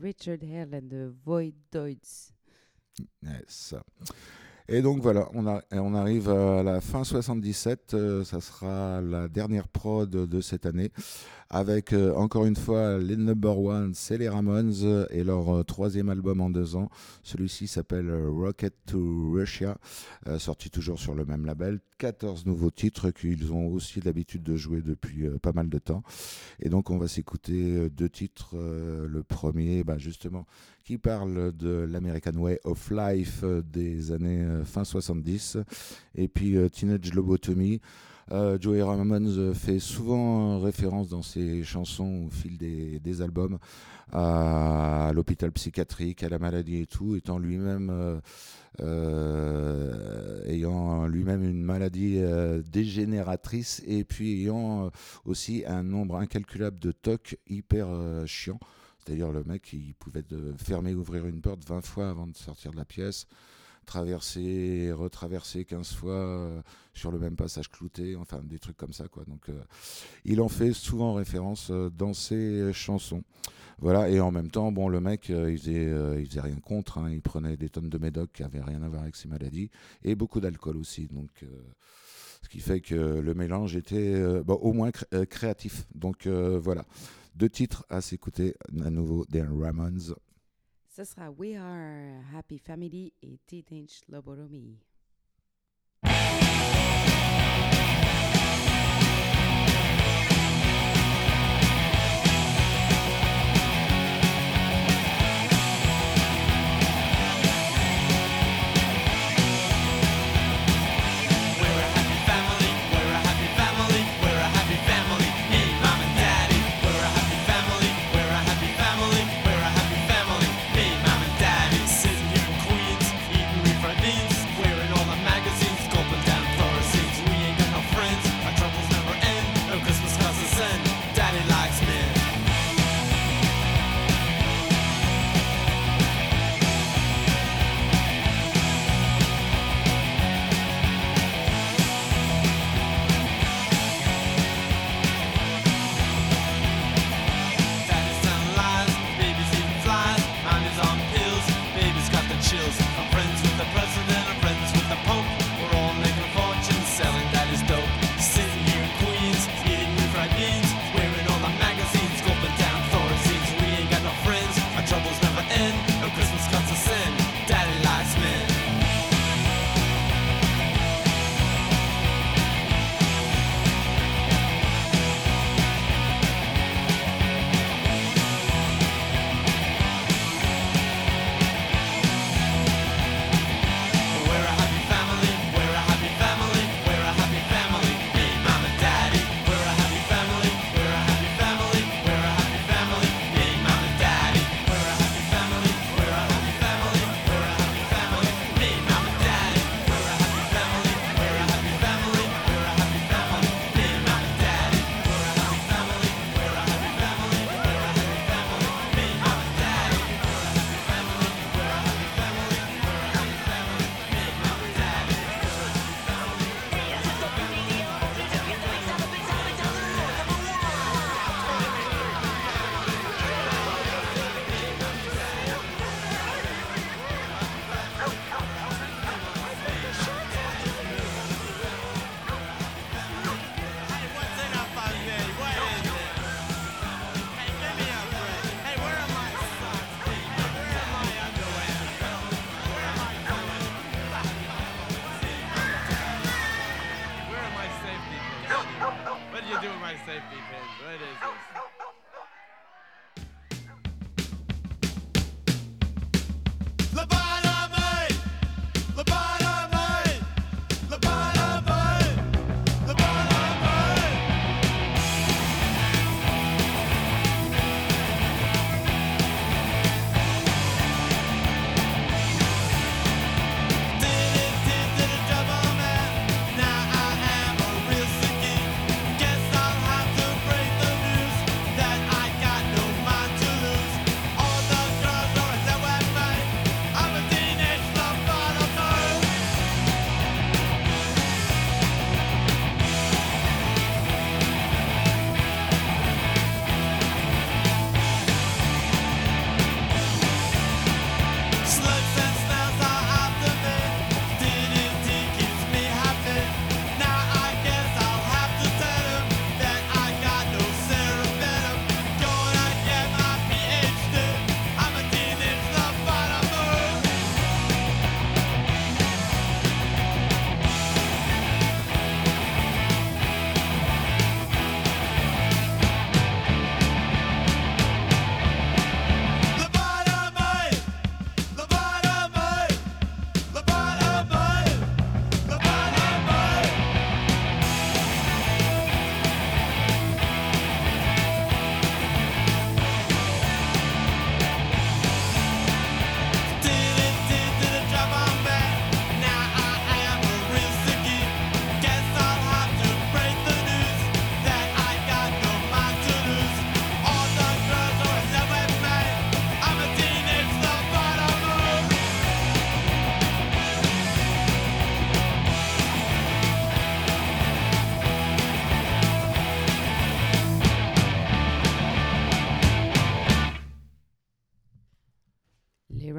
Richard 0.00 0.42
Hell 0.42 0.74
and 0.74 0.88
the 0.88 1.12
Void 1.24 1.54
Doids. 1.70 2.32
Yes. 3.22 3.74
Et 4.66 4.80
donc 4.80 5.02
voilà, 5.02 5.28
on, 5.34 5.46
on 5.72 5.94
arrive 5.94 6.30
à 6.30 6.62
la 6.62 6.80
fin 6.80 7.04
77, 7.04 7.92
euh, 7.92 8.24
ça 8.24 8.40
sera 8.40 9.02
la 9.02 9.28
dernière 9.28 9.68
prod 9.68 10.08
de 10.08 10.40
cette 10.40 10.64
année, 10.64 10.90
avec 11.54 11.92
euh, 11.92 12.12
encore 12.14 12.46
une 12.46 12.56
fois 12.56 12.98
les 12.98 13.16
number 13.16 13.56
one, 13.56 13.94
c'est 13.94 14.18
les 14.18 14.28
Ramones 14.28 15.06
et 15.10 15.22
leur 15.22 15.54
euh, 15.54 15.62
troisième 15.62 16.08
album 16.08 16.40
en 16.40 16.50
deux 16.50 16.74
ans. 16.74 16.90
Celui-ci 17.22 17.68
s'appelle 17.68 18.10
euh, 18.10 18.28
Rocket 18.28 18.74
to 18.86 19.30
Russia, 19.32 19.78
sorti 20.38 20.68
toujours 20.68 20.98
sur 20.98 21.14
le 21.14 21.24
même 21.24 21.46
label. 21.46 21.78
14 21.98 22.44
nouveaux 22.46 22.72
titres 22.72 23.12
qu'ils 23.12 23.52
ont 23.52 23.68
aussi 23.68 24.00
l'habitude 24.00 24.42
de 24.42 24.56
jouer 24.56 24.82
depuis 24.82 25.28
pas 25.40 25.52
mal 25.52 25.68
de 25.68 25.78
temps. 25.78 26.02
Et 26.58 26.68
donc 26.68 26.90
on 26.90 26.98
va 26.98 27.06
s'écouter 27.06 27.88
deux 27.88 28.08
titres. 28.08 28.56
le 28.56 29.22
premier, 29.22 29.84
bah, 29.84 29.96
justement, 29.96 30.46
qui 30.82 30.98
parle 30.98 31.52
de 31.52 31.86
l'American 31.88 32.34
Way 32.34 32.58
of 32.64 32.90
Life 32.90 33.44
des 33.44 34.10
années 34.10 34.44
fin 34.64 34.82
70 34.82 35.58
et 36.16 36.26
puis 36.26 36.56
Teenage 36.70 37.14
Lobotomy. 37.14 37.80
Euh, 38.32 38.58
Joey 38.58 38.82
Ramones 38.82 39.38
euh, 39.38 39.54
fait 39.54 39.78
souvent 39.78 40.54
euh, 40.54 40.58
référence 40.58 41.08
dans 41.08 41.22
ses 41.22 41.62
chansons 41.62 42.26
au 42.26 42.30
fil 42.30 42.56
des, 42.56 43.20
albums 43.20 43.58
à 44.12 45.10
l'hôpital 45.14 45.52
psychiatrique, 45.52 46.22
à 46.22 46.28
la 46.28 46.38
maladie 46.38 46.80
et 46.80 46.86
tout, 46.86 47.16
étant 47.16 47.38
lui-même 47.38 48.20
ayant 50.48 51.06
lui-même 51.06 51.42
une 51.44 51.62
maladie 51.62 52.20
dégénératrice 52.70 53.82
et 53.86 54.04
puis 54.04 54.42
ayant 54.42 54.90
aussi 55.24 55.64
un 55.66 55.82
nombre 55.82 56.16
incalculable 56.16 56.80
de 56.80 56.92
tocs 56.92 57.38
hyper 57.48 57.88
chiants. 58.26 58.60
C'est-à-dire 58.98 59.32
le 59.32 59.44
mec, 59.44 59.72
il 59.72 59.94
pouvait 59.94 60.24
fermer 60.58 60.94
ouvrir 60.94 61.26
une 61.26 61.40
porte 61.40 61.66
20 61.66 61.84
fois 61.84 62.10
avant 62.10 62.26
de 62.26 62.36
sortir 62.36 62.72
de 62.72 62.76
la 62.76 62.84
pièce, 62.84 63.26
traverser, 63.84 64.90
retraverser 64.92 65.64
15 65.64 65.92
fois 65.92 66.12
euh, 66.14 66.62
sur 66.92 67.10
le 67.12 67.18
même 67.18 67.36
passage 67.36 67.70
clouté, 67.70 68.16
enfin 68.16 68.40
des 68.42 68.58
trucs 68.58 68.76
comme 68.76 68.92
ça. 68.92 69.08
quoi. 69.08 69.24
Donc 69.24 69.48
euh, 69.48 69.62
il 70.24 70.40
en 70.40 70.48
fait 70.48 70.72
souvent 70.72 71.14
référence 71.14 71.68
euh, 71.70 71.90
dans 71.90 72.14
ses 72.14 72.72
chansons. 72.72 73.22
Voilà, 73.78 74.08
et 74.08 74.20
en 74.20 74.30
même 74.30 74.50
temps, 74.50 74.70
bon, 74.70 74.88
le 74.88 75.00
mec, 75.00 75.28
il, 75.30 75.58
faisait, 75.58 75.90
il 76.20 76.26
faisait 76.28 76.40
rien 76.40 76.54
contre, 76.56 76.98
hein. 76.98 77.10
il 77.10 77.20
prenait 77.20 77.56
des 77.56 77.68
tonnes 77.68 77.88
de 77.90 77.98
médoc 77.98 78.30
qui 78.32 78.44
avaient 78.44 78.62
rien 78.62 78.80
à 78.82 78.88
voir 78.88 79.02
avec 79.02 79.16
ses 79.16 79.26
maladies, 79.26 79.68
et 80.04 80.14
beaucoup 80.14 80.40
d'alcool 80.40 80.76
aussi. 80.76 81.08
Donc, 81.08 81.44
ce 82.42 82.48
qui 82.48 82.60
fait 82.60 82.80
que 82.80 82.94
le 82.94 83.34
mélange 83.34 83.74
était 83.74 84.14
bon, 84.44 84.54
au 84.54 84.72
moins 84.72 84.92
cré- 84.92 85.26
créatif. 85.26 85.86
Donc 85.92 86.28
voilà, 86.28 86.84
deux 87.34 87.48
titres 87.48 87.84
à 87.90 88.00
s'écouter 88.00 88.54
à 88.84 88.90
nouveau 88.90 89.26
des 89.28 89.42
Ramones. 89.42 90.14
Ce 90.96 91.02
sera 91.02 91.28
We 91.28 91.56
Are 91.56 92.22
Happy 92.32 92.56
Family 92.56 93.12
et 93.20 93.40
Teenage 93.48 94.02
Lobotomy. 94.08 94.78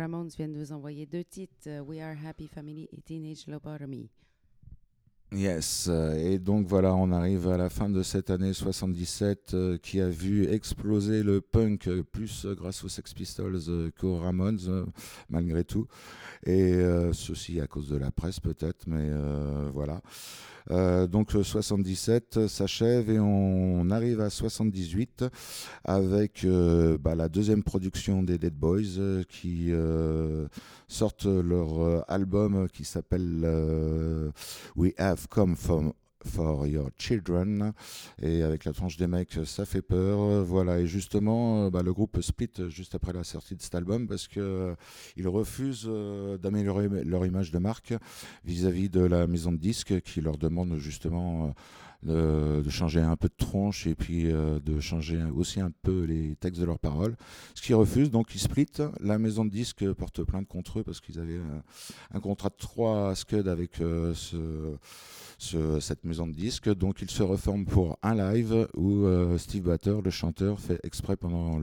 Ramones 0.05 0.29
viennent 0.37 0.53
de 0.53 0.59
vous 0.59 0.71
envoyer 0.71 1.07
deux 1.07 1.23
titres, 1.23 1.55
euh, 1.65 1.79
We 1.79 1.99
Are 1.99 2.15
Happy 2.27 2.47
Family 2.47 2.87
et 2.95 3.01
Teenage 3.01 3.47
Lobotomy. 3.47 4.07
Yes, 5.31 5.87
euh, 5.89 6.13
et 6.13 6.37
donc 6.37 6.67
voilà, 6.67 6.93
on 6.93 7.11
arrive 7.11 7.47
à 7.47 7.57
la 7.57 7.71
fin 7.71 7.89
de 7.89 8.03
cette 8.03 8.29
année 8.29 8.53
77 8.53 9.55
euh, 9.55 9.77
qui 9.79 9.99
a 9.99 10.07
vu 10.07 10.45
exploser 10.45 11.23
le 11.23 11.41
punk 11.41 11.89
plus 12.11 12.45
grâce 12.45 12.83
aux 12.83 12.87
Sex 12.87 13.15
Pistols 13.15 13.91
qu'aux 13.99 14.19
Ramones, 14.19 14.85
malgré 15.27 15.63
tout. 15.63 15.87
Et 16.45 16.79
ceci 17.11 17.59
à 17.59 17.65
cause 17.65 17.89
de 17.89 17.97
la 17.97 18.11
presse 18.11 18.39
peut-être, 18.39 18.85
mais 18.85 19.09
voilà. 19.73 20.03
Euh, 20.71 21.05
donc 21.07 21.35
euh, 21.35 21.43
77 21.43 22.47
s'achève 22.47 23.09
et 23.09 23.19
on 23.19 23.89
arrive 23.91 24.21
à 24.21 24.29
78 24.29 25.25
avec 25.83 26.43
euh, 26.43 26.97
bah, 26.97 27.15
la 27.15 27.29
deuxième 27.29 27.63
production 27.63 28.23
des 28.23 28.37
Dead 28.37 28.55
Boys 28.55 28.97
euh, 28.97 29.23
qui 29.29 29.67
euh, 29.69 30.47
sortent 30.87 31.25
leur 31.25 31.79
euh, 31.81 32.01
album 32.07 32.67
qui 32.69 32.83
s'appelle 32.83 33.41
euh, 33.43 34.31
We 34.75 34.93
Have 34.97 35.27
Come 35.29 35.55
From 35.55 35.93
For 36.25 36.67
Your 36.67 36.89
Children. 36.97 37.73
Et 38.21 38.43
avec 38.43 38.65
la 38.65 38.73
tranche 38.73 38.97
des 38.97 39.07
mecs 39.07 39.39
ça 39.45 39.65
fait 39.65 39.81
peur. 39.81 40.43
Voilà 40.43 40.79
et 40.79 40.87
justement 40.87 41.65
euh, 41.65 41.69
bah, 41.69 41.83
le 41.83 41.93
groupe 41.93 42.21
split 42.21 42.51
juste 42.69 42.95
après 42.95 43.13
la 43.13 43.23
sortie 43.23 43.55
de 43.55 43.61
cet 43.61 43.75
album 43.75 44.07
parce 44.07 44.27
que 44.27 44.39
euh, 44.39 44.75
refusent 45.25 45.87
euh, 45.87 46.37
d'améliorer 46.37 46.87
leur 47.03 47.25
image 47.25 47.51
de 47.51 47.57
marque 47.59 47.93
vis-à-vis 48.45 48.89
de 48.89 49.01
la 49.01 49.27
maison 49.27 49.51
de 49.51 49.57
disques 49.57 50.01
qui 50.01 50.21
leur 50.21 50.37
demande 50.37 50.77
justement 50.77 51.53
de, 52.03 52.69
changer 52.69 53.01
un 53.01 53.15
peu 53.15 53.27
de 53.27 53.45
tronche 53.45 53.87
et 53.87 53.95
puis 53.95 54.25
de 54.25 54.79
changer 54.79 55.23
aussi 55.35 55.59
un 55.59 55.71
peu 55.81 56.03
les 56.03 56.35
textes 56.35 56.61
de 56.61 56.65
leurs 56.65 56.79
paroles. 56.79 57.15
Ce 57.55 57.61
qu'ils 57.61 57.75
refusent 57.75 58.11
donc 58.11 58.33
ils 58.35 58.39
split 58.39 58.67
la 58.99 59.17
maison 59.17 59.45
de 59.45 59.49
disques 59.49 59.91
porte 59.93 60.23
plainte 60.23 60.47
contre 60.47 60.79
eux 60.79 60.83
parce 60.83 61.01
qu'ils 61.01 61.19
avaient 61.19 61.37
euh, 61.37 61.59
un 62.13 62.19
contrat 62.19 62.49
de 62.49 62.55
3 62.57 63.15
scud 63.15 63.47
avec 63.47 63.75
ce 63.77 64.75
ce- 65.37 65.79
cette 65.79 66.03
maison 66.03 66.27
de 66.27 66.33
disques. 66.33 66.73
Donc 66.73 67.01
il 67.01 67.09
se 67.09 67.23
reforme 67.23 67.65
pour 67.65 67.97
un 68.03 68.15
live 68.15 68.67
où 68.75 69.05
euh, 69.05 69.37
Steve 69.37 69.63
Batter, 69.63 69.97
le 70.03 70.09
chanteur, 70.11 70.59
fait 70.59 70.79
exprès 70.83 71.15
pendant 71.15 71.59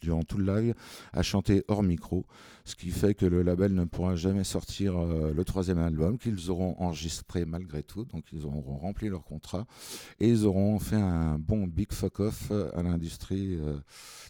durant 0.00 0.24
tout 0.24 0.36
le 0.36 0.52
live 0.52 0.74
à 1.12 1.22
chanter 1.22 1.62
hors 1.68 1.84
micro, 1.84 2.26
ce 2.64 2.74
qui 2.74 2.90
fait 2.90 3.14
que 3.14 3.24
le 3.24 3.42
label 3.44 3.72
ne 3.72 3.84
pourra 3.84 4.16
jamais 4.16 4.42
sortir 4.42 4.98
euh, 4.98 5.32
le 5.32 5.44
troisième 5.44 5.78
album 5.78 6.18
qu'ils 6.18 6.50
auront 6.50 6.74
enregistré 6.80 7.44
malgré 7.44 7.84
tout, 7.84 8.04
donc 8.06 8.24
ils 8.32 8.44
auront 8.44 8.62
rempli 8.78 9.08
leur 9.08 9.22
contrat 9.22 9.64
et 10.18 10.28
ils 10.28 10.44
auront 10.44 10.80
fait 10.80 10.96
un 10.96 11.38
bon 11.38 11.68
big 11.68 11.92
fuck 11.92 12.18
off 12.18 12.50
à 12.50 12.82
l'industrie 12.82 13.54
euh, 13.60 13.78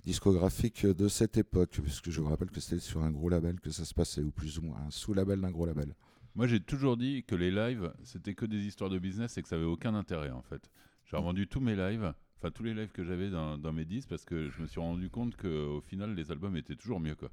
discographique 0.04 0.84
de 0.84 1.08
cette 1.08 1.38
époque, 1.38 1.80
puisque 1.82 2.10
je 2.10 2.20
vous 2.20 2.28
rappelle 2.28 2.50
que 2.50 2.60
c'était 2.60 2.78
sur 2.78 3.02
un 3.02 3.10
gros 3.10 3.30
label 3.30 3.58
que 3.58 3.70
ça 3.70 3.86
se 3.86 3.94
passait, 3.94 4.20
ou 4.22 4.30
plus 4.30 4.58
ou 4.58 4.62
moins 4.62 4.76
un 4.86 4.90
sous-label 4.90 5.40
d'un 5.40 5.50
gros 5.50 5.64
label. 5.64 5.94
Moi, 6.34 6.46
j'ai 6.46 6.60
toujours 6.60 6.96
dit 6.96 7.24
que 7.24 7.34
les 7.34 7.50
lives, 7.50 7.92
c'était 8.04 8.34
que 8.34 8.46
des 8.46 8.64
histoires 8.66 8.90
de 8.90 8.98
business 8.98 9.36
et 9.36 9.42
que 9.42 9.48
ça 9.48 9.56
avait 9.56 9.64
aucun 9.64 9.94
intérêt 9.94 10.30
en 10.30 10.42
fait. 10.42 10.70
J'ai 11.04 11.16
revendu 11.16 11.46
tous 11.46 11.60
mes 11.60 11.76
lives, 11.76 12.12
enfin 12.38 12.50
tous 12.50 12.62
les 12.62 12.72
lives 12.74 12.92
que 12.92 13.04
j'avais 13.04 13.28
dans, 13.28 13.58
dans 13.58 13.72
mes 13.72 13.84
disques 13.84 14.08
parce 14.08 14.24
que 14.24 14.48
je 14.50 14.62
me 14.62 14.66
suis 14.66 14.80
rendu 14.80 15.10
compte 15.10 15.36
qu'au 15.36 15.80
final, 15.82 16.14
les 16.14 16.30
albums 16.30 16.56
étaient 16.56 16.76
toujours 16.76 17.00
mieux 17.00 17.14
quoi. 17.14 17.28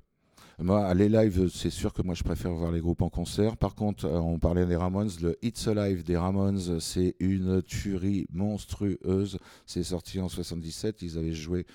Moi, 0.57 0.93
les 0.93 1.07
lives, 1.07 1.49
c'est 1.49 1.69
sûr 1.69 1.93
que 1.93 2.01
moi 2.01 2.15
je 2.15 2.23
préfère 2.23 2.51
voir 2.53 2.71
les 2.71 2.81
groupes 2.81 3.01
en 3.01 3.09
concert. 3.09 3.55
Par 3.55 3.75
contre, 3.75 4.05
euh, 4.05 4.19
on 4.19 4.39
parlait 4.39 4.65
des 4.65 4.75
Ramones, 4.75 5.09
le 5.21 5.37
It's 5.41 5.67
Alive 5.67 6.03
des 6.03 6.17
Ramones, 6.17 6.79
c'est 6.81 7.15
une 7.19 7.61
tuerie 7.61 8.25
monstrueuse. 8.31 9.37
C'est 9.65 9.83
sorti 9.83 10.19
en 10.19 10.27
77, 10.27 11.01
ils 11.01 11.17
avaient 11.17 11.33
joué 11.33 11.65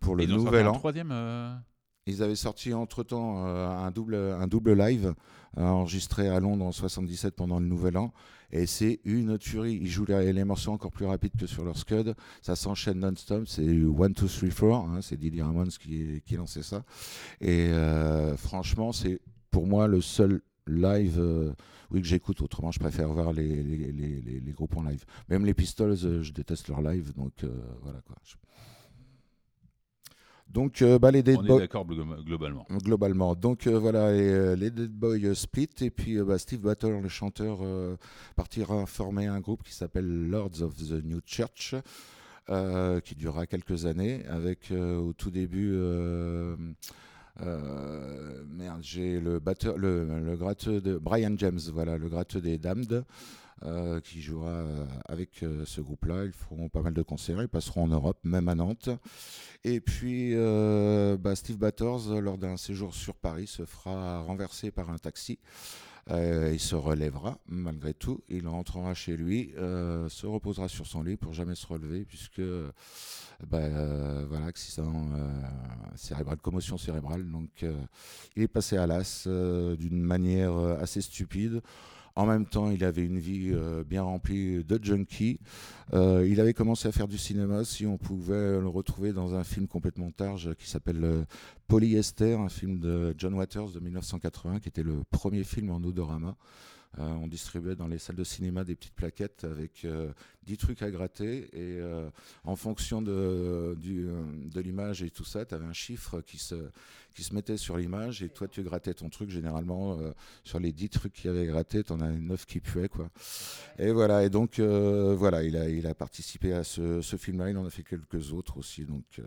pour 0.00 0.16
le 0.16 0.26
Nouvel 0.26 0.68
An. 0.68 0.72
troisième. 0.72 1.10
euh, 1.12 1.54
Ils 2.06 2.22
avaient 2.22 2.36
sorti 2.36 2.74
entre-temps 2.74 3.46
euh, 3.46 3.66
un, 3.66 3.90
double, 3.90 4.14
un 4.14 4.46
double 4.46 4.74
live 4.74 5.14
euh, 5.56 5.62
enregistré 5.62 6.28
à 6.28 6.38
Londres 6.38 6.66
en 6.66 6.72
77 6.72 7.34
pendant 7.34 7.58
le 7.58 7.64
Nouvel 7.64 7.96
An. 7.96 8.12
Et 8.52 8.66
c'est 8.66 9.00
une 9.04 9.38
tuerie. 9.38 9.78
Ils 9.80 9.88
jouent 9.88 10.04
les, 10.04 10.44
morceaux 10.44 10.72
encore 10.72 10.92
plus 10.92 11.06
rapides 11.06 11.34
que 11.38 11.46
sur 11.46 11.64
leur 11.64 11.78
Scud. 11.78 12.14
Ça 12.42 12.56
s'enchaîne 12.56 13.00
non-stop. 13.00 13.48
C'est 13.48 13.66
1, 13.66 14.10
2, 14.10 14.12
3, 14.12 14.48
4. 14.50 14.64
hein. 14.74 14.98
c'est 15.00 15.16
Didi 15.16 15.40
Ramones 15.40 15.70
qui, 15.70 16.20
qui 16.26 16.36
lançait 16.36 16.62
ça. 16.62 16.84
Et 17.40 17.68
euh, 17.70 18.36
franchement, 18.36 18.92
c'est 18.92 19.20
pour 19.50 19.66
moi 19.66 19.88
le 19.88 20.02
seul 20.02 20.42
live 20.66 21.54
oui, 21.90 22.02
que 22.02 22.06
j'écoute. 22.06 22.42
Autrement, 22.42 22.70
je 22.70 22.80
préfère 22.80 23.08
voir 23.08 23.32
les, 23.32 24.52
groupes 24.54 24.76
en 24.76 24.82
live. 24.82 25.04
Même 25.30 25.46
les 25.46 25.54
Pistols, 25.54 25.96
je 25.96 26.32
déteste 26.32 26.68
leur 26.68 26.82
live. 26.82 27.14
Donc 27.14 27.32
voilà 27.82 28.02
quoi. 28.02 28.16
Donc, 30.54 30.82
euh, 30.82 31.00
bah, 31.00 31.10
les 31.10 31.24
Dead 31.24 31.36
on 31.40 31.44
est 31.44 31.48
Boys. 31.48 31.58
d'accord 31.58 31.84
glo- 31.84 32.24
globalement. 32.24 32.64
Globalement. 32.70 33.34
Donc 33.34 33.66
euh, 33.66 33.76
voilà, 33.76 34.12
les, 34.12 34.22
euh, 34.30 34.54
les 34.54 34.70
Dead 34.70 34.90
Boys 34.92 35.34
split 35.34 35.68
et 35.80 35.90
puis 35.90 36.16
bah, 36.22 36.38
Steve 36.38 36.60
Battle, 36.60 37.00
le 37.02 37.08
chanteur, 37.08 37.58
partira 38.36 38.86
former 38.86 39.26
un 39.26 39.40
groupe 39.40 39.64
qui 39.64 39.74
s'appelle 39.74 40.28
Lords 40.28 40.62
of 40.62 40.76
the 40.76 41.04
New 41.04 41.20
Church, 41.26 41.74
qui 43.04 43.14
durera 43.16 43.46
quelques 43.46 43.84
années, 43.86 44.24
avec 44.28 44.70
au 44.72 45.12
tout 45.12 45.30
début. 45.32 45.76
merde, 47.40 48.80
j'ai 48.82 49.18
le 49.20 49.40
batteur, 49.40 49.76
le, 49.76 50.06
le 50.20 50.36
gratteux 50.36 50.80
de 50.80 50.96
Brian 50.98 51.34
James, 51.36 51.58
voilà, 51.72 51.98
le 51.98 52.08
gratteux 52.08 52.40
des 52.40 52.58
Damned. 52.58 53.04
Euh, 53.62 54.00
qui 54.00 54.20
jouera 54.20 54.50
euh, 54.50 54.84
avec 55.06 55.42
euh, 55.42 55.64
ce 55.64 55.80
groupe-là. 55.80 56.24
Ils 56.24 56.32
feront 56.32 56.68
pas 56.68 56.82
mal 56.82 56.92
de 56.92 57.02
concerts, 57.02 57.40
ils 57.40 57.48
passeront 57.48 57.84
en 57.84 57.88
Europe, 57.88 58.18
même 58.24 58.48
à 58.48 58.54
Nantes. 58.54 58.90
Et 59.62 59.80
puis 59.80 60.34
bah, 60.34 61.34
Steve 61.34 61.56
Batters, 61.56 62.20
lors 62.20 62.36
d'un 62.36 62.56
séjour 62.56 62.94
sur 62.94 63.14
Paris, 63.14 63.46
se 63.46 63.64
fera 63.64 64.20
renverser 64.20 64.70
par 64.70 64.90
un 64.90 64.98
taxi. 64.98 65.38
Il 66.10 66.60
se 66.60 66.74
relèvera 66.74 67.38
malgré 67.46 67.94
tout, 67.94 68.20
il 68.28 68.46
rentrera 68.46 68.92
chez 68.92 69.16
lui, 69.16 69.52
se 69.56 70.26
reposera 70.26 70.68
sur 70.68 70.86
son 70.86 71.02
lit 71.02 71.16
pour 71.16 71.32
jamais 71.32 71.54
se 71.54 71.66
relever 71.66 72.04
puisque 72.04 72.42
bah, 73.48 73.58
euh, 73.58 74.26
voilà 74.28 74.44
accident 74.44 75.08
cérébral, 75.94 76.36
commotion 76.36 76.76
cérébrale. 76.76 77.24
Donc 77.30 77.64
il 78.36 78.42
est 78.42 78.48
passé 78.48 78.76
à 78.76 78.86
l'as 78.86 79.26
d'une 79.26 80.02
manière 80.02 80.54
assez 80.54 81.00
stupide. 81.00 81.62
En 82.16 82.26
même 82.26 82.46
temps, 82.46 82.70
il 82.70 82.84
avait 82.84 83.04
une 83.04 83.18
vie 83.18 83.50
euh, 83.52 83.82
bien 83.82 84.02
remplie 84.02 84.62
de 84.62 84.78
junkie. 84.80 85.40
Euh, 85.94 86.26
il 86.28 86.40
avait 86.40 86.54
commencé 86.54 86.86
à 86.86 86.92
faire 86.92 87.08
du 87.08 87.18
cinéma, 87.18 87.64
si 87.64 87.86
on 87.86 87.98
pouvait 87.98 88.60
le 88.60 88.68
retrouver 88.68 89.12
dans 89.12 89.34
un 89.34 89.42
film 89.42 89.66
complètement 89.66 90.12
targe 90.12 90.54
qui 90.54 90.70
s'appelle 90.70 91.02
euh, 91.02 91.24
Polyester, 91.66 92.34
un 92.34 92.48
film 92.48 92.78
de 92.78 93.14
John 93.18 93.34
Waters 93.34 93.70
de 93.70 93.80
1980, 93.80 94.60
qui 94.60 94.68
était 94.68 94.84
le 94.84 95.02
premier 95.10 95.42
film 95.42 95.70
en 95.70 95.78
odorama. 95.78 96.36
Euh, 96.98 97.02
on 97.02 97.26
distribuait 97.26 97.74
dans 97.74 97.88
les 97.88 97.98
salles 97.98 98.16
de 98.16 98.24
cinéma 98.24 98.64
des 98.64 98.74
petites 98.74 98.94
plaquettes 98.94 99.44
avec 99.44 99.84
euh, 99.84 100.12
10 100.44 100.56
trucs 100.58 100.82
à 100.82 100.90
gratter 100.90 101.48
et 101.52 101.80
euh, 101.80 102.08
en 102.44 102.56
fonction 102.56 103.02
de, 103.02 103.76
du, 103.80 104.06
euh, 104.06 104.22
de 104.52 104.60
l'image 104.60 105.02
et 105.02 105.10
tout 105.10 105.24
ça, 105.24 105.44
tu 105.44 105.54
avais 105.54 105.64
un 105.64 105.72
chiffre 105.72 106.20
qui 106.20 106.38
se, 106.38 106.54
qui 107.14 107.22
se 107.22 107.34
mettait 107.34 107.56
sur 107.56 107.76
l'image 107.76 108.22
et 108.22 108.28
toi 108.28 108.48
tu 108.48 108.62
grattais 108.62 108.94
ton 108.94 109.08
truc. 109.08 109.30
Généralement, 109.30 109.98
euh, 109.98 110.12
sur 110.44 110.60
les 110.60 110.72
10 110.72 110.88
trucs 110.90 111.12
qu'il 111.12 111.26
y 111.26 111.34
avait 111.34 111.46
gratté, 111.46 111.82
tu 111.82 111.92
en 111.92 112.00
as 112.00 112.10
9 112.10 112.46
qui 112.46 112.60
puaient. 112.60 112.88
Quoi. 112.88 113.08
Et 113.78 113.90
voilà, 113.90 114.24
et 114.24 114.30
donc 114.30 114.58
euh, 114.58 115.14
voilà, 115.16 115.42
il 115.42 115.56
a, 115.56 115.68
il 115.68 115.86
a 115.86 115.94
participé 115.94 116.52
à 116.52 116.64
ce, 116.64 117.00
ce 117.00 117.16
film-là, 117.16 117.50
il 117.50 117.56
en 117.56 117.64
a 117.64 117.70
fait 117.70 117.82
quelques 117.84 118.32
autres 118.32 118.58
aussi. 118.58 118.84
Donc 118.84 119.04
euh, 119.18 119.22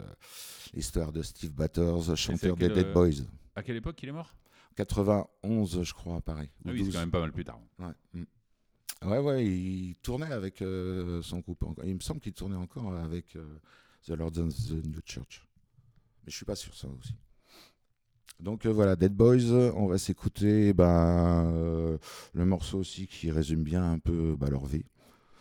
l'histoire 0.74 1.12
de 1.12 1.22
Steve 1.22 1.52
Batters, 1.52 2.16
chanteur 2.16 2.56
des 2.56 2.70
Dead 2.70 2.88
euh, 2.88 2.94
Boys. 2.94 3.24
À 3.56 3.64
quelle 3.64 3.78
époque 3.78 4.02
il 4.04 4.10
est 4.10 4.14
mort? 4.14 4.34
91, 4.78 5.84
je 5.84 5.94
crois, 5.94 6.22
pareil. 6.22 6.50
ou 6.64 6.70
Ah 6.70 6.72
oui, 6.72 6.80
c'est 6.80 6.86
12. 6.86 6.94
quand 6.94 7.00
même 7.00 7.12
pas 7.12 7.22
mal 7.22 7.32
plus 7.32 7.44
tard. 7.44 7.60
Ouais, 7.80 7.94
mm. 8.14 8.24
ouais, 9.10 9.20
ouais, 9.20 9.46
il 9.46 9.96
tournait 10.04 10.32
avec 10.32 10.62
euh, 10.62 11.22
son 11.22 11.40
groupe. 11.40 11.66
Il 11.84 11.96
me 11.96 12.00
semble 12.00 12.22
qu'il 12.22 12.34
tournait 12.34 12.56
encore 12.56 12.94
avec 12.94 13.36
euh, 13.36 13.60
The 14.06 14.12
Lord 14.12 14.38
of 14.38 14.54
the 14.54 14.86
New 14.86 15.02
Church. 15.04 15.48
Mais 16.24 16.32
je 16.32 16.36
suis 16.36 16.46
pas 16.46 16.56
sûr 16.56 16.76
ça 16.76 16.88
aussi. 16.88 17.16
Donc 18.40 18.66
euh, 18.66 18.72
voilà, 18.72 18.96
Dead 18.96 19.14
Boys, 19.14 19.52
on 19.76 19.88
va 19.88 19.98
s'écouter 19.98 20.74
ben, 20.74 21.52
euh, 21.52 21.98
le 22.34 22.46
morceau 22.46 22.80
aussi 22.80 23.08
qui 23.08 23.32
résume 23.32 23.64
bien 23.64 23.92
un 23.92 24.00
peu 24.00 24.36
bah, 24.38 24.50
leur 24.50 24.66
vie. 24.66 24.86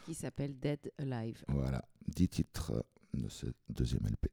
Qui 0.06 0.14
s'appelle 0.14 0.58
Dead 0.58 0.80
Alive. 0.98 1.44
Voilà, 1.48 1.84
10 2.08 2.28
titres 2.28 2.84
de 3.12 3.28
ce 3.28 3.46
deuxième 3.68 4.06
LP. 4.06 4.28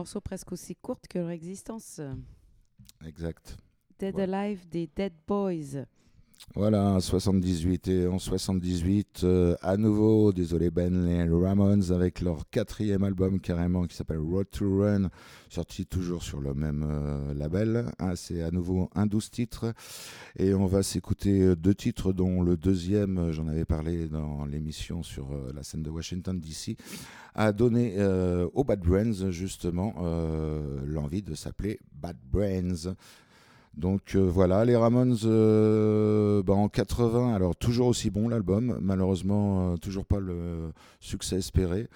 Un 0.00 0.04
morceau 0.04 0.22
presque 0.22 0.50
aussi 0.52 0.74
court 0.76 0.98
que 1.10 1.18
leur 1.18 1.28
existence. 1.28 2.00
Exact. 3.04 3.58
Dead 3.98 4.14
Ouais. 4.14 4.22
Alive 4.22 4.66
des 4.66 4.86
Dead 4.86 5.12
Boys. 5.28 5.84
Voilà, 6.56 6.98
78 7.00 7.88
et 7.88 8.06
en 8.08 8.18
78, 8.18 9.20
euh, 9.22 9.54
à 9.62 9.76
nouveau, 9.76 10.32
désolé 10.32 10.70
Ben, 10.70 11.06
les 11.06 11.28
Ramones 11.28 11.92
avec 11.92 12.20
leur 12.22 12.50
quatrième 12.50 13.04
album 13.04 13.40
carrément 13.40 13.86
qui 13.86 13.94
s'appelle 13.94 14.18
Road 14.18 14.46
to 14.50 14.80
Run, 14.80 15.10
sorti 15.48 15.86
toujours 15.86 16.24
sur 16.24 16.40
le 16.40 16.52
même 16.52 16.84
euh, 16.84 17.34
label. 17.34 17.92
Ah, 18.00 18.16
C'est 18.16 18.42
à 18.42 18.50
nouveau 18.50 18.90
un 18.96 19.06
12 19.06 19.30
titres 19.30 19.72
et 20.36 20.52
on 20.52 20.66
va 20.66 20.82
s'écouter 20.82 21.40
euh, 21.40 21.54
deux 21.54 21.74
titres 21.74 22.12
dont 22.12 22.42
le 22.42 22.56
deuxième, 22.56 23.30
j'en 23.30 23.46
avais 23.46 23.64
parlé 23.64 24.08
dans 24.08 24.44
l'émission 24.44 25.04
sur 25.04 25.28
la 25.54 25.62
scène 25.62 25.84
de 25.84 25.90
Washington 25.90 26.40
DC, 26.40 26.76
a 27.36 27.52
donné 27.52 27.96
aux 28.54 28.64
Bad 28.64 28.80
Brains 28.80 29.30
justement 29.30 29.94
l'envie 30.84 31.22
de 31.22 31.34
s'appeler 31.34 31.78
Bad 31.92 32.16
Brains. 32.32 32.94
Donc 33.76 34.16
euh, 34.16 34.18
voilà, 34.18 34.64
les 34.64 34.74
Ramones 34.74 35.16
euh, 35.24 36.42
bah, 36.42 36.54
en 36.54 36.68
80, 36.68 37.34
alors 37.34 37.54
toujours 37.54 37.86
aussi 37.86 38.10
bon 38.10 38.28
l'album, 38.28 38.76
malheureusement 38.82 39.72
euh, 39.72 39.76
toujours 39.76 40.04
pas 40.04 40.18
le 40.18 40.72
succès 40.98 41.36
espéré. 41.36 41.88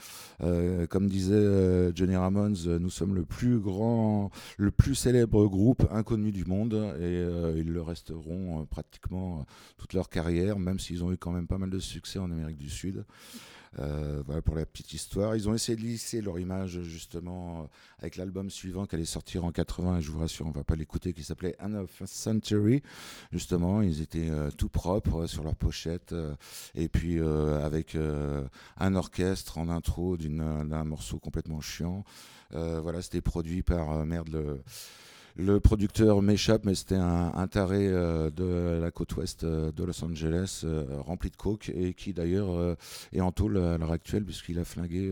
Comme 0.90 1.08
disait 1.08 1.92
Johnny 1.94 2.16
Ramones, 2.16 2.56
nous 2.78 2.90
sommes 2.90 3.14
le 3.14 3.24
plus 3.24 3.58
grand, 3.58 4.30
le 4.58 4.70
plus 4.70 4.94
célèbre 4.94 5.46
groupe 5.46 5.86
inconnu 5.90 6.32
du 6.32 6.44
monde 6.44 6.74
et 7.00 7.24
ils 7.56 7.72
le 7.72 7.82
resteront 7.82 8.66
pratiquement 8.66 9.46
toute 9.78 9.94
leur 9.94 10.10
carrière, 10.10 10.58
même 10.58 10.78
s'ils 10.78 11.02
ont 11.02 11.12
eu 11.12 11.16
quand 11.16 11.30
même 11.30 11.46
pas 11.46 11.56
mal 11.56 11.70
de 11.70 11.78
succès 11.78 12.18
en 12.18 12.30
Amérique 12.30 12.58
du 12.58 12.68
Sud. 12.68 13.04
Euh, 13.78 14.22
voilà 14.26 14.42
pour 14.42 14.54
la 14.54 14.66
petite 14.66 14.92
histoire. 14.92 15.34
Ils 15.36 15.48
ont 15.48 15.54
essayé 15.54 15.76
de 15.76 15.82
lisser 15.82 16.20
leur 16.20 16.38
image 16.38 16.82
justement 16.82 17.62
euh, 17.62 17.64
avec 17.98 18.16
l'album 18.16 18.50
suivant 18.50 18.86
qui 18.86 18.94
allait 18.94 19.04
sortir 19.04 19.44
en 19.44 19.52
80, 19.52 19.98
et 19.98 20.02
je 20.02 20.10
vous 20.10 20.20
rassure, 20.20 20.46
on 20.46 20.50
va 20.50 20.64
pas 20.64 20.76
l'écouter, 20.76 21.12
qui 21.12 21.24
s'appelait 21.24 21.56
Anne 21.58 21.76
of 21.76 21.90
Century. 22.06 22.82
Justement, 23.32 23.82
ils 23.82 24.00
étaient 24.00 24.30
euh, 24.30 24.50
tout 24.50 24.68
propres 24.68 25.26
sur 25.26 25.42
leur 25.42 25.56
pochette, 25.56 26.14
et 26.74 26.88
puis 26.88 27.20
avec 27.20 27.96
un 28.78 28.94
orchestre 28.94 29.58
en 29.58 29.68
intro 29.68 30.16
d'un 30.16 30.84
morceau 30.84 31.18
complètement 31.18 31.60
chiant. 31.60 32.04
Voilà, 32.50 33.02
c'était 33.02 33.20
produit 33.20 33.62
par 33.62 34.04
merde 34.04 34.28
le. 34.28 34.62
Le 35.36 35.58
producteur 35.58 36.22
m'échappe, 36.22 36.64
mais 36.64 36.76
c'était 36.76 36.94
un, 36.94 37.46
taré 37.48 37.88
euh, 37.88 38.30
de 38.30 38.80
la 38.80 38.92
côte 38.92 39.16
ouest 39.16 39.42
euh, 39.42 39.72
de 39.72 39.82
Los 39.82 40.04
Angeles, 40.04 40.60
euh, 40.62 40.84
rempli 41.00 41.28
de 41.28 41.36
coke, 41.36 41.72
et 41.74 41.92
qui 41.92 42.12
d'ailleurs 42.12 42.76
est 43.12 43.20
en 43.20 43.32
tôle 43.32 43.58
à 43.58 43.76
l'heure 43.76 43.90
actuelle, 43.90 44.24
puisqu'il 44.24 44.60
a 44.60 44.64
flingué 44.64 45.10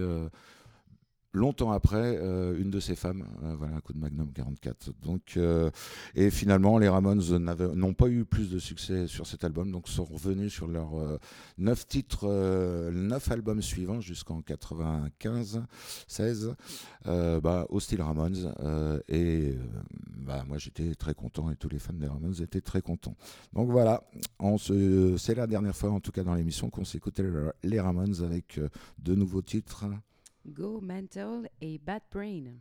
longtemps 1.32 1.72
après, 1.72 2.18
euh, 2.18 2.58
une 2.58 2.70
de 2.70 2.80
ses 2.80 2.94
femmes, 2.94 3.26
euh, 3.42 3.54
voilà, 3.56 3.76
un 3.76 3.80
coup 3.80 3.92
de 3.92 3.98
Magnum 3.98 4.30
44. 4.32 4.92
Donc, 5.02 5.34
euh, 5.36 5.70
et 6.14 6.30
finalement, 6.30 6.78
les 6.78 6.88
Ramones 6.88 7.22
n'ont 7.74 7.94
pas 7.94 8.08
eu 8.08 8.24
plus 8.24 8.50
de 8.50 8.58
succès 8.58 9.06
sur 9.06 9.26
cet 9.26 9.44
album, 9.44 9.70
donc 9.72 9.88
sont 9.88 10.04
revenus 10.04 10.52
sur 10.52 10.66
leurs 10.66 11.18
neuf 11.58 11.86
titres, 11.86 12.28
neuf 12.92 13.30
albums 13.30 13.62
suivants 13.62 14.00
jusqu'en 14.00 14.42
95, 14.42 15.62
16, 16.06 16.54
euh, 17.06 17.40
bah, 17.40 17.66
au 17.70 17.80
style 17.80 18.02
Ramones. 18.02 18.54
et 19.08 19.56
bah, 20.16 20.44
moi, 20.46 20.58
j'étais 20.58 20.94
très 20.94 21.14
content 21.14 21.50
et 21.50 21.56
tous 21.56 21.68
les 21.68 21.78
fans 21.78 21.92
des 21.94 22.06
Ramones 22.06 22.40
étaient 22.42 22.60
très 22.60 22.82
contents. 22.82 23.16
Donc 23.52 23.70
voilà, 23.70 24.04
c'est 24.58 25.34
la 25.34 25.46
dernière 25.46 25.76
fois, 25.76 25.90
en 25.90 26.00
tout 26.00 26.12
cas 26.12 26.24
dans 26.24 26.34
l'émission, 26.34 26.68
qu'on 26.70 26.84
s'écoutait 26.84 27.24
les 27.62 27.80
Ramones 27.80 28.22
avec 28.22 28.60
de 28.98 29.14
nouveaux 29.14 29.42
titres. 29.42 29.86
Go 30.45 30.80
Mental 30.80 31.49
et 31.61 31.78
Bad 31.78 32.03
Brain. 32.11 32.61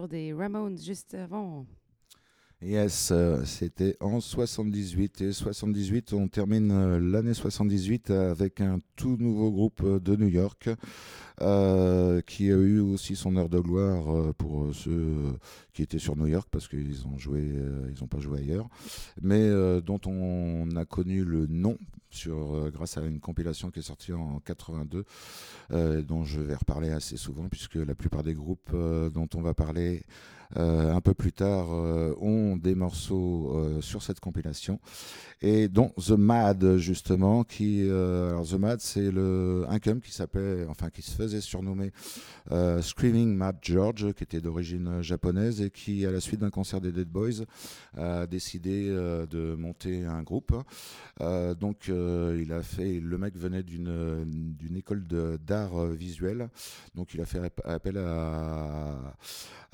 Des 0.00 0.32
Ramones 0.32 0.78
juste 0.78 1.14
avant. 1.14 1.66
Yes, 2.62 3.10
euh, 3.10 3.44
c'était 3.44 3.96
en 4.00 4.20
78. 4.20 5.20
Et 5.20 5.32
78, 5.32 6.12
on 6.12 6.28
termine 6.28 6.70
euh, 6.70 7.00
l'année 7.00 7.34
78 7.34 8.10
avec 8.10 8.60
un 8.60 8.78
tout 8.94 9.16
nouveau 9.18 9.50
groupe 9.50 9.82
euh, 9.82 9.98
de 9.98 10.14
New 10.14 10.28
York 10.28 10.70
qui 11.38 12.50
a 12.50 12.56
eu 12.56 12.80
aussi 12.80 13.16
son 13.16 13.36
heure 13.36 13.48
de 13.48 13.58
gloire 13.58 14.14
euh, 14.14 14.32
pour 14.36 14.64
euh, 14.64 14.72
ceux 14.72 14.90
euh, 14.90 15.32
qui 15.72 15.82
étaient 15.82 15.98
sur 15.98 16.16
New 16.16 16.26
York 16.26 16.48
parce 16.50 16.68
qu'ils 16.68 17.06
ont 17.06 17.18
joué, 17.18 17.40
euh, 17.40 17.90
ils 17.94 18.00
n'ont 18.00 18.08
pas 18.08 18.20
joué 18.20 18.40
ailleurs, 18.40 18.68
mais 19.20 19.40
euh, 19.40 19.80
dont 19.80 20.00
on 20.06 20.68
a 20.76 20.84
connu 20.84 21.24
le 21.24 21.46
nom 21.46 21.76
sur, 22.10 22.54
euh, 22.54 22.70
grâce 22.70 22.98
à 22.98 23.02
une 23.02 23.20
compilation 23.20 23.70
qui 23.70 23.78
est 23.80 23.82
sortie 23.82 24.12
en 24.12 24.38
82, 24.40 25.04
euh, 25.72 26.02
dont 26.02 26.24
je 26.24 26.40
vais 26.40 26.54
reparler 26.54 26.90
assez 26.90 27.16
souvent 27.16 27.48
puisque 27.48 27.76
la 27.76 27.94
plupart 27.94 28.22
des 28.22 28.34
groupes 28.34 28.70
euh, 28.74 29.10
dont 29.10 29.28
on 29.34 29.40
va 29.40 29.54
parler 29.54 30.02
euh, 30.58 30.92
un 30.92 31.00
peu 31.00 31.14
plus 31.14 31.32
tard 31.32 31.68
euh, 31.72 32.14
ont 32.20 32.56
des 32.56 32.74
morceaux 32.74 33.52
euh, 33.54 33.80
sur 33.80 34.02
cette 34.02 34.20
compilation 34.20 34.80
et 35.42 35.68
dont 35.68 35.90
The 35.98 36.12
Mad 36.12 36.76
justement 36.76 37.42
qui 37.44 37.82
euh, 37.82 38.30
alors 38.30 38.46
The 38.46 38.54
Mad 38.54 38.80
c'est 38.80 39.10
le 39.10 39.64
un 39.68 39.78
cum 39.80 40.00
qui 40.00 40.12
s'appelait 40.12 40.64
enfin 40.68 40.88
qui 40.88 41.02
se 41.02 41.10
faisait 41.10 41.40
surnommer 41.40 41.90
euh, 42.52 42.80
Screaming 42.80 43.34
Mad 43.34 43.56
George 43.60 44.12
qui 44.14 44.22
était 44.22 44.40
d'origine 44.40 45.02
japonaise 45.02 45.60
et 45.60 45.70
qui 45.70 46.06
à 46.06 46.12
la 46.12 46.20
suite 46.20 46.40
d'un 46.40 46.50
concert 46.50 46.80
des 46.80 46.92
Dead 46.92 47.08
Boys 47.08 47.44
a 47.96 48.26
décidé 48.26 48.86
euh, 48.88 49.26
de 49.26 49.54
monter 49.56 50.04
un 50.04 50.22
groupe 50.22 50.54
donc 51.60 51.88
il 51.88 52.52
a 52.52 52.62
fait 52.62 53.00
le 53.00 53.18
mec 53.18 53.36
venait 53.36 53.62
d'une 53.62 54.24
d'une 54.58 54.76
école 54.76 55.04
d'art 55.44 55.86
visuel 55.86 56.48
donc 56.94 57.14
il 57.14 57.20
a 57.20 57.24
fait 57.26 57.40
app- 57.40 57.60
appel 57.64 57.98
à 57.98 59.16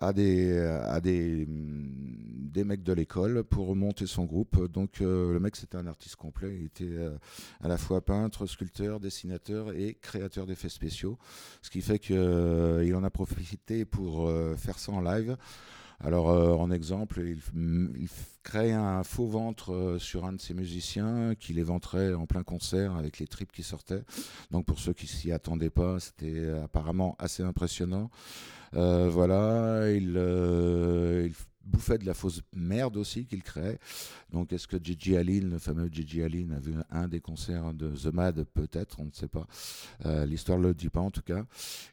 à 0.00 0.12
des, 0.12 0.56
à 0.56 1.00
des, 1.00 1.44
des 1.48 2.62
mecs 2.62 2.84
de 2.84 2.92
l'école 2.92 3.42
pour 3.42 3.74
monter 3.74 4.06
son 4.06 4.26
groupe. 4.26 4.70
Donc 4.72 5.00
le 5.00 5.38
mec 5.40 5.56
c'était 5.58 5.76
un 5.76 5.86
artiste 5.86 6.16
complet, 6.16 6.56
il 6.58 6.66
était 6.66 6.84
euh, 6.84 7.16
à 7.60 7.68
la 7.68 7.76
fois 7.76 8.00
peintre, 8.00 8.46
sculpteur, 8.46 9.00
dessinateur 9.00 9.72
et 9.72 9.98
créateur 10.00 10.46
d'effets 10.46 10.68
spéciaux, 10.68 11.18
ce 11.62 11.70
qui 11.70 11.80
fait 11.80 11.98
qu'il 11.98 12.94
en 12.94 13.04
a 13.04 13.10
profité 13.10 13.84
pour 13.84 14.28
euh, 14.28 14.56
faire 14.56 14.78
ça 14.78 14.92
en 14.92 15.00
live. 15.00 15.36
Alors 16.00 16.30
euh, 16.30 16.52
en 16.54 16.70
exemple, 16.70 17.20
il, 17.26 17.38
f- 17.38 18.08
crée 18.44 18.72
un 18.72 19.02
faux 19.02 19.26
ventre 19.26 19.72
euh, 19.72 19.98
sur 19.98 20.24
un 20.24 20.32
de 20.32 20.40
ses 20.40 20.54
musiciens 20.54 21.34
qui 21.34 21.52
l'éventrait 21.52 22.14
en 22.14 22.24
plein 22.24 22.44
concert 22.44 22.94
avec 22.94 23.18
les 23.18 23.26
tripes 23.26 23.50
qui 23.50 23.64
sortaient. 23.64 24.04
Donc 24.52 24.64
pour 24.64 24.78
ceux 24.78 24.92
qui 24.92 25.08
s'y 25.08 25.32
attendaient 25.32 25.70
pas, 25.70 25.98
c'était 25.98 26.48
apparemment 26.62 27.16
assez 27.18 27.42
impressionnant. 27.42 28.10
Euh, 28.74 29.08
voilà, 29.10 29.90
il, 29.90 30.14
euh, 30.16 31.26
il 31.26 31.34
bouffait 31.68 31.98
de 31.98 32.06
la 32.06 32.14
fausse 32.14 32.42
merde 32.54 32.96
aussi 32.96 33.26
qu'il 33.26 33.42
créait. 33.42 33.78
Donc 34.32 34.52
est-ce 34.52 34.66
que 34.66 34.76
Gigi 34.82 35.16
Allen, 35.16 35.50
le 35.50 35.58
fameux 35.58 35.88
Gigi 35.90 36.22
Allen, 36.22 36.52
a 36.52 36.60
vu 36.60 36.74
un 36.90 37.08
des 37.08 37.20
concerts 37.20 37.72
de 37.74 37.88
The 37.88 38.12
Mad? 38.12 38.44
Peut-être, 38.44 39.00
on 39.00 39.06
ne 39.06 39.12
sait 39.12 39.28
pas. 39.28 39.46
Euh, 40.06 40.26
L'histoire 40.26 40.58
ne 40.58 40.68
le 40.68 40.74
dit 40.74 40.88
pas 40.88 41.00
en 41.00 41.10
tout 41.10 41.22
cas. 41.22 41.44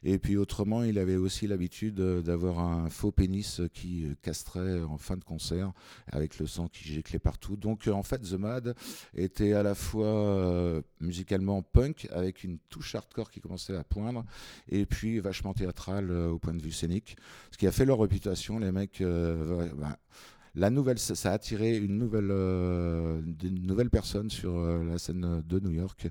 Et 0.02 0.18
puis 0.18 0.36
autrement, 0.36 0.82
il 0.82 0.98
avait 0.98 1.16
aussi 1.16 1.46
l'habitude 1.46 2.00
euh, 2.00 2.22
d'avoir 2.22 2.58
un 2.58 2.88
faux 2.88 3.12
pénis 3.12 3.60
qui 3.72 4.04
euh, 4.04 4.14
castrait 4.22 4.82
en 4.82 4.98
fin 4.98 5.16
de 5.16 5.24
concert 5.24 5.72
avec 6.08 6.38
le 6.38 6.46
sang 6.46 6.68
qui 6.68 6.84
giclait 6.84 7.18
partout. 7.18 7.56
Donc 7.56 7.88
en 7.88 8.02
fait, 8.02 8.18
The 8.18 8.32
Mad 8.34 8.74
était 9.14 9.52
à 9.52 9.62
la 9.62 9.74
fois 9.74 10.82
musicalement 11.00 11.62
punk 11.62 12.08
avec 12.10 12.44
une 12.44 12.58
touche 12.70 12.94
hardcore 12.94 13.30
qui 13.30 13.40
commençait 13.40 13.76
à 13.76 13.84
poindre 13.84 14.24
et 14.68 14.86
puis 14.86 15.20
vachement 15.20 15.54
théâtral 15.54 16.10
au 16.10 16.38
point 16.38 16.54
de 16.54 16.62
vue 16.62 16.72
scénique. 16.72 17.16
Ce 17.50 17.58
qui 17.58 17.66
a 17.66 17.72
fait 17.72 17.84
leur 17.84 17.98
réputation, 17.98 18.58
les 18.58 18.72
mecs. 18.72 19.02
Bah, 19.74 19.98
la 20.56 20.70
nouvelle, 20.70 20.98
ça, 20.98 21.30
a 21.30 21.34
attiré 21.34 21.76
une 21.76 21.98
nouvelle, 21.98 22.30
euh, 22.30 23.20
de 23.22 23.50
nouvelles 23.50 23.90
personnes 23.90 24.30
sur 24.30 24.56
euh, 24.56 24.82
la 24.84 24.96
scène 24.96 25.42
de 25.46 25.60
New 25.60 25.70
York. 25.70 26.08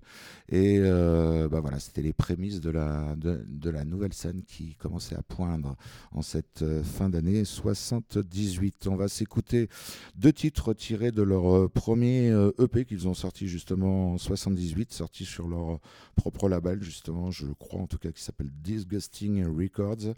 Et 0.49 0.77
euh, 0.79 1.49
bah 1.49 1.61
voilà, 1.61 1.79
c'était 1.79 2.03
les 2.03 2.13
prémices 2.13 2.61
de 2.61 2.69
la, 2.69 3.15
de, 3.15 3.43
de 3.47 3.69
la 3.71 3.83
nouvelle 3.85 4.13
scène 4.13 4.43
qui 4.47 4.75
commençait 4.75 5.15
à 5.15 5.23
poindre 5.23 5.75
en 6.11 6.21
cette 6.21 6.63
fin 6.83 7.09
d'année 7.09 7.43
78. 7.43 8.85
On 8.85 8.95
va 8.95 9.07
s'écouter 9.07 9.67
deux 10.15 10.31
titres 10.31 10.75
tirés 10.75 11.11
de 11.11 11.23
leur 11.23 11.67
premier 11.71 12.29
EP 12.59 12.85
qu'ils 12.85 13.07
ont 13.07 13.15
sorti 13.15 13.47
justement 13.47 14.13
en 14.13 14.17
78, 14.19 14.93
sorti 14.93 15.25
sur 15.25 15.47
leur 15.47 15.79
propre 16.15 16.47
label 16.49 16.83
justement, 16.83 17.31
je 17.31 17.47
crois 17.47 17.81
en 17.81 17.87
tout 17.87 17.97
cas, 17.97 18.11
qui 18.11 18.21
s'appelle 18.21 18.51
Disgusting 18.61 19.43
Records. 19.45 20.13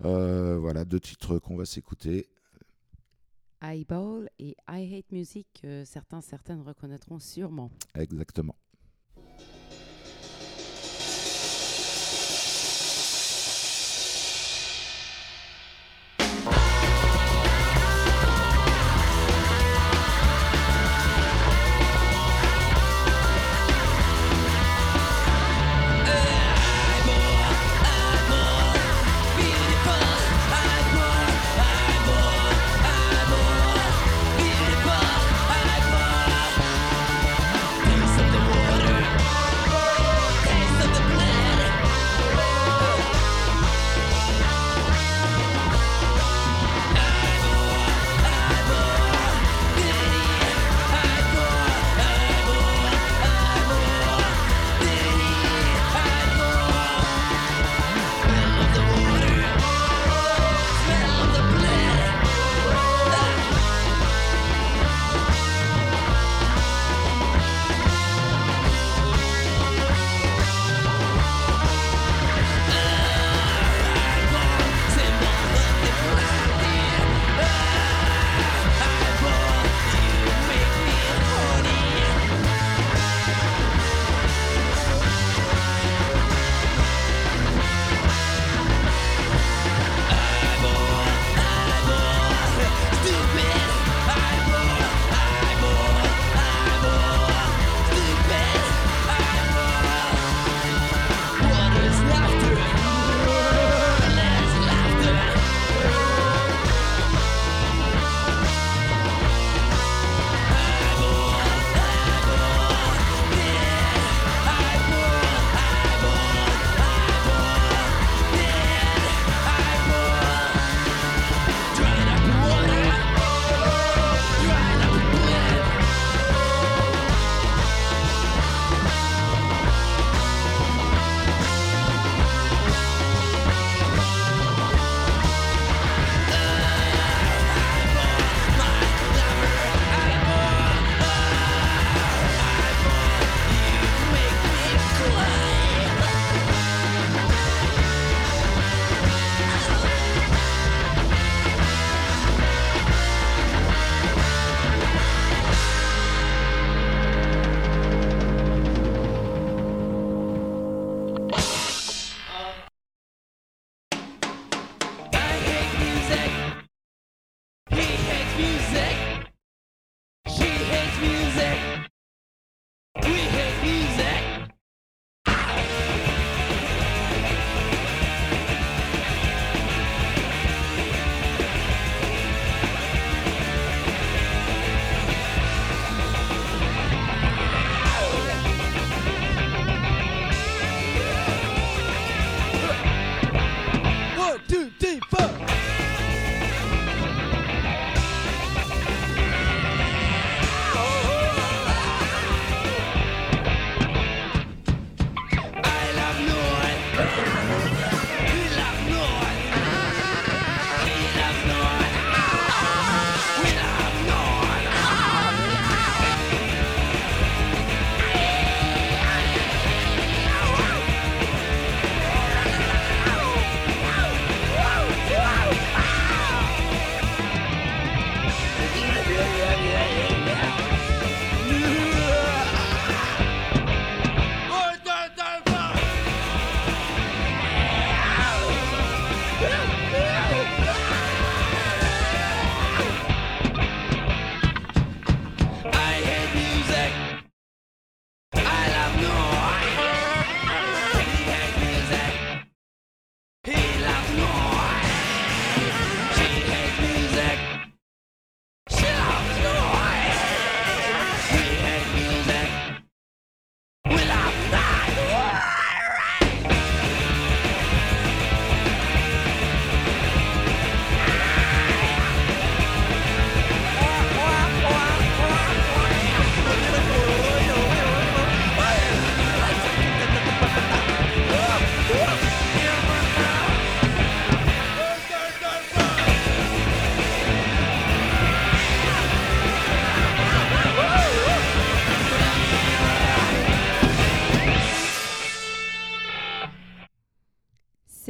Voilà, 0.00 0.84
deux 0.84 1.00
titres 1.00 1.40
qu'on 1.40 1.56
va 1.56 1.64
s'écouter. 1.64 2.28
Eyeball 3.62 4.28
et 4.38 4.56
I 4.68 4.94
Hate 4.94 5.10
Music, 5.12 5.46
que 5.60 5.84
certains, 5.84 6.20
certaines 6.20 6.60
reconnaîtront 6.62 7.18
sûrement. 7.18 7.70
Exactement. 7.94 8.56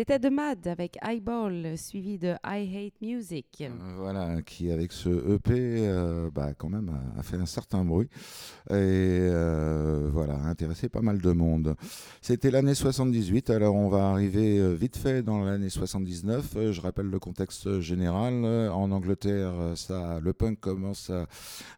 C'était 0.08 0.28
The 0.28 0.32
Mad 0.32 0.68
avec 0.68 0.98
Eyeball, 1.04 1.76
suivi 1.76 2.16
de 2.16 2.34
I 2.46 2.76
Hate 2.76 3.00
Music. 3.02 3.60
Euh, 3.60 3.70
Voilà, 3.96 4.40
qui 4.42 4.70
avec 4.70 4.92
ce 4.92 5.08
EP, 5.08 5.52
euh, 5.52 6.30
bah, 6.32 6.54
quand 6.56 6.68
même, 6.68 6.96
a, 7.18 7.24
fait 7.24 7.36
un 7.36 7.46
certain 7.46 7.84
bruit 7.84 8.08
et 8.70 8.74
euh, 8.74 10.08
voilà, 10.12 10.34
a 10.34 10.46
intéressé 10.46 10.88
pas 10.88 11.00
mal 11.00 11.20
de 11.20 11.32
monde. 11.32 11.74
C'était 12.20 12.52
l'année 12.52 12.76
78, 12.76 13.50
alors 13.50 13.74
on 13.74 13.88
va 13.88 14.10
arriver 14.10 14.60
euh, 14.60 14.74
vite 14.74 14.96
fait 14.96 15.24
dans 15.24 15.44
l'année 15.44 15.70
79. 15.70 16.52
Euh, 16.54 16.72
je 16.72 16.80
rappelle 16.80 17.06
le 17.06 17.18
contexte 17.18 17.80
général. 17.80 18.44
En 18.70 18.92
Angleterre, 18.92 19.54
ça, 19.74 20.20
le 20.22 20.32
punk 20.32 20.60
commence 20.60 21.10
à 21.10 21.26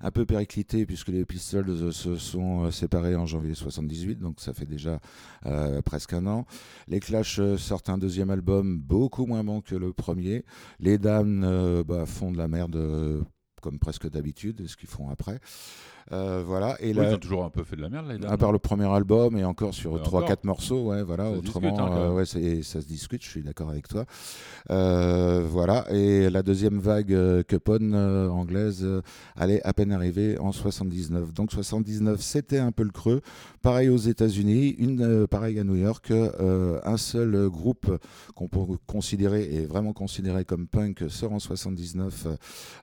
un 0.03 0.11
peu 0.11 0.27
péricliter 0.27 0.85
puisque 0.85 1.09
les 1.09 1.25
Pistols 1.25 1.95
se 1.95 2.17
sont 2.17 2.71
séparés 2.71 3.17
en 3.17 3.25
janvier 3.25 3.55
78, 3.55 4.19
donc 4.19 4.41
ça 4.41 4.53
fait 4.53 4.67
déjà 4.67 5.01
presque 5.87 6.13
un 6.13 6.27
an. 6.27 6.45
Les 6.89 7.01
Clash 7.01 7.41
sortent 7.57 7.89
un 7.89 7.97
deuxième 7.97 8.18
album 8.29 8.79
beaucoup 8.79 9.27
moins 9.27 9.45
bon 9.45 9.61
que 9.61 9.75
le 9.75 9.93
premier. 9.93 10.45
Les 10.81 10.99
Dames 10.99 11.43
euh, 11.45 11.85
bah, 11.85 12.07
font 12.07 12.33
de 12.33 12.39
la 12.39 12.49
merde 12.49 12.77
euh, 12.77 13.23
comme 13.61 13.79
presque 13.79 14.09
d'habitude, 14.09 14.67
ce 14.67 14.77
qu'ils 14.77 14.89
font 14.89 15.09
après. 15.09 15.41
Euh, 16.13 16.43
voilà. 16.47 16.77
Et 16.81 16.89
Oui, 16.89 16.95
là, 16.95 17.11
ils 17.11 17.15
ont 17.15 17.19
toujours 17.19 17.45
un 17.45 17.51
peu 17.51 17.65
fait 17.65 17.77
de 17.77 17.83
la 17.83 17.89
merde, 17.89 18.07
là. 18.21 18.31
à 18.31 18.37
part 18.37 18.53
le 18.53 18.59
premier 18.59 18.87
album 18.87 19.37
et 19.37 19.45
encore 19.45 19.75
sur 19.75 19.93
Ouais, 19.93 20.01
3-4 20.01 20.23
encore. 20.23 20.37
morceaux, 20.45 20.83
ouais, 20.89 21.03
voilà. 21.03 21.25
Ça 21.25 21.31
autrement, 21.33 21.69
discute, 21.71 21.81
hein, 21.81 21.89
quand 21.89 21.97
euh, 21.97 22.13
ouais, 22.15 22.25
ça 22.25 22.81
se 22.81 22.87
discute, 22.87 23.23
je 23.23 23.29
suis 23.29 23.43
d'accord 23.43 23.69
avec 23.71 23.89
toi. 23.89 24.05
Euh, 24.71 25.45
voilà. 25.49 25.85
Et 25.93 26.31
la 26.31 26.43
deuxième 26.43 26.79
vague 26.79 27.13
euh, 27.13 27.43
Cupon 27.43 27.93
euh, 27.93 28.29
anglaise 28.29 28.81
euh, 28.83 29.03
allait 29.37 29.63
à 29.65 29.73
peine 29.73 29.93
arriver 29.93 30.39
en 30.39 30.53
79. 30.53 31.33
Donc 31.33 31.53
79, 31.53 32.21
c'était 32.21 32.59
un 32.59 32.73
peu 32.73 32.83
le 32.85 32.91
creux. 32.91 33.21
Pareil 33.63 33.89
aux 33.89 33.97
États-Unis, 33.97 34.71
une 34.79 35.03
euh, 35.03 35.27
pareil 35.27 35.59
à 35.59 35.65
New 35.65 35.77
York, 35.77 36.11
euh, 36.11 36.81
un 36.85 36.97
seul 36.97 37.35
euh, 37.35 37.49
groupe 37.49 37.91
qu'on 38.35 38.49
peut 38.49 38.61
considérer 38.87 39.43
et 39.55 39.67
vraiment 39.67 39.93
considéré 39.93 40.45
comme 40.45 40.67
punk 40.67 41.05
sort 41.09 41.33
en 41.33 41.39
79 41.39 42.27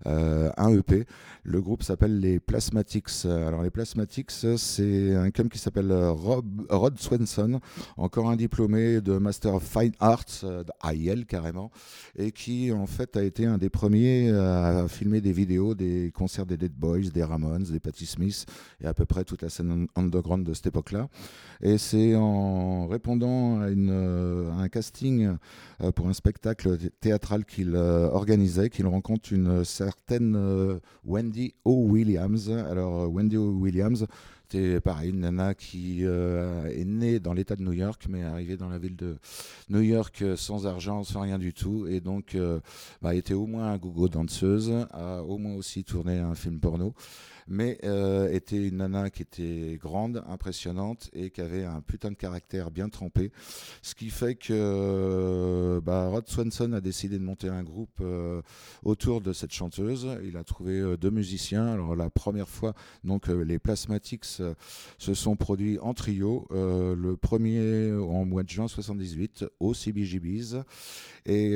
euh, 0.08 0.50
un 0.58 0.70
EP. 0.74 1.06
Le 1.44 1.62
groupe 1.62 1.84
s'appelle 1.84 2.20
les 2.20 2.40
Plasmatics. 2.40 3.10
Alors 3.24 3.64
les 3.64 3.70
Plasmatics, 3.70 4.32
c'est 4.58 5.16
un 5.16 5.32
cum 5.32 5.48
qui 5.48 5.58
s'appelle 5.58 5.92
euh, 5.92 6.12
Rob- 6.12 6.66
Rod 6.70 7.00
Swenson, 7.00 7.62
encore 7.96 8.30
un 8.30 8.36
diplômé 8.36 9.00
de 9.00 9.18
Master 9.18 9.54
of 9.56 9.64
Fine 9.64 9.94
Arts, 10.00 10.26
euh, 10.44 10.64
d'AIL 10.64 11.26
carrément, 11.26 11.72
et 12.18 12.32
qui 12.32 12.74
en 12.74 12.86
fait 12.88 13.16
a 13.16 13.24
été 13.24 13.46
un 13.46 13.58
des 13.58 13.70
premiers 13.70 14.32
à 14.32 14.88
filmer 14.90 15.22
des 15.22 15.32
vidéos 15.32 15.76
des 15.76 16.12
concerts 16.14 16.46
des 16.46 16.58
Dead 16.58 16.74
Boys, 16.74 17.10
des 17.14 17.24
Ramones, 17.24 17.64
des 17.64 17.80
Patti 17.80 18.06
Smith 18.06 18.46
et 18.82 18.88
à 18.88 18.94
peu 18.94 19.06
près 19.06 19.24
toute 19.24 19.42
la 19.44 19.50
scène 19.50 19.88
underground 19.96 20.46
de 20.46 20.54
cette 20.54 20.68
époque-là. 20.68 21.08
Et 21.62 21.78
c'est 21.78 22.16
en 22.16 22.88
répondant 22.88 23.60
à, 23.62 23.66
euh, 23.68 24.52
à 24.52 24.56
un 24.62 24.68
casting 24.68 25.36
euh, 25.82 25.92
pour 25.92 26.08
un 26.08 26.14
spectacle 26.14 26.78
thé- 26.78 26.90
théâtral 27.00 27.46
qu'il 27.46 27.76
euh, 27.76 28.10
organisait 28.10 28.70
qu'il 28.70 28.88
rencontre 28.88 29.32
une 29.32 29.64
certaine 29.64 30.36
euh, 30.36 30.80
Wendy 31.06 31.54
O. 31.64 31.86
Williams. 31.88 32.50
Alors, 32.50 33.04
euh, 33.04 33.05
Wendy 33.08 33.38
O. 33.38 33.52
Williams, 33.52 34.06
c'est 34.50 34.80
pareil, 34.80 35.10
une 35.10 35.22
nana 35.22 35.56
qui 35.56 36.06
euh, 36.06 36.66
est 36.68 36.86
née 36.86 37.20
dans 37.20 37.34
l'État 37.34 37.56
de 37.56 37.64
New 37.64 37.74
York, 37.74 38.06
mais 38.10 38.20
est 38.20 38.24
arrivée 38.24 38.58
dans 38.58 38.70
la 38.70 38.78
ville 38.78 38.96
de 38.96 39.18
New 39.70 39.82
York 39.82 40.22
euh, 40.22 40.36
sans 40.36 40.68
argent, 40.68 41.04
sans 41.04 41.22
rien 41.22 41.40
du 41.40 41.54
tout, 41.54 41.88
et 41.88 42.00
donc 42.00 42.36
euh, 42.36 42.60
bah, 43.02 43.16
était 43.16 43.34
au 43.34 43.48
moins 43.48 43.72
un 43.72 43.78
gogo 43.78 44.08
danseuse, 44.08 44.72
a 44.92 45.24
au 45.24 45.38
moins 45.38 45.56
aussi 45.56 45.84
tourné 45.84 46.20
un 46.20 46.36
film 46.36 46.60
porno, 46.60 46.94
mais 47.48 47.78
euh, 47.84 48.32
était 48.32 48.68
une 48.68 48.78
nana 48.78 49.10
qui 49.10 49.22
était 49.22 49.78
grande, 49.82 50.24
impressionnante, 50.28 51.10
et 51.14 51.30
qui 51.30 51.42
avait 51.42 51.64
un 51.64 51.82
putain 51.82 52.10
de 52.10 52.16
caractère 52.16 52.72
bien 52.72 52.90
trempé, 52.90 53.32
ce 53.82 53.96
qui 53.96 54.10
fait 54.10 54.36
que 54.36 54.54
euh, 54.54 55.82
bah, 55.82 56.08
Rod 56.08 56.28
Swanson 56.28 56.74
a 56.74 56.82
décidé 56.82 57.18
de 57.20 57.24
monter 57.24 57.50
un 57.50 57.64
groupe 57.64 58.00
euh, 58.02 58.42
autour 58.84 59.22
de 59.22 59.34
cette 59.34 59.52
chanteuse. 59.52 60.08
Il 60.24 60.38
a 60.38 60.44
trouvé 60.44 60.98
deux 60.98 61.12
musiciens. 61.12 61.74
Alors 61.74 61.96
la 61.96 62.10
première 62.10 62.50
fois, 62.50 62.74
donc 63.04 63.28
les 63.28 63.60
Plasmatics 63.60 64.26
se 64.26 65.14
sont 65.14 65.36
produits 65.36 65.80
en 65.80 65.94
trio. 65.94 66.48
Le 66.52 67.16
premier 67.16 67.92
en 67.94 68.26
mois 68.26 68.44
de 68.44 68.50
juin 68.50 68.68
78 68.68 69.46
au 69.60 69.74
CBGB's 69.74 70.58
et 71.26 71.56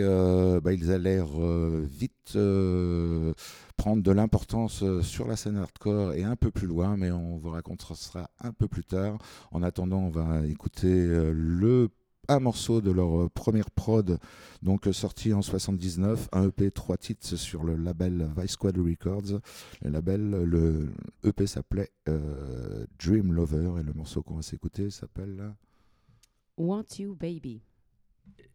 bah, 0.61 0.73
ils 0.73 0.91
allèrent 0.91 1.39
euh, 1.39 1.87
euh, 2.35 3.33
prendre 3.77 4.03
de 4.03 4.11
l'importance 4.11 4.83
euh, 4.83 5.01
sur 5.01 5.27
la 5.27 5.35
scène 5.35 5.57
hardcore 5.57 6.13
et 6.13 6.23
un 6.23 6.35
peu 6.35 6.51
plus 6.51 6.67
loin, 6.67 6.97
mais 6.97 7.11
on 7.11 7.37
vous 7.37 7.49
racontera 7.49 7.95
ça 7.95 8.29
un 8.41 8.51
peu 8.51 8.67
plus 8.67 8.83
tard. 8.83 9.17
En 9.51 9.63
attendant, 9.63 9.99
on 9.99 10.09
va 10.09 10.45
écouter 10.45 10.87
euh, 10.87 11.31
le 11.33 11.89
un 12.29 12.39
morceau 12.39 12.79
de 12.79 12.91
leur 12.91 13.29
première 13.31 13.71
prod, 13.71 14.19
donc 14.61 14.87
sorti 14.91 15.33
en 15.33 15.41
79, 15.41 16.29
un 16.31 16.47
EP, 16.47 16.69
trois 16.69 16.95
titres 16.95 17.35
sur 17.35 17.63
le 17.63 17.75
label 17.75 18.29
Vice 18.37 18.51
Squad 18.51 18.77
Records. 18.77 19.41
Le 19.81 19.89
label, 19.89 20.29
le 20.29 20.89
EP 21.23 21.47
s'appelait 21.47 21.89
euh, 22.07 22.85
Dream 23.03 23.33
Lover 23.33 23.79
et 23.79 23.83
le 23.83 23.93
morceau 23.93 24.21
qu'on 24.21 24.35
va 24.35 24.41
s'écouter 24.43 24.91
s'appelle 24.91 25.53
Want 26.55 26.85
You 26.99 27.15
Baby. 27.15 27.63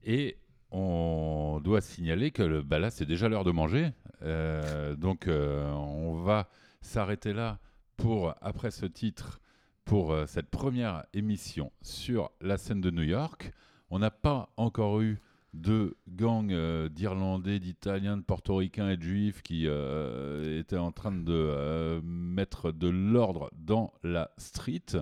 Et 0.05 0.37
on 0.70 1.61
doit 1.62 1.81
signaler 1.81 2.31
que 2.31 2.43
le, 2.43 2.62
bah 2.62 2.78
là, 2.78 2.91
c'est 2.91 3.07
déjà 3.07 3.28
l'heure 3.28 3.45
de 3.45 3.53
manger. 3.53 3.93
Euh, 4.23 4.97
donc, 4.97 5.28
euh, 5.28 5.70
on 5.73 6.15
va 6.15 6.49
s'arrêter 6.81 7.32
là 7.32 7.59
pour, 7.97 8.35
après 8.41 8.70
ce 8.70 8.86
titre, 8.86 9.41
pour 9.85 10.12
euh, 10.12 10.27
cette 10.27 10.51
première 10.51 11.05
émission 11.12 11.73
sur 11.82 12.31
la 12.41 12.57
scène 12.57 12.81
de 12.81 12.91
New 12.91 13.03
York. 13.03 13.53
On 13.91 13.99
n'a 13.99 14.11
pas 14.11 14.51
encore 14.57 15.01
eu 15.01 15.20
de 15.53 15.97
gang 16.09 16.51
euh, 16.51 16.89
d'Irlandais, 16.89 17.61
d'Italiens, 17.61 18.16
de 18.16 18.23
Portoricains 18.23 18.91
et 18.91 18.97
de 18.97 19.03
Juifs 19.03 19.43
qui 19.43 19.66
étaient 19.66 20.77
en 20.77 20.91
train 20.91 21.12
de 21.12 22.01
mettre 22.03 22.73
de 22.73 22.89
l'ordre 22.89 23.51
dans 23.55 23.93
la 24.03 24.31
street. 24.39 24.97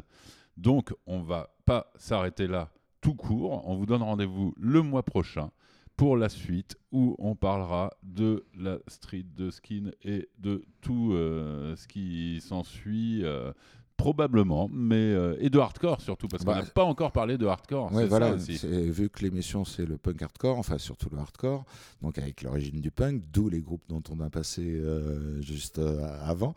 Donc, 0.59 0.93
on 1.07 1.23
va 1.23 1.55
pas 1.65 1.91
s'arrêter 1.97 2.47
là 2.47 2.69
tout 3.03 3.15
court. 3.15 3.69
On 3.69 3.77
vous 3.77 3.85
donne 3.85 4.03
rendez-vous 4.03 4.55
le 4.59 4.81
mois 4.81 5.03
prochain 5.03 5.51
pour 5.99 6.17
la 6.17 6.31
suite 6.31 6.77
où 6.91 7.15
on 7.19 7.35
parlera 7.35 7.91
de 8.03 8.45
la 8.59 8.79
street 8.89 9.27
de 9.37 9.51
skin 9.51 9.91
et 10.03 10.29
de 10.39 10.65
tout 10.81 11.13
euh, 11.13 11.77
ce 11.77 11.87
qui 11.87 12.41
s'ensuit. 12.41 13.23
euh, 13.25 13.53
Probablement, 13.99 14.69
mais 14.73 14.97
euh, 14.97 15.37
et 15.39 15.49
de 15.49 15.61
hardcore 15.61 16.01
surtout 16.01 16.27
parce 16.27 16.43
qu'on 16.43 16.51
Bah, 16.51 16.63
n'a 16.63 16.67
pas 16.67 16.83
encore 16.83 17.13
parlé 17.13 17.39
de 17.39 17.47
hardcore. 17.47 17.93
Ouais, 17.93 18.07
voilà, 18.07 18.31
ça 18.31 18.35
aussi. 18.35 18.59
c'est- 18.59 18.67
vu 18.91 19.09
que 19.09 19.23
l'émission 19.23 19.65
c'est 19.65 19.85
le 19.87 19.97
punk 19.97 20.21
hardcore, 20.23 20.59
enfin 20.59 20.77
surtout 20.79 21.09
le 21.13 21.19
hardcore, 21.19 21.65
donc 22.01 22.19
avec 22.19 22.43
l'origine 22.43 22.81
du 22.81 22.91
punk, 22.91 23.23
d'où 23.33 23.49
les 23.49 23.61
groupes 23.61 23.85
dont 23.89 24.03
on 24.11 24.19
a 24.19 24.29
passé 24.29 24.63
euh, 24.65 25.41
juste 25.41 25.79
euh, 25.79 26.03
avant. 26.25 26.53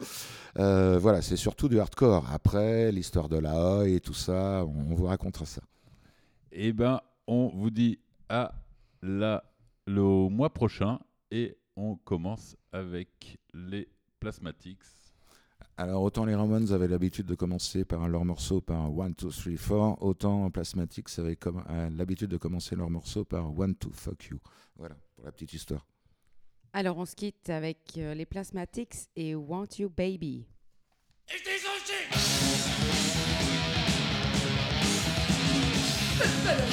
Voilà, 0.56 1.22
c'est 1.22 1.36
surtout 1.36 1.70
du 1.70 1.80
hardcore. 1.80 2.26
Après, 2.34 2.92
l'histoire 2.92 3.30
de 3.30 3.38
la 3.38 3.54
Oi 3.80 3.90
et 3.90 4.00
tout 4.00 4.14
ça, 4.16 4.66
on, 4.66 4.92
on 4.92 4.96
vous 4.96 5.06
racontera 5.06 5.46
ça. 5.46 5.62
Eh 6.58 6.72
ben, 6.72 7.02
on 7.28 7.50
vous 7.50 7.70
dit 7.70 8.00
à 8.30 8.54
la, 9.02 9.44
le 9.86 10.30
mois 10.30 10.54
prochain 10.54 11.00
et 11.30 11.58
on 11.76 11.98
commence 11.98 12.56
avec 12.72 13.38
les 13.54 13.90
Plasmatics. 14.22 14.80
Alors 15.78 16.02
autant 16.04 16.24
les 16.24 16.34
Ramones 16.34 16.72
avaient 16.72 16.88
l'habitude 16.88 17.26
de 17.26 17.36
commencer 17.36 17.84
par 17.84 18.08
leur 18.08 18.24
morceau 18.24 18.62
par 18.62 18.86
1, 18.86 19.10
2, 19.10 19.30
3, 19.30 19.54
4, 19.98 20.02
autant 20.02 20.50
Plasmatics 20.50 21.10
avaient 21.20 21.36
comme- 21.36 21.66
euh, 21.70 21.90
l'habitude 21.90 22.30
de 22.30 22.38
commencer 22.38 22.78
leur 22.78 22.90
morceau 22.90 23.26
par 23.26 23.48
1, 23.48 23.68
2, 23.68 23.92
fuck 23.92 24.24
you. 24.28 24.40
Voilà, 24.78 24.96
pour 25.16 25.26
la 25.26 25.34
petite 25.34 25.52
histoire. 25.54 25.86
Alors, 26.72 26.98
on 26.98 27.06
se 27.06 27.16
quitte 27.16 27.50
avec 27.50 27.98
euh, 27.98 28.14
les 28.14 28.26
Plasmatics 28.26 29.10
et 29.18 29.36
Want 29.36 29.68
You 29.78 29.90
Baby? 29.90 30.48
Better, 36.18 36.64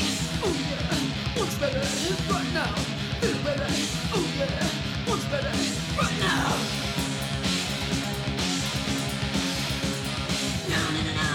oh 0.45 0.55
yeah, 0.71 0.95
what's 1.35 1.57
better 1.59 1.81
right 2.33 2.51
now? 2.55 2.75
It's 3.23 3.39
better, 3.43 3.67
oh 4.15 4.27
yeah, 4.39 4.67
what's 5.05 5.25
better 5.25 5.55
right 5.99 6.19
now? 6.21 6.55
No, 10.71 10.81
no, 10.95 11.01
no, 11.03 11.13
no. 11.19 11.31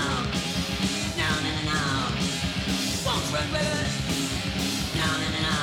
No, 1.17 1.27
no, 1.43 1.49
no, 1.51 1.63
no. 1.67 1.79
What's 3.03 3.27
right 3.33 3.51
better? 3.51 3.83
No, 4.95 5.07
no, 5.19 5.27
no, 5.35 5.39
no. 5.43 5.57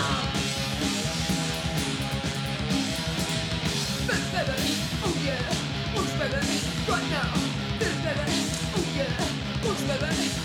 It's 4.12 4.28
better, 4.32 4.58
oh 5.04 5.14
yeah, 5.24 5.42
what's 5.94 6.12
better 6.20 6.42
right 6.92 7.08
now? 7.10 7.30
It's 7.80 7.98
better, 8.04 8.28
oh 8.76 8.84
yeah, 8.94 9.12
what's 9.64 9.82
better? 9.84 10.43